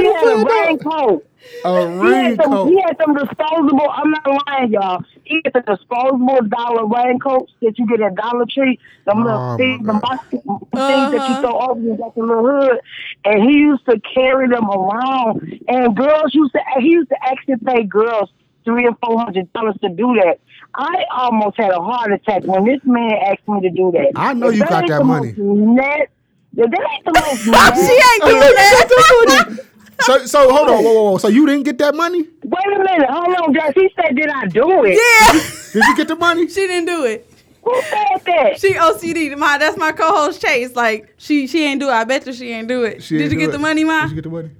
had 0.05 0.27
a 0.27 0.37
raincoat. 0.37 1.25
A 1.65 1.69
He 1.99 2.07
had, 2.15 2.35
some, 2.41 2.51
raincoat. 2.51 2.67
he 2.69 2.81
had 2.81 2.95
some 3.03 3.13
disposable. 3.15 3.89
I'm 3.91 4.11
not 4.11 4.47
lying, 4.47 4.71
y'all. 4.71 5.01
He 5.25 5.41
had 5.43 5.53
the 5.53 5.61
disposable 5.75 6.39
dollar 6.47 6.85
raincoats 6.87 7.51
that 7.61 7.77
you 7.77 7.85
get 7.87 8.01
at 8.01 8.15
Dollar 8.15 8.45
Tree. 8.49 8.79
Them 9.05 9.23
little 9.23 9.39
Oh, 9.39 9.57
things, 9.57 9.85
the 9.85 9.93
God. 9.93 10.01
box, 10.01 10.25
things 10.31 11.11
that 11.11 11.27
you 11.27 11.33
Uh-huh. 11.33 11.41
throw 11.41 11.59
over 11.59 11.81
you 11.81 11.97
got 11.97 12.15
the 12.15 12.21
little 12.21 12.43
hood. 12.49 12.79
And 13.25 13.43
he 13.49 13.57
used 13.59 13.85
to 13.89 13.99
carry 14.15 14.47
them 14.47 14.69
around. 14.69 15.41
And 15.67 15.95
girls 15.95 16.33
used 16.33 16.53
to. 16.53 16.59
He 16.79 16.89
used 16.91 17.09
to 17.09 17.17
actually 17.23 17.57
pay 17.65 17.83
girls 17.83 18.29
three 18.65 18.85
or 18.87 18.95
four 19.03 19.19
hundred 19.19 19.51
dollars 19.53 19.75
to 19.81 19.89
do 19.89 20.15
that. 20.23 20.39
I 20.81 21.03
almost 21.13 21.57
had 21.57 21.71
a 21.71 21.81
heart 21.81 22.13
attack 22.13 22.43
when 22.45 22.63
this 22.63 22.79
man 22.85 23.11
asked 23.27 23.45
me 23.47 23.59
to 23.61 23.69
do 23.69 23.91
that. 23.91 24.13
I 24.15 24.33
know 24.33 24.47
If 24.49 24.55
you 24.55 24.65
got 24.65 24.87
that 24.87 25.03
money. 25.03 25.33
most 25.35 25.37
Net, 25.37 26.09
if 26.55 26.71
that 26.71 26.89
ain't 26.93 27.05
the 27.05 27.11
most 27.11 27.43
she 27.85 27.91
ain't 27.91 28.23
getting 28.23 28.39
that. 29.59 29.65
So, 30.01 30.25
so 30.25 30.49
hold 30.53 30.69
on, 30.69 30.83
whoa, 30.83 30.93
whoa, 30.93 31.03
whoa. 31.11 31.17
So 31.17 31.27
you 31.27 31.45
didn't 31.45 31.63
get 31.63 31.77
that 31.79 31.93
money? 31.95 32.21
Wait 32.43 32.65
a 32.75 32.79
minute, 32.79 33.09
hold 33.09 33.35
on, 33.35 33.53
Jess. 33.53 33.73
He 33.75 33.89
said, 33.97 34.15
"Did 34.15 34.29
I 34.29 34.45
do 34.47 34.85
it?" 34.85 34.97
Yeah, 34.97 35.33
Did 35.73 35.83
you 35.89 35.95
get 35.97 36.07
the 36.07 36.15
money? 36.15 36.47
she 36.47 36.65
didn't 36.67 36.85
do 36.85 37.03
it. 37.03 37.29
Who 37.63 37.81
said 37.81 38.21
that? 38.25 38.59
She 38.59 38.73
OCD. 38.75 39.37
My 39.37 39.57
that's 39.57 39.75
my 39.75 39.91
co-host 39.91 40.41
Chase. 40.41 40.73
Like 40.77 41.13
she 41.17 41.45
she 41.47 41.65
ain't 41.65 41.81
do 41.81 41.89
it. 41.89 41.93
I 41.93 42.05
bet 42.05 42.25
you 42.25 42.31
she 42.31 42.49
ain't 42.53 42.69
do 42.69 42.83
it. 42.85 43.03
She 43.03 43.17
Did 43.17 43.33
you 43.33 43.37
get 43.37 43.49
it. 43.49 43.51
the 43.51 43.59
money, 43.59 43.83
Ma? 43.83 44.03
Did 44.03 44.11
you 44.11 44.15
get 44.15 44.23
the 44.23 44.29
money? 44.29 44.51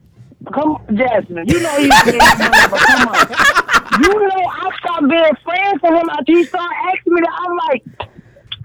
Come 0.54 0.72
on, 0.76 0.98
Jasmine. 0.98 1.48
You 1.48 1.60
know 1.62 1.78
he's 1.78 2.04
getting 2.04 2.18
money, 2.20 2.68
but 2.70 2.80
come 2.82 3.08
on. 3.08 3.59
You 4.02 4.28
know 4.28 4.44
I 4.48 4.70
stopped 4.80 5.10
being 5.10 5.36
friends 5.44 5.82
with 5.82 5.94
him 5.94 6.10
after 6.10 6.32
he 6.32 6.44
started 6.46 6.76
asking 6.88 7.14
me 7.14 7.22
that. 7.22 7.36
I'm 7.40 7.58
like, 7.58 7.84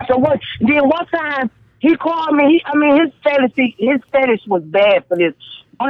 so 0.08 0.16
what? 0.18 0.40
Then 0.60 0.88
one 0.88 1.06
time 1.06 1.50
he 1.80 1.96
called 1.96 2.34
me. 2.34 2.44
He, 2.44 2.62
I 2.64 2.76
mean, 2.76 3.00
his 3.00 3.12
fantasy, 3.22 3.74
his 3.78 4.00
fetish 4.12 4.42
was 4.46 4.62
bad 4.62 5.04
for 5.08 5.16
this. 5.16 5.34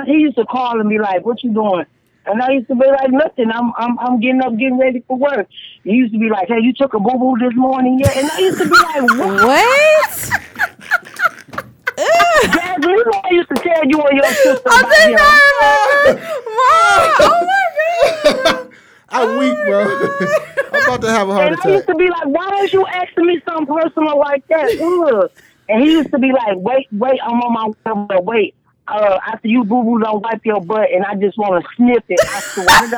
He 0.06 0.12
used 0.14 0.36
to 0.36 0.44
call 0.44 0.80
and 0.80 0.88
be 0.88 0.98
like, 0.98 1.24
"What 1.24 1.42
you 1.44 1.52
doing?" 1.52 1.84
And 2.26 2.42
I 2.42 2.52
used 2.52 2.68
to 2.68 2.74
be 2.74 2.86
like, 2.86 3.10
"Nothing. 3.10 3.50
I'm 3.52 3.72
I'm 3.76 3.98
I'm 3.98 4.20
getting 4.20 4.40
up, 4.42 4.56
getting 4.56 4.78
ready 4.78 5.04
for 5.06 5.16
work." 5.16 5.46
He 5.84 5.92
used 5.92 6.12
to 6.14 6.18
be 6.18 6.28
like, 6.28 6.48
"Hey, 6.48 6.60
you 6.60 6.72
took 6.72 6.94
a 6.94 6.98
boo 6.98 7.18
boo 7.18 7.36
this 7.38 7.54
morning 7.54 7.98
yet?" 7.98 8.16
And 8.16 8.30
I 8.30 8.38
used 8.38 8.58
to 8.58 8.64
be 8.64 8.70
like, 8.70 9.02
"What?" 9.18 10.30
What? 11.96 12.50
Jasmine, 12.52 12.90
you 12.90 13.04
know 13.04 13.20
I 13.22 13.30
used 13.30 13.48
to 13.48 13.54
tell 13.54 13.84
you 13.84 14.02
and 14.02 14.16
your 14.18 14.26
sister 14.26 14.62
I 14.66 14.82
think. 14.82 15.16
I 15.20 15.22
remember. 16.04 16.26
Ma, 16.56 16.80
oh 17.20 17.40
my 17.46 18.42
god. 18.52 18.63
I'm 19.14 19.38
weak, 19.38 19.56
bro. 19.66 19.82
I'm 20.72 20.82
about 20.84 21.00
to 21.02 21.10
have 21.10 21.28
a 21.28 21.32
heart 21.32 21.52
attack. 21.52 21.64
And 21.64 21.72
I 21.72 21.76
used 21.76 21.86
to 21.86 21.94
be 21.94 22.08
like, 22.08 22.26
why 22.26 22.50
don't 22.50 22.72
you 22.72 22.86
ask 22.86 23.16
me 23.16 23.40
something 23.46 23.74
personal 23.74 24.18
like 24.18 24.46
that? 24.48 24.78
Ugh. 24.80 25.30
And 25.68 25.82
he 25.82 25.92
used 25.92 26.10
to 26.10 26.18
be 26.18 26.32
like, 26.32 26.56
wait, 26.56 26.86
wait, 26.92 27.20
I'm 27.22 27.40
on 27.40 27.52
my 27.52 27.66
way, 27.68 28.06
but 28.08 28.24
wait. 28.24 28.54
Uh, 28.86 29.18
after 29.26 29.48
you 29.48 29.64
boo 29.64 29.82
boo 29.82 29.98
don't 29.98 30.22
wipe 30.22 30.44
your 30.44 30.60
butt, 30.60 30.90
and 30.92 31.06
I 31.06 31.14
just 31.14 31.38
want 31.38 31.64
to 31.64 31.70
sniff 31.74 32.04
it. 32.06 32.20
I 32.22 32.40
swear 32.40 32.66
to 32.82 32.90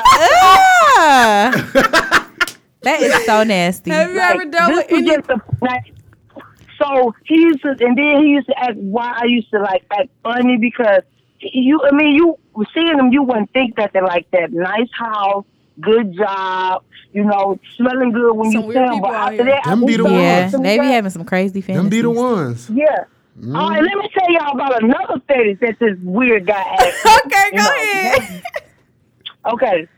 God. 1.76 2.22
That 2.86 3.02
is 3.02 3.24
so 3.24 3.42
nasty. 3.42 3.90
Have 3.90 4.12
you 4.12 4.18
ever 4.18 4.44
dealt 4.44 4.70
this 4.70 4.86
with 4.88 4.92
any? 4.92 5.16
just 5.16 5.28
a, 5.28 5.42
like, 5.60 5.92
so 6.80 7.12
he 7.24 7.34
used 7.34 7.62
to, 7.62 7.70
and 7.70 7.98
then 7.98 8.22
he 8.22 8.28
used 8.28 8.46
to 8.46 8.56
ask 8.56 8.74
why 8.74 9.12
I 9.20 9.24
used 9.24 9.50
to 9.50 9.58
like 9.58 9.84
act 9.90 10.10
funny 10.22 10.56
because 10.56 11.02
you, 11.40 11.80
I 11.82 11.90
mean, 11.90 12.14
you 12.14 12.38
seeing 12.72 12.96
him, 12.96 13.10
you 13.10 13.24
wouldn't 13.24 13.52
think 13.52 13.74
that 13.74 13.92
they're 13.92 14.04
like 14.04 14.30
that. 14.30 14.52
Nice 14.52 14.88
house, 14.92 15.44
good 15.80 16.14
job, 16.16 16.82
you 17.12 17.24
know, 17.24 17.58
smelling 17.76 18.12
good 18.12 18.32
when 18.34 18.50
Some 18.52 18.62
you 18.62 18.66
weird 18.68 18.76
see 18.76 18.82
him. 18.82 18.88
people 18.94 19.08
But 19.08 19.14
out 19.14 19.32
after 19.32 19.44
here. 19.44 19.44
that, 19.64 19.66
I 19.66 19.74
be 19.74 19.96
the 19.96 20.04
on 20.04 20.12
ones. 20.12 20.22
Yeah, 20.22 20.48
to 20.50 20.58
they 20.58 20.78
be 20.78 20.86
that. 20.86 20.92
having 20.92 21.10
some 21.10 21.24
crazy 21.24 21.60
fantasies. 21.60 21.82
Them 21.82 21.88
be 21.90 22.00
the 22.02 22.10
ones. 22.10 22.70
Yeah. 22.70 23.04
Mm-hmm. 23.38 23.54
All 23.56 23.68
right, 23.68 23.82
let 23.82 23.96
me 23.98 24.08
tell 24.14 24.32
y'all 24.32 24.54
about 24.54 24.82
another 24.82 25.20
fetish 25.28 25.58
that 25.60 25.78
this 25.78 25.98
weird 26.02 26.46
guy 26.46 26.60
asked. 26.60 27.06
Okay, 27.26 27.50
go 27.50 27.56
know, 27.62 27.70
ahead. 27.70 28.42
okay. 29.52 29.88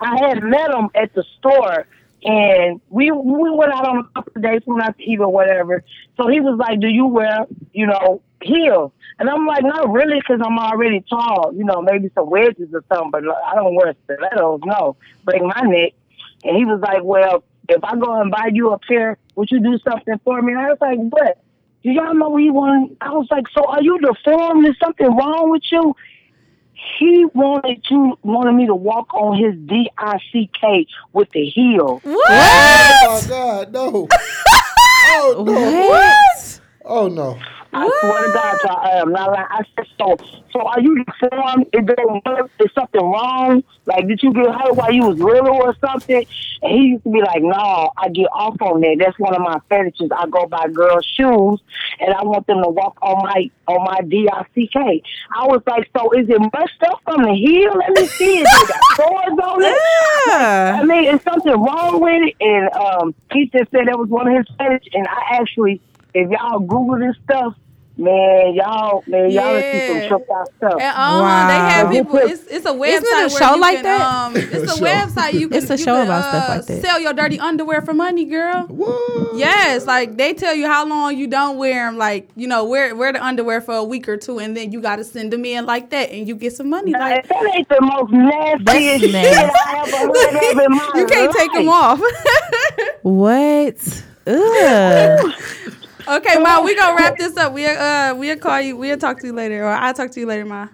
I 0.00 0.28
had 0.28 0.42
met 0.42 0.70
him 0.70 0.88
at 0.94 1.12
the 1.14 1.24
store 1.38 1.86
and 2.22 2.80
we 2.88 3.10
we 3.12 3.50
went 3.50 3.72
out 3.72 3.86
on 3.86 3.98
a 3.98 4.04
couple 4.14 4.32
of 4.36 4.42
days, 4.42 4.62
we 4.66 4.74
went 4.74 4.88
out 4.88 4.96
to 4.98 5.04
eat 5.04 5.20
or 5.20 5.30
whatever. 5.32 5.84
So 6.16 6.28
he 6.28 6.40
was 6.40 6.58
like, 6.58 6.80
Do 6.80 6.88
you 6.88 7.06
wear, 7.06 7.46
you 7.72 7.86
know, 7.86 8.22
heels? 8.42 8.92
And 9.18 9.28
I'm 9.28 9.46
like, 9.46 9.62
Not 9.64 9.90
really, 9.90 10.18
because 10.20 10.40
I'm 10.44 10.58
already 10.58 11.02
tall. 11.08 11.52
You 11.54 11.64
know, 11.64 11.82
maybe 11.82 12.10
some 12.14 12.30
wedges 12.30 12.68
or 12.72 12.84
something, 12.92 13.10
but 13.10 13.22
I 13.44 13.54
don't 13.54 13.74
wear 13.74 13.94
stilettos, 14.04 14.60
no. 14.64 14.96
Break 15.24 15.42
my 15.42 15.60
neck. 15.62 15.92
And 16.44 16.56
he 16.56 16.64
was 16.64 16.80
like, 16.80 17.02
Well, 17.02 17.44
if 17.68 17.82
I 17.82 17.96
go 17.96 18.20
and 18.20 18.30
buy 18.30 18.50
you 18.52 18.70
a 18.72 18.78
pair, 18.78 19.18
would 19.34 19.50
you 19.50 19.60
do 19.60 19.78
something 19.78 20.18
for 20.24 20.40
me? 20.42 20.52
And 20.52 20.60
I 20.60 20.68
was 20.68 20.78
like, 20.80 20.98
What? 20.98 21.42
Do 21.82 21.90
y'all 21.92 22.14
know 22.14 22.30
what 22.30 22.42
he 22.42 22.50
wanted? 22.50 22.96
I 23.00 23.10
was 23.10 23.28
like, 23.30 23.44
So 23.54 23.64
are 23.64 23.82
you 23.82 23.98
deformed? 24.00 24.66
Is 24.66 24.76
something 24.82 25.06
wrong 25.06 25.50
with 25.50 25.62
you? 25.70 25.94
He 26.98 27.24
wanted 27.34 27.82
to 27.88 28.18
wanted 28.22 28.52
me 28.52 28.66
to 28.66 28.74
walk 28.74 29.12
on 29.14 29.36
his 29.38 29.54
D 29.66 29.90
I 29.96 30.18
C 30.32 30.50
K 30.60 30.86
with 31.12 31.30
the 31.30 31.44
heel. 31.46 32.00
Oh 32.04 33.20
my 33.22 33.28
God, 33.28 33.72
no. 33.72 34.08
oh 35.06 35.44
no. 35.46 35.88
What? 35.88 36.55
Oh 36.86 37.08
no. 37.08 37.38
I 37.72 37.90
swear 38.00 38.26
to 38.26 38.32
God, 38.32 38.58
y'all, 38.64 38.78
I 38.78 38.90
am 39.00 39.12
not 39.12 39.32
lying. 39.32 39.46
I 39.50 39.62
said, 39.76 39.86
so, 39.98 40.16
so 40.50 40.66
are 40.66 40.80
you 40.80 41.04
deformed? 41.04 41.66
Is 41.74 41.84
there 41.84 42.46
is 42.60 42.72
something 42.72 43.02
wrong? 43.02 43.62
Like, 43.84 44.06
did 44.06 44.22
you 44.22 44.32
get 44.32 44.46
hurt 44.46 44.76
while 44.76 44.90
you 44.90 45.02
was 45.02 45.18
little 45.18 45.56
or 45.56 45.76
something? 45.80 46.24
And 46.62 46.72
he 46.72 46.86
used 46.86 47.02
to 47.04 47.10
be 47.10 47.20
like, 47.20 47.42
no, 47.42 47.90
I 47.98 48.08
get 48.08 48.28
off 48.32 48.56
on 48.62 48.80
that. 48.80 48.96
That's 48.98 49.18
one 49.18 49.34
of 49.34 49.42
my 49.42 49.60
fetishes. 49.68 50.10
I 50.16 50.26
go 50.28 50.46
buy 50.46 50.68
girls' 50.68 51.04
shoes, 51.04 51.60
and 52.00 52.14
I 52.14 52.22
want 52.22 52.46
them 52.46 52.62
to 52.62 52.70
walk 52.70 52.96
on 53.02 53.22
my 53.22 53.50
on 53.66 53.84
my 53.84 54.00
D 54.00 54.26
I 54.32 54.46
C 54.54 54.70
K. 54.72 55.02
I 55.36 55.46
was 55.46 55.60
like, 55.66 55.90
so 55.94 56.12
is 56.12 56.30
it 56.30 56.40
mushed 56.40 56.82
up 56.84 57.02
from 57.04 57.24
the 57.24 57.34
heel? 57.34 57.74
Let 57.76 57.90
me 57.90 58.06
see. 58.06 58.38
Is 58.38 58.48
it 58.48 58.68
got 58.68 58.96
sores 58.96 59.38
on 59.38 59.62
it? 59.62 59.78
Yeah. 60.28 60.78
I 60.80 60.84
mean, 60.84 61.14
is 61.14 61.20
something 61.22 61.52
wrong 61.52 62.00
with 62.00 62.22
it? 62.28 62.36
And 62.40 62.72
um, 62.72 63.14
he 63.32 63.46
just 63.46 63.70
said 63.70 63.86
that 63.86 63.98
was 63.98 64.08
one 64.08 64.28
of 64.28 64.34
his 64.34 64.46
fetish. 64.56 64.88
And 64.94 65.06
I 65.08 65.36
actually, 65.36 65.82
if 66.16 66.30
y'all 66.30 66.58
Google 66.60 66.98
this 66.98 67.16
stuff, 67.24 67.54
man, 67.98 68.54
y'all, 68.54 69.04
man, 69.06 69.30
y'all 69.30 69.52
will 69.52 69.62
see 69.70 69.86
some 69.86 70.00
Yeah. 70.00 70.08
tripped 70.08 70.30
out 70.30 70.48
stuff. 70.56 70.80
And, 70.80 70.96
uh, 70.96 71.46
They 71.46 71.58
have 71.58 71.86
Wow. 71.86 71.92
people. 71.92 72.16
It's 72.16 72.46
it's 72.46 72.66
a 72.66 72.72
website. 72.72 73.02
Isn't 73.02 73.18
it 73.18 73.26
a 73.26 73.30
show 73.30 73.54
like 73.56 73.76
can, 73.76 73.84
that? 73.84 74.00
Um, 74.00 74.36
it's 74.36 74.72
a 74.72 74.82
website 74.82 75.34
you 75.34 75.48
can. 75.48 75.58
It's 75.58 75.70
a 75.70 75.76
show 75.76 75.96
can, 75.96 76.06
about 76.06 76.24
stuff 76.24 76.48
uh, 76.48 76.52
like 76.54 76.66
that. 76.66 76.82
Sell 76.82 77.00
your 77.00 77.12
dirty 77.12 77.38
underwear 77.38 77.82
for 77.82 77.92
money, 77.92 78.24
girl. 78.24 78.66
What? 78.68 79.36
Yes, 79.36 79.86
like 79.86 80.16
they 80.16 80.32
tell 80.32 80.54
you 80.54 80.66
how 80.66 80.86
long 80.86 81.16
you 81.18 81.26
don't 81.26 81.58
wear 81.58 81.86
them. 81.86 81.98
Like 81.98 82.30
you 82.34 82.46
know, 82.46 82.64
wear 82.64 82.94
wear 82.96 83.12
the 83.12 83.22
underwear 83.24 83.60
for 83.60 83.74
a 83.74 83.84
week 83.84 84.08
or 84.08 84.16
two, 84.16 84.38
and 84.38 84.56
then 84.56 84.72
you 84.72 84.80
got 84.80 84.96
to 84.96 85.04
send 85.04 85.32
them 85.32 85.44
in 85.44 85.66
like 85.66 85.90
that, 85.90 86.10
and 86.10 86.26
you 86.26 86.34
get 86.34 86.54
some 86.54 86.70
money. 86.70 86.92
Now, 86.92 87.00
Like 87.00 87.24
if 87.24 87.28
that 87.28 87.52
ain't 87.54 87.68
the 87.68 87.80
most 87.80 88.12
nastiest 88.12 89.04
shit 89.04 89.12
nasty. 89.12 89.50
I 89.66 89.84
ever 89.86 89.96
heard 89.96 90.58
of 90.58 90.64
in 90.64 90.72
my 90.72 90.92
you 90.96 91.06
can't 91.06 91.34
take 91.36 91.52
them 91.52 91.68
off. 91.68 92.00
What? 93.02 94.04
Ugh. 94.26 95.32
Okay, 96.08 96.38
Ma, 96.38 96.60
we 96.62 96.74
gonna 96.76 96.96
wrap 96.96 97.16
this 97.16 97.36
up. 97.36 97.52
We 97.52 97.66
uh 97.66 98.14
we'll 98.14 98.36
call 98.38 98.60
you. 98.60 98.76
We'll 98.76 98.98
talk 98.98 99.20
to 99.20 99.26
you 99.26 99.32
later, 99.32 99.64
or 99.64 99.70
I'll 99.72 99.94
talk 99.94 100.10
to 100.12 100.20
you 100.20 100.26
later, 100.26 100.44
Ma. 100.44 100.68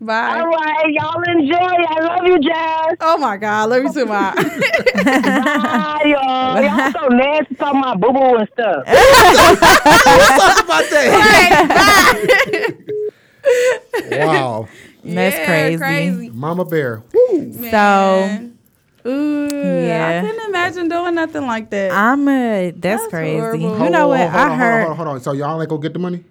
Bye. 0.00 0.40
All 0.40 0.46
right, 0.46 0.86
y'all 0.90 1.22
enjoy. 1.22 1.54
I 1.56 2.00
love 2.02 2.26
you, 2.26 2.38
Jazz. 2.40 2.96
Oh 3.00 3.16
my 3.18 3.36
God, 3.36 3.70
love 3.70 3.84
you 3.84 3.92
too, 3.92 4.04
Ma. 4.06 4.32
Bye, 4.34 6.00
y'all. 6.04 6.60
Y'all 6.62 6.92
so 6.92 7.06
nasty 7.08 7.54
talking 7.54 7.78
about 7.80 8.00
boo 8.00 8.12
boo 8.12 8.36
and 8.36 8.48
stuff. 8.52 8.84
Talk 8.86 10.64
about 10.64 10.84
that. 10.90 12.74
wow. 14.10 14.68
That's 15.04 15.36
Yeah, 15.36 15.46
crazy. 15.46 15.76
crazy. 15.78 16.30
Mama 16.30 16.64
Bear. 16.64 17.02
Woo. 17.12 17.52
So 17.52 17.60
Man. 17.60 18.58
Ooh, 19.06 19.48
Yeah. 19.86 20.20
I 20.22 20.26
couldn't 20.26 20.48
imagine 20.48 20.88
doing 20.88 21.14
nothing 21.14 21.46
like 21.46 21.70
that. 21.70 21.90
I'm 21.92 22.28
a. 22.28 22.70
That's, 22.70 22.80
That's 23.02 23.08
crazy. 23.10 23.38
horrible. 23.38 23.84
You 23.84 23.90
know 23.90 24.08
what? 24.08 24.20
Hold 24.20 24.32
on, 24.34 24.34
I 24.34 24.38
hold 24.40 24.50
on, 24.52 24.58
heard. 24.58 24.70
Hold 24.72 24.80
on, 24.80 24.86
hold 24.86 24.90
on, 24.90 24.96
hold 24.96 25.08
on. 25.16 25.20
So 25.22 25.32
y'all 25.32 25.60
ain't 25.60 25.68
gonna 25.68 25.82
get 25.82 25.92
the 25.92 25.98
money? 25.98 26.24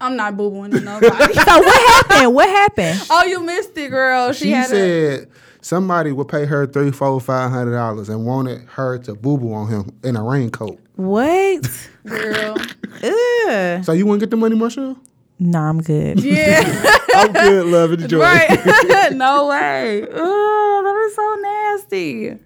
I'm 0.00 0.16
not 0.16 0.36
boo 0.36 0.50
booing 0.50 0.72
to 0.72 0.80
nobody. 0.90 1.08
So 1.34 1.58
what 1.58 2.06
happened? 2.10 2.34
What 2.34 2.48
happened? 2.48 3.00
oh, 3.10 3.24
you 3.24 3.40
missed 3.42 3.76
it, 3.78 3.88
girl. 3.90 4.32
She, 4.32 4.46
She 4.46 4.50
had 4.50 4.66
a. 4.66 4.68
said 4.68 5.28
somebody 5.60 6.10
would 6.12 6.26
pay 6.28 6.44
her 6.44 6.66
three, 6.66 6.90
four, 6.90 7.20
five 7.20 7.50
hundred 7.52 7.72
dollars 7.72 8.08
and 8.08 8.26
wanted 8.26 8.62
her 8.70 8.98
to 8.98 9.14
boo 9.14 9.38
boo 9.38 9.52
on 9.54 9.68
him 9.68 9.92
in 10.02 10.16
a 10.16 10.22
raincoat. 10.24 10.78
What? 10.96 11.70
Girl. 12.04 12.56
Ugh. 13.02 13.84
So 13.84 13.92
you 13.92 14.04
wouldn't 14.06 14.20
get 14.20 14.30
the 14.30 14.36
money, 14.36 14.56
Marshall? 14.56 14.96
No, 15.42 15.58
I'm 15.58 15.80
good. 15.80 16.22
Yeah. 16.22 16.62
I'm 17.14 17.32
good, 17.32 17.66
love 17.66 17.90
and 17.90 18.08
joy. 18.08 18.20
right. 18.20 18.48
no 19.12 19.48
way. 19.48 20.06
Oh, 20.08 20.82
that 20.84 20.92
was 20.92 21.14
so 21.16 21.88
nasty. 21.90 22.38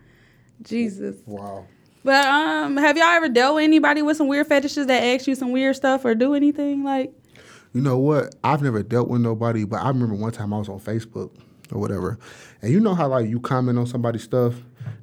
Jesus. 0.62 1.16
Wow. 1.26 1.66
But 2.04 2.24
um, 2.24 2.78
have 2.78 2.96
y'all 2.96 3.08
ever 3.08 3.28
dealt 3.28 3.56
with 3.56 3.64
anybody 3.64 4.00
with 4.00 4.16
some 4.16 4.28
weird 4.28 4.46
fetishes 4.46 4.86
that 4.86 5.02
ask 5.02 5.26
you 5.26 5.34
some 5.34 5.52
weird 5.52 5.76
stuff 5.76 6.06
or 6.06 6.14
do 6.14 6.34
anything 6.34 6.84
like? 6.84 7.12
You 7.74 7.82
know 7.82 7.98
what? 7.98 8.34
I've 8.42 8.62
never 8.62 8.82
dealt 8.82 9.08
with 9.08 9.20
nobody, 9.20 9.64
but 9.64 9.82
I 9.82 9.88
remember 9.88 10.14
one 10.14 10.32
time 10.32 10.54
I 10.54 10.58
was 10.58 10.70
on 10.70 10.80
Facebook 10.80 11.30
or 11.70 11.78
whatever, 11.78 12.18
and 12.62 12.72
you 12.72 12.80
know 12.80 12.94
how 12.94 13.08
like 13.08 13.28
you 13.28 13.40
comment 13.40 13.78
on 13.78 13.86
somebody's 13.86 14.22
stuff, 14.22 14.54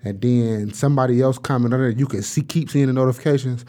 and 0.03 0.19
then 0.19 0.73
somebody 0.73 1.21
else 1.21 1.37
comment 1.37 1.75
on 1.75 1.83
it, 1.83 1.99
you 1.99 2.07
can 2.07 2.23
see 2.23 2.41
keep 2.41 2.71
seeing 2.71 2.87
the 2.87 2.93
notifications. 2.93 3.65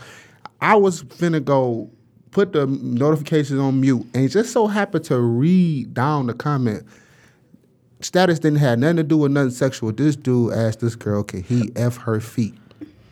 I 0.62 0.76
was 0.76 1.02
finna 1.02 1.44
go 1.44 1.90
put 2.34 2.52
the 2.52 2.66
notifications 2.66 3.58
on 3.58 3.80
mute, 3.80 4.06
and 4.12 4.28
just 4.28 4.52
so 4.52 4.66
happened 4.66 5.04
to 5.06 5.18
read 5.18 5.94
down 5.94 6.26
the 6.26 6.34
comment. 6.34 6.84
Status 8.00 8.38
didn't 8.40 8.58
have 8.58 8.78
nothing 8.80 8.96
to 8.98 9.02
do 9.02 9.16
with 9.16 9.32
nothing 9.32 9.52
sexual. 9.52 9.92
This 9.92 10.16
dude 10.16 10.52
asked 10.52 10.80
this 10.80 10.96
girl, 10.96 11.22
"Can 11.22 11.42
he 11.42 11.70
f 11.74 11.96
her 11.98 12.20
feet?" 12.20 12.54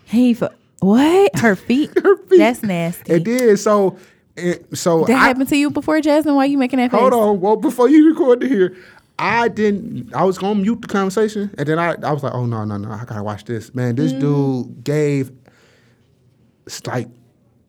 He 0.04 0.34
fu- 0.34 0.48
what? 0.80 1.38
Her 1.38 1.56
feet? 1.56 1.90
Her 2.02 2.16
feet. 2.16 2.38
That's 2.38 2.62
nasty. 2.62 3.14
It 3.14 3.24
did 3.24 3.58
so. 3.58 3.96
It, 4.36 4.76
so 4.76 5.04
that 5.04 5.12
I- 5.16 5.28
happened 5.28 5.48
to 5.48 5.56
you 5.56 5.70
before, 5.70 6.00
Jasmine? 6.00 6.34
Why 6.34 6.44
are 6.44 6.46
you 6.46 6.58
making 6.58 6.78
that 6.78 6.90
face? 6.90 7.00
Hold 7.00 7.14
on. 7.14 7.40
Well, 7.40 7.56
before 7.56 7.88
you 7.88 8.10
record 8.10 8.42
it 8.42 8.50
here, 8.50 8.76
I 9.18 9.48
didn't. 9.48 10.12
I 10.14 10.24
was 10.24 10.36
gonna 10.36 10.60
mute 10.60 10.82
the 10.82 10.88
conversation, 10.88 11.54
and 11.56 11.68
then 11.68 11.78
I, 11.78 11.94
I 12.02 12.12
was 12.12 12.22
like, 12.22 12.34
oh 12.34 12.44
no, 12.44 12.64
no, 12.64 12.76
no, 12.76 12.90
I 12.90 13.04
gotta 13.04 13.22
watch 13.22 13.44
this. 13.44 13.74
Man, 13.74 13.94
this 13.94 14.12
mm. 14.12 14.20
dude 14.20 14.84
gave 14.84 15.30
like 16.86 17.08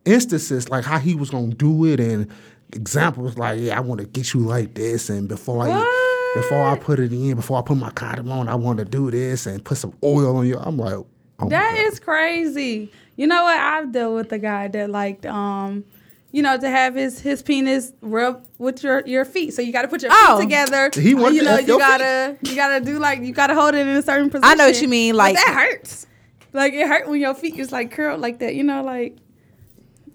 instances 0.05 0.69
like 0.69 0.83
how 0.85 0.99
he 0.99 1.15
was 1.15 1.29
gonna 1.29 1.53
do 1.53 1.85
it, 1.85 1.99
and 1.99 2.27
examples 2.73 3.37
like, 3.37 3.59
yeah, 3.59 3.77
I 3.77 3.81
want 3.81 4.01
to 4.01 4.07
get 4.07 4.33
you 4.33 4.41
like 4.41 4.73
this, 4.75 5.09
and 5.09 5.27
before 5.27 5.67
I 5.67 6.31
before 6.35 6.63
I 6.63 6.77
put 6.77 6.99
it 6.99 7.13
in, 7.13 7.35
before 7.35 7.59
I 7.59 7.61
put 7.61 7.77
my 7.77 7.91
condom 7.91 8.31
on, 8.31 8.47
I 8.49 8.55
want 8.55 8.79
to 8.79 8.85
do 8.85 9.11
this 9.11 9.45
and 9.45 9.63
put 9.63 9.77
some 9.77 9.93
oil 10.03 10.37
on 10.37 10.47
you. 10.47 10.57
I'm 10.57 10.77
like, 10.77 10.95
oh 10.95 11.07
my 11.39 11.49
God. 11.49 11.77
is 11.79 11.99
crazy. 11.99 12.91
You 13.15 13.27
know 13.27 13.43
what? 13.43 13.57
I've 13.57 13.91
dealt 13.91 14.15
with 14.15 14.31
a 14.31 14.39
guy 14.39 14.67
that 14.69 14.89
liked 14.89 15.25
um, 15.27 15.83
you 16.31 16.41
know, 16.41 16.57
to 16.57 16.67
have 16.67 16.95
his 16.95 17.19
his 17.19 17.43
penis 17.43 17.93
rub 18.01 18.43
with 18.57 18.83
your 18.83 19.05
your 19.05 19.23
feet. 19.25 19.53
So 19.53 19.61
you 19.61 19.71
got 19.71 19.83
to 19.83 19.87
put 19.87 20.01
your 20.01 20.09
feet 20.11 20.19
Oh. 20.23 20.39
together. 20.41 20.89
He 20.93 21.13
wanted 21.13 21.35
you 21.35 21.43
know, 21.43 21.57
F 21.57 21.67
you 21.67 21.77
gotta 21.77 22.37
you 22.41 22.55
gotta 22.55 22.83
do 22.83 22.97
like 22.97 23.21
you 23.21 23.31
gotta 23.33 23.53
hold 23.53 23.75
it 23.75 23.85
in 23.85 23.89
a 23.89 24.01
certain 24.01 24.31
position. 24.31 24.49
I 24.49 24.55
know 24.55 24.65
what 24.65 24.81
you 24.81 24.87
mean, 24.87 25.13
But 25.13 25.17
like- 25.19 25.35
that 25.35 25.53
hurts. 25.53 26.07
Like 26.51 26.73
it 26.73 26.87
hurt 26.87 27.07
when 27.07 27.21
your 27.21 27.35
feet 27.35 27.57
is 27.59 27.71
like 27.71 27.91
curled 27.91 28.19
like 28.21 28.39
that. 28.39 28.55
You 28.55 28.63
know, 28.63 28.83
like 28.83 29.17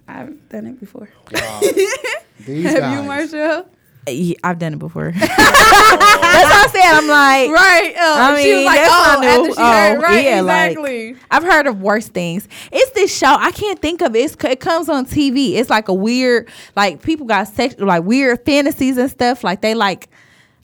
I've 0.09 0.48
done 0.48 0.66
it 0.66 0.80
before. 0.80 1.09
These 2.46 2.64
have 2.64 2.78
guys. 2.80 2.96
you, 2.96 3.02
Marshall? 3.02 3.68
Yeah, 4.09 4.36
I've 4.42 4.59
done 4.59 4.72
it 4.74 4.78
before. 4.78 5.12
That's 5.14 5.28
what 5.38 5.38
I 5.44 6.68
said. 6.72 6.82
I'm 6.94 7.06
like, 7.09 7.50
Right. 7.50 7.94
Uh, 7.94 8.00
I 8.00 8.42
she 8.42 8.48
was 8.52 8.56
mean, 8.59 8.64
like, 8.64 8.80
that's 8.80 8.90
oh, 8.94 9.04
not 9.04 9.20
new. 9.20 9.28
after 9.28 9.52
she 9.54 9.61
heard, 9.61 9.96
Oh, 9.96 10.00
right? 10.00 10.24
yeah, 10.24 10.40
like- 10.40 10.70
exactly. 10.70 11.16
I've 11.30 11.42
heard 11.42 11.66
of 11.66 11.82
worse 11.82 12.09
things. 12.09 12.48
It's 12.72 12.90
this 12.92 13.16
show. 13.16 13.34
I 13.38 13.50
can't 13.50 13.78
think 13.80 14.00
of 14.00 14.14
it. 14.16 14.20
It's, 14.20 14.36
it 14.44 14.61
comes 14.61 14.88
on 14.88 15.04
TV. 15.04 15.54
It's 15.56 15.68
like 15.68 15.88
a 15.88 15.94
weird, 15.94 16.48
like 16.74 17.02
people 17.02 17.26
got 17.26 17.48
sex, 17.48 17.74
like 17.78 18.04
weird 18.04 18.44
fantasies 18.46 18.96
and 18.96 19.11
stuff. 19.11 19.44
Like 19.44 19.61
they 19.61 19.74
like, 19.74 20.09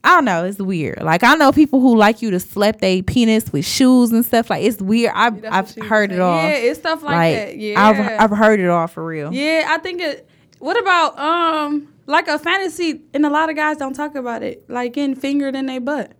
I 0.04 0.08
don't 0.16 0.24
know. 0.26 0.44
It's 0.44 0.58
weird. 0.58 1.02
Like 1.02 1.24
I 1.24 1.34
know 1.34 1.50
people 1.50 1.80
who 1.80 1.96
like 1.96 2.20
you 2.22 2.30
to 2.30 2.38
slap 2.38 2.78
their 2.80 3.02
penis 3.02 3.50
with 3.52 3.64
shoes 3.64 4.12
and 4.12 4.24
stuff. 4.24 4.50
Like 4.50 4.62
it's 4.62 4.80
weird. 4.80 5.12
I've 5.14 5.40
That's 5.40 5.54
I've 5.54 5.64
what 5.64 5.74
she 5.74 5.80
was 5.80 5.88
heard 5.88 6.12
it 6.12 6.20
all. 6.20 6.36
Yeah, 6.36 6.50
it's 6.50 6.78
stuff 6.78 7.02
like, 7.02 7.34
that. 7.34 7.56
Yeah. 7.56 7.82
I've 7.82 8.30
I've 8.30 8.36
heard 8.38 8.60
it 8.60 8.68
all 8.68 8.86
for 8.86 9.04
real. 9.04 9.32
Yeah, 9.32 9.64
I 9.68 9.78
think 9.78 10.00
it. 10.02 10.28
What 10.58 10.78
about 10.80 11.18
um 11.18 11.88
like 12.06 12.28
a 12.28 12.38
fantasy? 12.38 13.00
And 13.14 13.24
a 13.24 13.30
lot 13.30 13.48
of 13.50 13.56
guys 13.56 13.78
don't 13.78 13.94
talk 13.94 14.14
about 14.14 14.42
it, 14.42 14.68
like 14.68 14.92
getting 14.92 15.14
fingered 15.16 15.56
in 15.56 15.66
their 15.66 15.80
butt. 15.80 16.12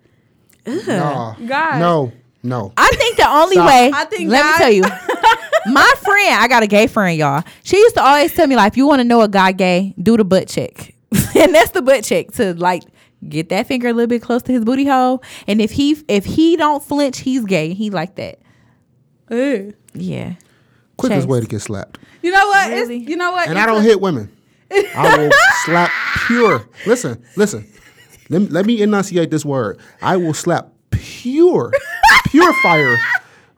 Nah. 0.67 1.35
God, 1.47 1.79
No. 1.79 2.13
No. 2.43 2.73
I 2.77 2.91
think 2.91 3.17
the 3.17 3.27
only 3.29 3.57
Stop. 3.57 3.69
way. 3.69 3.91
I 3.95 4.05
think 4.05 4.31
let 4.31 4.43
guys- 4.43 4.53
me 4.53 4.59
tell 4.59 4.73
you. 4.73 4.83
My 5.73 5.93
friend, 6.03 6.35
I 6.43 6.47
got 6.47 6.63
a 6.63 6.67
gay 6.67 6.87
friend, 6.87 7.19
y'all. 7.19 7.43
She 7.63 7.79
used 7.79 7.95
to 7.95 8.03
always 8.03 8.35
tell 8.35 8.47
me 8.47 8.55
like, 8.55 8.73
if 8.73 8.77
you 8.77 8.87
want 8.87 9.01
to 9.01 9.05
know 9.05 9.23
a 9.23 9.29
guy 9.29 9.53
gay, 9.53 9.95
do 10.03 10.17
the 10.19 10.25
butt 10.25 10.47
check, 10.49 10.95
and 11.35 11.55
that's 11.55 11.71
the 11.71 11.81
butt 11.81 12.05
check 12.05 12.33
to 12.33 12.53
like 12.55 12.83
get 13.29 13.49
that 13.51 13.67
finger 13.67 13.89
a 13.89 13.93
little 13.93 14.09
bit 14.09 14.23
close 14.23 14.43
to 14.45 14.53
his 14.53 14.65
booty 14.65 14.85
hole. 14.87 15.23
And 15.47 15.61
if 15.61 15.71
he 15.73 15.97
if 16.09 16.25
he 16.25 16.57
don't 16.57 16.83
flinch, 16.83 17.19
he's 17.21 17.45
gay. 17.45 17.75
He 17.75 17.91
like 17.91 18.17
that. 18.17 18.39
Ew. 19.31 19.75
Yeah. 19.95 20.35
Quickest 20.97 21.23
Chase. 21.23 21.27
way 21.29 21.41
to 21.41 21.47
get 21.47 21.61
slapped. 21.61 21.99
You 22.23 22.31
know 22.31 22.47
what? 22.47 22.71
Really? 22.71 22.99
It's, 22.99 23.09
you 23.09 23.17
know 23.17 23.33
what? 23.33 23.49
And 23.49 23.57
It's 23.59 23.63
I 23.63 23.67
don't 23.67 23.81
a- 23.81 23.83
hit 23.83 24.01
women. 24.01 24.31
I 24.71 25.17
will 25.19 25.31
slap 25.65 25.91
pure. 26.27 26.69
Listen, 26.87 27.23
listen. 27.37 27.67
Let 28.31 28.43
me, 28.43 28.49
let 28.49 28.67
me 28.67 28.81
enunciate 28.83 29.31
this 29.31 29.45
word. 29.45 29.79
I 30.01 30.17
will 30.17 30.35
slap 30.35 30.73
pure, 30.91 31.71
pure 32.31 32.53
fire 32.63 32.97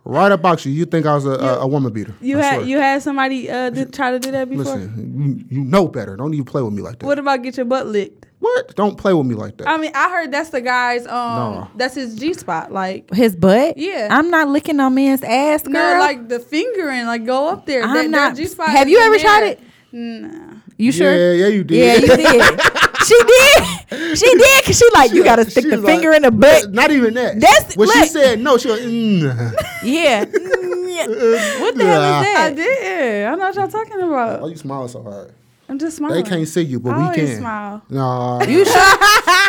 right 0.04 0.32
about 0.32 0.64
you. 0.66 0.72
You 0.72 0.84
think 0.86 1.06
I 1.06 1.14
was 1.14 1.24
a, 1.24 1.30
a, 1.30 1.58
a 1.60 1.66
woman 1.66 1.92
beater? 1.92 2.14
You 2.20 2.38
I 2.38 2.42
had 2.42 2.54
swear. 2.56 2.66
you 2.66 2.78
had 2.78 3.02
somebody 3.02 3.48
uh 3.50 3.70
did, 3.70 3.92
try 3.92 4.10
to 4.10 4.18
do 4.18 4.30
that 4.32 4.48
before. 4.48 4.64
Listen, 4.64 5.46
you, 5.50 5.58
you 5.58 5.64
know 5.64 5.86
better. 5.88 6.16
Don't 6.16 6.34
even 6.34 6.44
play 6.44 6.62
with 6.62 6.72
me 6.74 6.82
like 6.82 6.98
that. 6.98 7.06
What 7.06 7.18
about 7.18 7.42
get 7.42 7.56
your 7.56 7.66
butt 7.66 7.86
licked? 7.86 8.25
What? 8.54 8.76
Don't 8.76 8.96
play 8.96 9.12
with 9.14 9.26
me 9.26 9.34
like 9.34 9.56
that. 9.58 9.68
I 9.68 9.76
mean, 9.76 9.90
I 9.94 10.08
heard 10.10 10.30
that's 10.32 10.50
the 10.50 10.60
guy's 10.60 11.06
um 11.06 11.10
No. 11.36 11.68
that's 11.76 11.94
his 11.94 12.14
G 12.14 12.32
spot. 12.34 12.72
Like 12.72 13.12
His 13.12 13.34
butt. 13.36 13.76
Yeah. 13.76 14.08
I'm 14.10 14.30
not 14.30 14.48
licking 14.48 14.78
on 14.80 14.94
man's 14.94 15.22
ass, 15.22 15.62
girl. 15.62 15.72
no, 15.72 15.98
like 16.00 16.28
the 16.28 16.38
fingering, 16.40 17.06
like 17.06 17.24
go 17.26 17.48
up 17.48 17.66
there. 17.66 17.82
I'm 17.82 17.94
That- 17.94 18.02
that 18.02 18.10
not- 18.10 18.36
G-spot 18.36 18.68
Have 18.68 18.88
you 18.88 18.98
in 18.98 19.04
ever 19.04 19.18
tried 19.18 19.44
it? 19.48 19.60
Nah. 19.92 20.54
you 20.76 20.92
sure? 20.92 21.14
Yeah, 21.14 21.46
yeah, 21.46 21.48
you 21.48 21.64
did. 21.64 21.76
Yeah, 21.78 21.94
you 21.94 22.16
did. 22.16 22.60
she 23.06 23.18
did. 23.22 24.18
She 24.18 24.26
did 24.34 24.62
because 24.62 24.78
she 24.78 24.88
like 24.94 25.12
you 25.12 25.24
got 25.24 25.36
to 25.36 25.50
stick 25.50 25.64
the 25.64 25.76
was 25.76 25.84
finger 25.84 26.12
in 26.12 26.22
the 26.22 26.30
butt. 26.30 26.70
Not 26.72 26.90
even 26.90 27.14
that. 27.14 27.40
That's- 27.40 27.76
when 27.76 27.88
she 27.90 28.06
said 28.06 28.40
no. 28.40 28.58
She 28.58 28.68
was, 28.68 28.80
mm. 28.82 29.54
Yeah. 29.82 30.24
what 30.26 31.76
the 31.76 31.84
hell 31.84 32.02
is 32.02 32.24
that? 32.26 32.46
I 32.46 32.50
that? 32.50 32.56
did. 32.56 33.26
I 33.26 33.30
know 33.34 33.38
what 33.46 33.54
y'all 33.54 33.68
talking 33.68 33.98
about. 33.98 34.10
Why 34.10 34.34
about. 34.36 34.50
you 34.50 34.56
smiling 34.56 34.88
so 34.88 35.02
hard? 35.02 35.32
I'm 35.68 35.78
just 35.78 35.96
smiling. 35.96 36.22
They 36.22 36.28
can't 36.30 36.46
see 36.46 36.62
you, 36.62 36.78
but 36.80 36.94
I 36.94 37.08
we 37.10 37.14
can. 37.16 37.38
smile. 37.38 37.82
No, 37.90 38.40
You 38.42 38.64
should. 38.64 38.74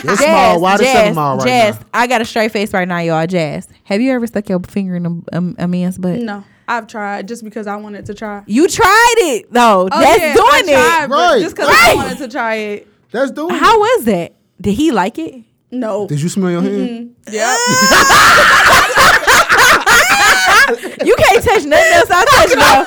Your 0.04 0.16
smile 0.18 0.60
wide 0.60 0.82
as 0.82 0.88
seven 0.92 1.16
mile 1.16 1.38
right 1.38 1.46
Jazz, 1.48 1.80
now. 1.80 1.86
I 1.94 2.08
got 2.08 2.22
a 2.22 2.26
straight 2.26 2.52
face 2.52 2.74
right 2.74 2.88
now, 2.88 3.00
y'all. 3.00 3.28
Jazz, 3.28 3.68
have 3.84 4.02
you 4.02 4.12
ever 4.14 4.26
stuck 4.28 4.50
your 4.50 4.60
finger 4.62 4.96
in 4.96 5.06
a, 5.06 5.38
a, 5.38 5.54
a 5.66 5.68
man's 5.68 5.98
butt? 6.00 6.20
No, 6.20 6.44
I've 6.68 6.88
tried 6.88 7.28
just 7.28 7.44
because 7.44 7.68
I 7.68 7.76
wanted 7.76 8.06
to 8.08 8.14
try. 8.16 8.44
You 8.48 8.68
tried 8.68 9.16
it 9.20 9.52
though. 9.54 9.88
Oh, 9.92 10.00
That's 10.02 10.20
yeah, 10.22 10.34
doing 10.34 10.48
I 10.50 10.60
it. 10.66 10.74
tried, 10.74 11.08
but 11.10 11.16
Right. 11.34 11.42
Just 11.42 11.56
because 11.56 11.70
Right. 11.70 11.90
I 11.92 11.96
wanted 11.96 12.18
to 12.18 12.28
try 12.30 12.56
it. 12.56 12.88
That's 13.12 13.32
doing. 13.32 13.56
it. 13.56 13.60
How 13.60 13.78
was 13.80 14.06
that? 14.06 14.34
Did 14.60 14.74
he 14.74 14.92
like 14.92 15.20
it? 15.20 15.44
No. 15.70 16.08
Did 16.08 16.22
you 16.22 16.30
smell 16.30 16.50
your 16.50 16.62
hand? 16.62 17.16
Yep. 17.30 17.58
You 21.06 21.16
can't 21.16 21.42
touch 21.44 21.64
nothing 21.64 21.94
else. 21.94 22.10
I 22.12 22.26
touch 22.36 22.52
no. 22.58 22.86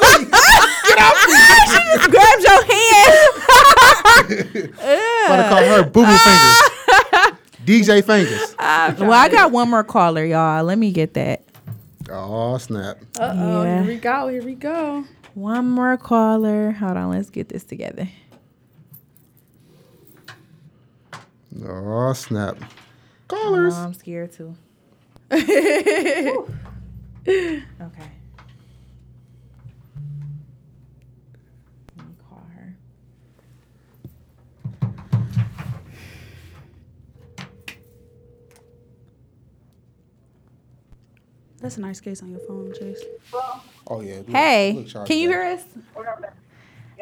Get 0.90 0.98
off 0.98 1.16
me. 1.26 1.34
She 1.70 1.78
just 1.96 2.10
grabbed 2.10 2.42
your 2.42 2.62
hand. 2.72 3.22
Gotta 5.28 5.48
call 5.48 5.64
her 5.64 5.82
boo 5.84 6.04
boo 6.04 6.16
fingers. 6.16 6.58
DJ 7.64 8.02
fingers. 8.04 8.54
well, 9.00 9.12
I 9.12 9.28
got 9.28 9.52
one 9.52 9.68
more 9.70 9.84
caller, 9.84 10.24
y'all. 10.24 10.64
Let 10.64 10.78
me 10.78 10.90
get 10.92 11.14
that. 11.14 11.42
Oh 12.10 12.58
snap! 12.58 12.98
Uh 13.18 13.32
oh. 13.36 13.62
Yeah. 13.62 13.82
Here 13.82 13.92
we 13.92 13.98
go. 13.98 14.28
Here 14.28 14.42
we 14.42 14.54
go. 14.54 15.04
One 15.34 15.68
more 15.68 15.96
caller. 15.96 16.72
Hold 16.72 16.96
on. 16.96 17.10
Let's 17.10 17.30
get 17.30 17.48
this 17.48 17.62
together. 17.62 18.08
Oh 21.64 22.12
snap! 22.14 22.56
Oh, 22.60 22.66
Callers. 23.28 23.74
I'm 23.74 23.94
scared 23.94 24.32
too. 24.32 24.56
okay. 25.32 26.32
Let 31.96 32.06
me 32.08 32.14
call 32.28 32.42
her. 32.54 32.76
That's 41.60 41.76
a 41.76 41.80
nice 41.80 42.00
case 42.00 42.22
on 42.22 42.30
your 42.30 42.40
phone, 42.40 42.72
Chase. 42.78 43.02
Oh 43.86 44.00
yeah. 44.00 44.16
look- 44.16 44.28
Hey, 44.30 44.72
look 44.94 45.06
can 45.06 45.18
you 45.18 45.28
hear 45.28 45.42
us? 45.42 45.62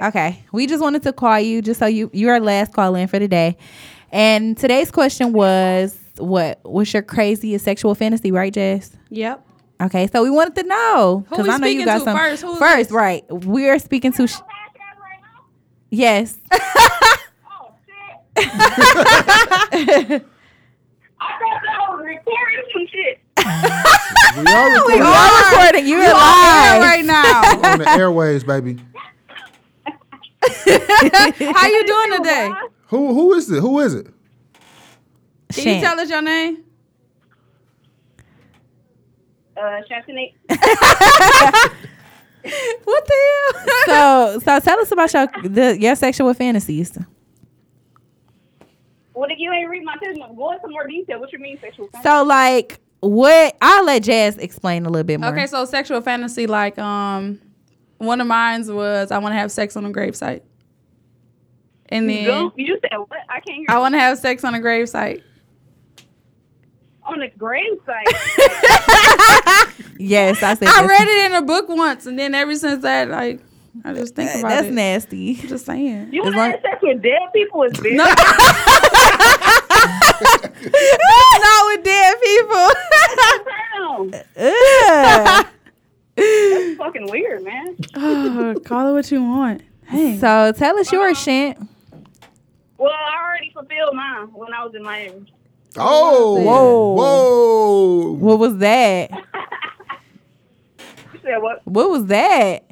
Okay, 0.01 0.45
we 0.53 0.67
just 0.67 0.81
wanted 0.83 1.03
to 1.03 1.13
call 1.13 1.41
you 1.41 1.61
just 1.63 1.81
so 1.81 1.87
you 1.87 2.09
you're 2.13 2.33
our 2.33 2.41
last 2.41 2.73
call 2.73 2.95
in 2.95 3.09
for 3.09 3.19
today, 3.19 3.57
and 4.13 4.57
today's 4.57 4.91
question 4.93 5.33
was 5.33 5.99
what 6.19 6.61
was 6.65 6.93
your 6.93 7.03
craziest 7.03 7.65
sexual 7.65 7.95
fantasy, 7.95 8.31
right, 8.33 8.53
Jess? 8.53 8.97
Yep. 9.11 9.45
Okay, 9.81 10.09
so 10.13 10.23
we 10.23 10.31
wanted 10.31 10.55
to 10.57 10.63
know 10.65 11.25
because 11.31 11.49
I 11.49 11.57
know 11.59 11.67
you 11.69 11.85
got 11.85 12.03
some 12.03 12.17
first? 12.17 12.43
Who 12.43 12.53
is 12.53 12.59
first, 12.59 12.91
right? 12.91 13.25
We 13.45 13.69
are 13.69 13.79
speaking 13.79 14.13
to. 14.15 14.27
Sh- 14.27 14.37
yes. 15.91 16.37
Oh, 17.51 17.75
I 18.37 20.21
thought 20.21 20.23
I 21.21 21.91
was 21.91 22.05
recording 22.05 22.63
some 22.73 22.87
shit. 22.93 23.21
We 23.49 24.45
are 24.47 24.71
we 24.71 24.77
recording 24.77 25.03
are 25.03 25.51
recording. 25.51 25.87
You're 25.89 26.03
on 26.03 26.13
live 26.13 26.83
right 26.83 27.05
now. 27.05 27.43
on 27.73 27.79
the 27.79 27.89
airways, 27.89 28.45
baby. 28.45 28.79
How 30.45 31.67
you 31.67 31.87
doing 31.87 32.19
today? 32.19 32.51
Who 32.89 33.15
who 33.15 33.33
is 33.35 33.51
it? 33.51 33.61
Who 33.61 33.79
is 33.81 33.95
it? 33.95 34.07
Can 35.53 35.65
Shan. 35.65 35.75
you 35.77 35.81
tell 35.81 35.99
us 35.99 36.11
your 36.11 36.23
name? 36.23 36.65
Uh, 39.57 39.81
Shantanique. 39.91 40.35
What 42.85 43.07
the 43.07 43.15
hell? 43.87 44.41
so 44.41 44.41
so 44.41 44.61
tell 44.61 44.81
us 44.81 44.93
about 44.93 45.13
your 45.13 45.27
the 45.43 45.77
your 45.79 45.97
sexual 45.97 46.33
fantasies. 46.35 46.97
What 49.13 49.31
if 49.33 49.39
you 49.39 49.53
ain't 49.53 49.69
read 49.69 49.85
my 49.85 49.97
text? 50.03 50.21
Go 50.37 50.53
into 50.53 50.69
more 50.69 50.87
detail. 50.87 51.19
What 51.21 51.33
you 51.33 51.41
mean 51.41 51.59
sexual? 51.61 51.89
fantasy? 51.89 52.09
So 52.09 52.23
like 52.25 52.81
what? 53.01 53.57
I'll 53.61 53.85
let 53.85 54.03
Jazz 54.03 54.37
explain 54.39 54.87
a 54.87 54.91
little 54.91 55.05
bit 55.05 55.21
more. 55.21 55.31
Okay, 55.31 55.47
so 55.47 55.65
sexual 55.65 56.01
fantasy, 56.01 56.47
like 56.47 56.79
um, 56.79 57.41
one 57.99 58.21
of 58.21 58.27
mine 58.27 58.65
was 58.75 59.11
I 59.11 59.19
want 59.19 59.33
to 59.33 59.39
have 59.39 59.53
sex 59.53 59.77
on 59.77 59.85
a 59.85 59.91
gravesite, 59.91 60.43
and 61.89 62.09
then 62.09 62.25
Go- 62.25 62.53
you 62.57 62.79
said 62.81 62.97
what? 62.99 63.19
I 63.29 63.41
can't 63.41 63.57
hear. 63.59 63.67
I 63.69 63.75
you. 63.75 63.81
want 63.81 63.95
to 63.95 64.01
have 64.01 64.19
sex 64.19 64.43
on 64.45 64.55
a 64.55 64.59
gravesite. 64.59 65.23
on 67.05 67.23
a 67.23 67.29
gravesite. 67.29 68.05
yes, 69.99 70.43
I 70.43 70.55
said 70.55 70.69
I 70.69 70.85
read 70.87 71.09
it 71.09 71.27
in 71.31 71.37
a 71.37 71.43
book 71.43 71.69
once, 71.69 72.07
and 72.07 72.19
then 72.19 72.35
ever 72.35 72.55
since 72.57 72.83
that, 72.83 73.09
like 73.09 73.41
I 73.85 73.95
just 73.95 74.15
think 74.17 74.31
about 74.41 74.49
That's 74.49 74.67
it. 74.69 74.73
nasty. 74.73 75.35
Just 75.35 75.67
saying. 75.67 76.09
You 76.13 76.25
As 76.25 76.35
want 76.35 76.55
to 76.55 76.59
have 76.59 76.61
sex 76.63 76.83
with 76.83 77.01
dead 77.03 77.21
people? 77.33 77.63
Is 77.63 77.73
dead? 77.79 77.97
Not 80.21 81.67
with 81.67 81.85
dead 81.85 82.17
people. 82.23 82.69
Damn. 83.75 84.15
Ugh. 84.37 85.47
That's 86.17 86.77
fucking 86.79 87.11
weird, 87.11 87.45
man. 87.45 87.77
Oh, 87.95 88.57
call 88.65 88.89
it 88.91 88.93
what 88.93 89.11
you 89.11 89.23
want. 89.23 89.63
Hey, 89.87 90.19
so 90.19 90.53
tell 90.53 90.79
us 90.79 90.91
yours, 90.93 91.17
uh, 91.17 91.21
Shant. 91.21 91.69
Well, 92.77 92.91
I 92.93 93.23
already 93.25 93.51
fulfilled 93.53 93.95
mine 93.95 94.27
when 94.33 94.53
I 94.53 94.65
was 94.65 94.75
in 94.75 94.83
Miami. 94.83 95.33
Oh, 95.77 96.35
Whoa. 96.43 96.95
whoa! 96.95 98.13
What 98.13 98.39
was 98.39 98.57
that? 98.59 99.11
You 101.15 101.21
said 101.23 101.39
what? 101.43 101.67
What 101.67 101.91
was 101.91 102.07
that? 102.07 102.65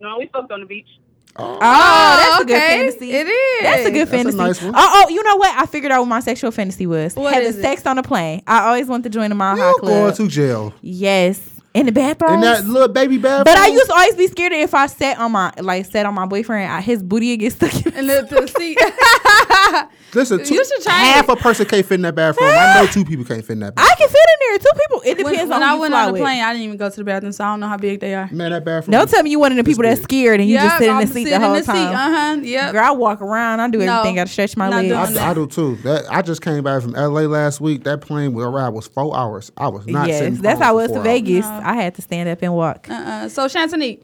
No, 0.00 0.18
we 0.18 0.26
fucked 0.32 0.50
on 0.50 0.60
the 0.60 0.66
beach. 0.66 0.88
Oh, 1.36 1.58
oh, 1.60 1.60
that's 1.60 2.42
a 2.42 2.46
good 2.46 2.58
fantasy. 2.60 3.10
It 3.12 3.26
is. 3.26 3.62
That's 3.62 3.86
a 3.86 3.90
good 3.90 3.98
That's 4.06 4.10
a 4.10 4.16
fantasy. 4.16 4.38
nice 4.38 4.62
one. 4.62 4.72
Oh, 4.76 5.04
oh, 5.04 5.08
you 5.08 5.22
know 5.24 5.36
what? 5.36 5.56
I 5.58 5.66
figured 5.66 5.90
out 5.90 6.00
what 6.00 6.06
my 6.08 6.20
sexual 6.20 6.50
fantasy 6.52 6.86
was. 6.86 7.16
What 7.16 7.34
Having 7.34 7.48
is 7.48 7.58
it? 7.58 7.62
sex 7.62 7.86
on 7.86 7.98
a 7.98 8.02
plane. 8.04 8.42
I 8.46 8.68
always 8.68 8.86
want 8.86 9.02
to 9.04 9.10
join 9.10 9.30
the 9.30 9.34
Mile 9.34 9.56
High 9.56 9.68
You 9.70 9.78
going 9.80 10.14
to 10.14 10.28
jail 10.28 10.72
yes, 10.80 11.40
in 11.74 11.86
the 11.86 11.92
bathroom. 11.92 12.34
in 12.34 12.40
that 12.42 12.64
little 12.66 12.86
baby 12.88 13.18
bathroom? 13.18 13.44
But 13.44 13.56
I 13.58 13.66
used 13.66 13.86
to 13.86 13.94
always 13.94 14.14
be 14.14 14.28
scared 14.28 14.52
that 14.52 14.60
if 14.60 14.74
I 14.74 14.86
sat 14.86 15.18
on 15.18 15.32
my 15.32 15.52
like 15.60 15.86
sat 15.86 16.06
on 16.06 16.14
my 16.14 16.26
boyfriend, 16.26 16.70
I, 16.70 16.80
his 16.80 17.02
booty 17.02 17.32
would 17.32 17.40
get 17.40 17.52
stuck. 17.52 17.74
In 17.86 18.06
the, 18.06 18.26
the 18.30 18.46
seat. 18.56 18.78
listen. 20.14 20.44
Two, 20.44 20.54
You 20.54 20.64
should 20.64 20.82
try 20.82 20.92
half 20.92 21.28
it. 21.28 21.32
a 21.32 21.36
person 21.36 21.66
can't 21.66 21.84
fit 21.84 21.94
in 21.96 22.02
that 22.02 22.14
bathroom. 22.14 22.50
I 22.52 22.74
know 22.80 22.86
two 22.86 23.04
people 23.04 23.24
can't 23.24 23.44
fit 23.44 23.54
in 23.54 23.60
that. 23.60 23.74
bathroom. 23.74 23.90
I 23.92 23.94
can 23.98 24.08
fit 24.08 24.16
in 24.16 24.48
there. 24.48 24.58
Two 24.58 24.78
people. 24.80 25.02
It 25.04 25.18
depends 25.18 25.50
when 25.50 25.62
on 25.62 25.68
who 25.68 25.74
I 25.74 25.78
went 25.78 25.94
on 25.94 26.06
the 26.06 26.12
with. 26.14 26.22
plane, 26.22 26.42
I 26.42 26.52
didn't 26.52 26.64
even 26.64 26.76
go 26.76 26.88
to 26.88 26.96
the 26.96 27.04
bathroom, 27.04 27.32
so 27.32 27.44
I 27.44 27.48
don't 27.48 27.60
know 27.60 27.68
how 27.68 27.76
big 27.76 28.00
they 28.00 28.14
are. 28.14 28.28
Man, 28.30 28.52
that 28.52 28.64
bathroom. 28.64 28.92
Don't 28.92 29.10
tell 29.10 29.22
me 29.22 29.30
you 29.30 29.38
one 29.38 29.52
of 29.52 29.56
the 29.58 29.64
people 29.64 29.82
that's 29.82 30.02
scared 30.02 30.40
and 30.40 30.48
you 30.48 30.56
just 30.56 30.78
sit 30.78 30.88
in 30.88 30.96
the 30.98 31.06
seat 31.06 31.24
the 31.24 31.38
whole 31.40 31.54
in 31.54 31.60
the 31.60 31.66
time. 31.66 31.94
Uh 31.94 32.34
huh. 32.36 32.40
Yep. 32.42 32.72
Girl, 32.72 32.84
I 32.84 32.90
walk 32.92 33.20
around. 33.20 33.60
I 33.60 33.68
do 33.68 33.78
No, 33.78 33.84
everything. 33.98 34.14
Got 34.16 34.26
to 34.28 34.32
stretch 34.32 34.56
my 34.56 34.68
legs. 34.68 35.16
I, 35.16 35.30
I 35.30 35.34
do 35.34 35.46
too. 35.46 35.76
That 35.76 36.04
I 36.10 36.22
just 36.22 36.42
came 36.42 36.62
back 36.64 36.82
from 36.82 36.92
LA 36.92 37.22
last 37.22 37.60
week. 37.60 37.84
That 37.84 38.00
plane 38.00 38.32
was 38.34 38.46
ride 38.46 38.68
was 38.70 38.86
four 38.86 39.16
hours. 39.16 39.50
I 39.56 39.68
was 39.68 39.86
not 39.86 40.06
sitting. 40.08 40.34
yes, 40.34 40.42
that's 40.42 40.60
how 40.60 40.72
for 40.74 40.80
it 40.80 40.82
was 40.88 40.92
to. 40.92 41.02
Vegas. 41.02 41.44
No. 41.46 41.60
I 41.64 41.74
had 41.74 41.94
to 41.96 42.02
stand 42.02 42.28
up 42.28 42.42
and 42.42 42.54
walk. 42.54 42.88
Uh 42.88 42.94
uh 42.94 43.28
So 43.28 43.46
Shantanique, 43.46 44.02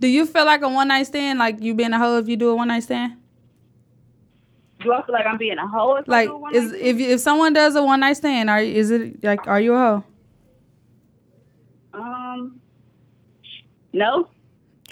Do 0.00 0.08
you 0.08 0.26
feel 0.26 0.44
like 0.44 0.62
a 0.62 0.68
one 0.68 0.88
night 0.88 1.04
stand? 1.04 1.38
Like 1.38 1.60
you 1.62 1.74
being 1.74 1.92
a 1.92 1.98
hoe 1.98 2.18
if 2.18 2.28
you 2.28 2.36
do 2.36 2.50
a 2.50 2.54
one 2.56 2.68
night 2.68 2.82
stand? 2.82 3.14
Do 4.86 4.92
I 4.92 5.04
feel 5.04 5.14
like 5.14 5.26
I'm 5.26 5.36
being 5.36 5.58
a 5.58 5.66
hoe? 5.66 5.96
If 5.96 6.08
I 6.08 6.12
Like 6.12 6.28
do 6.28 6.46
a 6.46 6.50
is 6.50 6.72
if 6.72 7.00
if 7.00 7.20
someone 7.20 7.52
does 7.52 7.74
a 7.74 7.82
one 7.82 7.98
night 7.98 8.12
stand, 8.12 8.48
are 8.48 8.60
is 8.60 8.92
it 8.92 9.22
like 9.24 9.44
are 9.48 9.60
you 9.60 9.74
a 9.74 9.78
hoe? 9.78 10.04
Um, 11.92 12.60
no. 13.92 14.28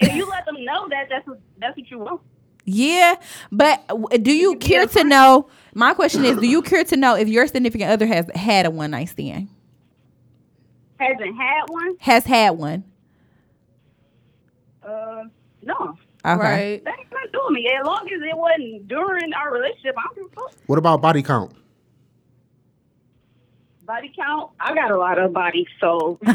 If 0.01 0.13
you 0.13 0.27
let 0.27 0.45
them 0.45 0.61
know 0.65 0.89
that 0.89 1.07
that's 1.09 1.25
what, 1.25 1.39
that's 1.57 1.77
what 1.77 1.89
you 1.89 1.99
want. 1.99 2.21
Yeah, 2.65 3.15
but 3.53 3.87
do 4.21 4.33
you 4.33 4.57
care 4.57 4.85
to 4.85 5.03
know? 5.05 5.47
My 5.73 5.93
question 5.93 6.25
is, 6.25 6.37
do 6.39 6.47
you 6.47 6.61
care 6.61 6.83
to 6.83 6.97
know 6.97 7.15
if 7.15 7.29
your 7.29 7.47
significant 7.47 7.89
other 7.89 8.05
has 8.05 8.25
had 8.35 8.65
a 8.65 8.69
one 8.69 8.91
night 8.91 9.09
stand? 9.09 9.47
Hasn't 10.99 11.37
had 11.37 11.63
one. 11.67 11.95
Has 11.99 12.25
had 12.25 12.49
one? 12.51 12.83
Uh, 14.83 15.23
no. 15.61 15.97
Okay. 16.25 16.81
That 16.83 16.95
ain't 16.99 17.09
gonna 17.11 17.27
do 17.31 17.53
me. 17.53 17.69
As 17.79 17.85
long 17.85 18.09
as 18.11 18.19
it 18.21 18.35
wasn't 18.35 18.87
during 18.87 19.31
our 19.33 19.53
relationship, 19.53 19.95
I 19.97 20.01
don't 20.07 20.15
give 20.15 20.25
a 20.25 20.29
fuck. 20.41 20.53
What 20.65 20.79
about 20.79 21.01
body 21.01 21.21
count? 21.21 21.53
Body 23.85 24.11
count. 24.17 24.51
I 24.59 24.73
got 24.73 24.89
a 24.89 24.97
lot 24.97 25.19
of 25.19 25.31
bodies, 25.31 25.67
so 25.79 26.17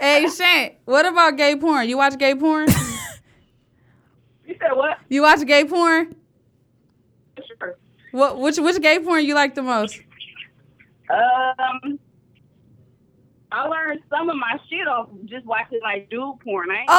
Hey 0.00 0.26
Shant, 0.28 0.74
what 0.84 1.06
about 1.06 1.36
gay 1.36 1.54
porn? 1.54 1.88
You 1.88 1.96
watch 1.98 2.18
gay 2.18 2.34
porn? 2.34 2.66
you 4.46 4.56
said 4.58 4.72
what? 4.72 4.98
You 5.08 5.22
watch 5.22 5.46
gay 5.46 5.64
porn? 5.64 6.16
Sure. 7.46 7.76
What 8.10 8.40
which 8.40 8.58
which 8.58 8.82
gay 8.82 8.98
porn 8.98 9.24
you 9.24 9.36
like 9.36 9.54
the 9.54 9.62
most? 9.62 10.00
Um, 11.08 12.00
I 13.54 13.68
learned 13.68 14.00
some 14.10 14.28
of 14.28 14.36
my 14.36 14.58
shit 14.68 14.88
off 14.88 15.08
just 15.26 15.46
watching 15.46 15.78
like 15.80 16.10
dude 16.10 16.40
porn. 16.40 16.70
I 16.72 16.80
ain't 16.80 16.90
Okay, 16.90 16.98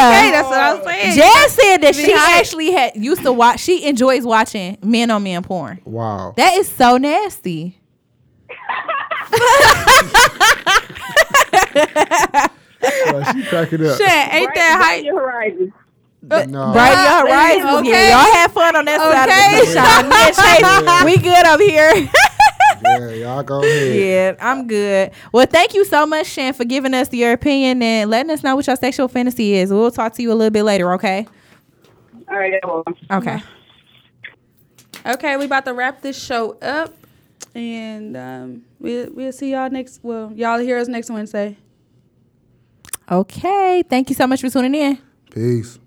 okay. 0.00 0.30
that's 0.32 0.48
what 0.48 0.58
I 0.58 0.74
was 0.74 0.84
saying. 0.84 1.16
Jazz 1.16 1.52
said 1.52 1.76
that 1.78 1.94
she 1.94 2.14
actually 2.14 2.72
had 2.72 2.96
used 2.96 3.22
to 3.24 3.32
watch. 3.32 3.60
She 3.60 3.86
enjoys 3.86 4.24
watching 4.24 4.78
men 4.82 5.10
on 5.10 5.22
men 5.24 5.42
porn. 5.42 5.82
Wow. 5.84 6.32
That 6.38 6.54
is 6.54 6.66
so 6.68 6.96
nasty. 6.96 7.78
Uh, 12.86 13.32
she 13.32 13.42
cracking 13.44 13.84
up. 13.86 13.96
Shit, 13.98 14.34
ain't 14.34 14.54
that 14.54 14.80
hype? 14.82 15.04
Your 15.04 15.20
horizon. 15.20 15.72
No. 16.22 16.72
Brighten 16.72 17.04
your 17.04 17.20
horizons. 17.28 17.80
okay. 17.80 17.90
Yeah, 17.90 18.16
y'all 18.16 18.32
have 18.34 18.52
fun 18.52 18.76
on 18.76 18.84
that 18.86 18.98
side 19.00 19.28
of 19.28 19.36
the 19.60 19.66
sunshine. 19.72 20.74
Me 20.84 20.90
and 20.90 21.04
we 21.04 21.16
good 21.18 21.44
up 21.46 21.60
here. 21.60 22.10
Yeah, 22.84 23.10
y'all 23.10 23.42
go 23.42 23.60
ahead. 23.64 23.96
yeah, 23.96 24.34
I'm 24.40 24.66
good. 24.66 25.10
Well, 25.32 25.46
thank 25.46 25.74
you 25.74 25.84
so 25.84 26.06
much, 26.06 26.26
Shan, 26.26 26.52
for 26.52 26.64
giving 26.64 26.94
us 26.94 27.12
your 27.12 27.32
opinion 27.32 27.82
and 27.82 28.10
letting 28.10 28.30
us 28.30 28.42
know 28.42 28.56
what 28.56 28.66
your 28.66 28.76
sexual 28.76 29.08
fantasy 29.08 29.54
is. 29.54 29.70
We'll 29.70 29.90
talk 29.90 30.14
to 30.14 30.22
you 30.22 30.32
a 30.32 30.34
little 30.34 30.50
bit 30.50 30.62
later, 30.64 30.92
okay? 30.94 31.26
All 32.28 32.36
right. 32.36 32.54
Well, 32.64 32.84
Okay. 33.10 33.42
Okay, 35.06 35.36
we 35.36 35.44
about 35.44 35.64
to 35.66 35.74
wrap 35.74 36.00
this 36.00 36.22
show 36.22 36.52
up, 36.62 36.94
and 37.54 38.16
um, 38.16 38.64
we'll 38.78 39.10
we'll 39.12 39.32
see 39.32 39.52
y'all 39.52 39.68
next. 39.68 40.00
Well, 40.02 40.32
y'all 40.34 40.58
hear 40.58 40.78
us 40.78 40.88
next 40.88 41.10
Wednesday. 41.10 41.58
Okay. 43.10 43.82
Thank 43.88 44.08
you 44.08 44.14
so 44.16 44.26
much 44.26 44.40
for 44.40 44.48
tuning 44.48 44.74
in. 44.74 44.98
Peace. 45.30 45.78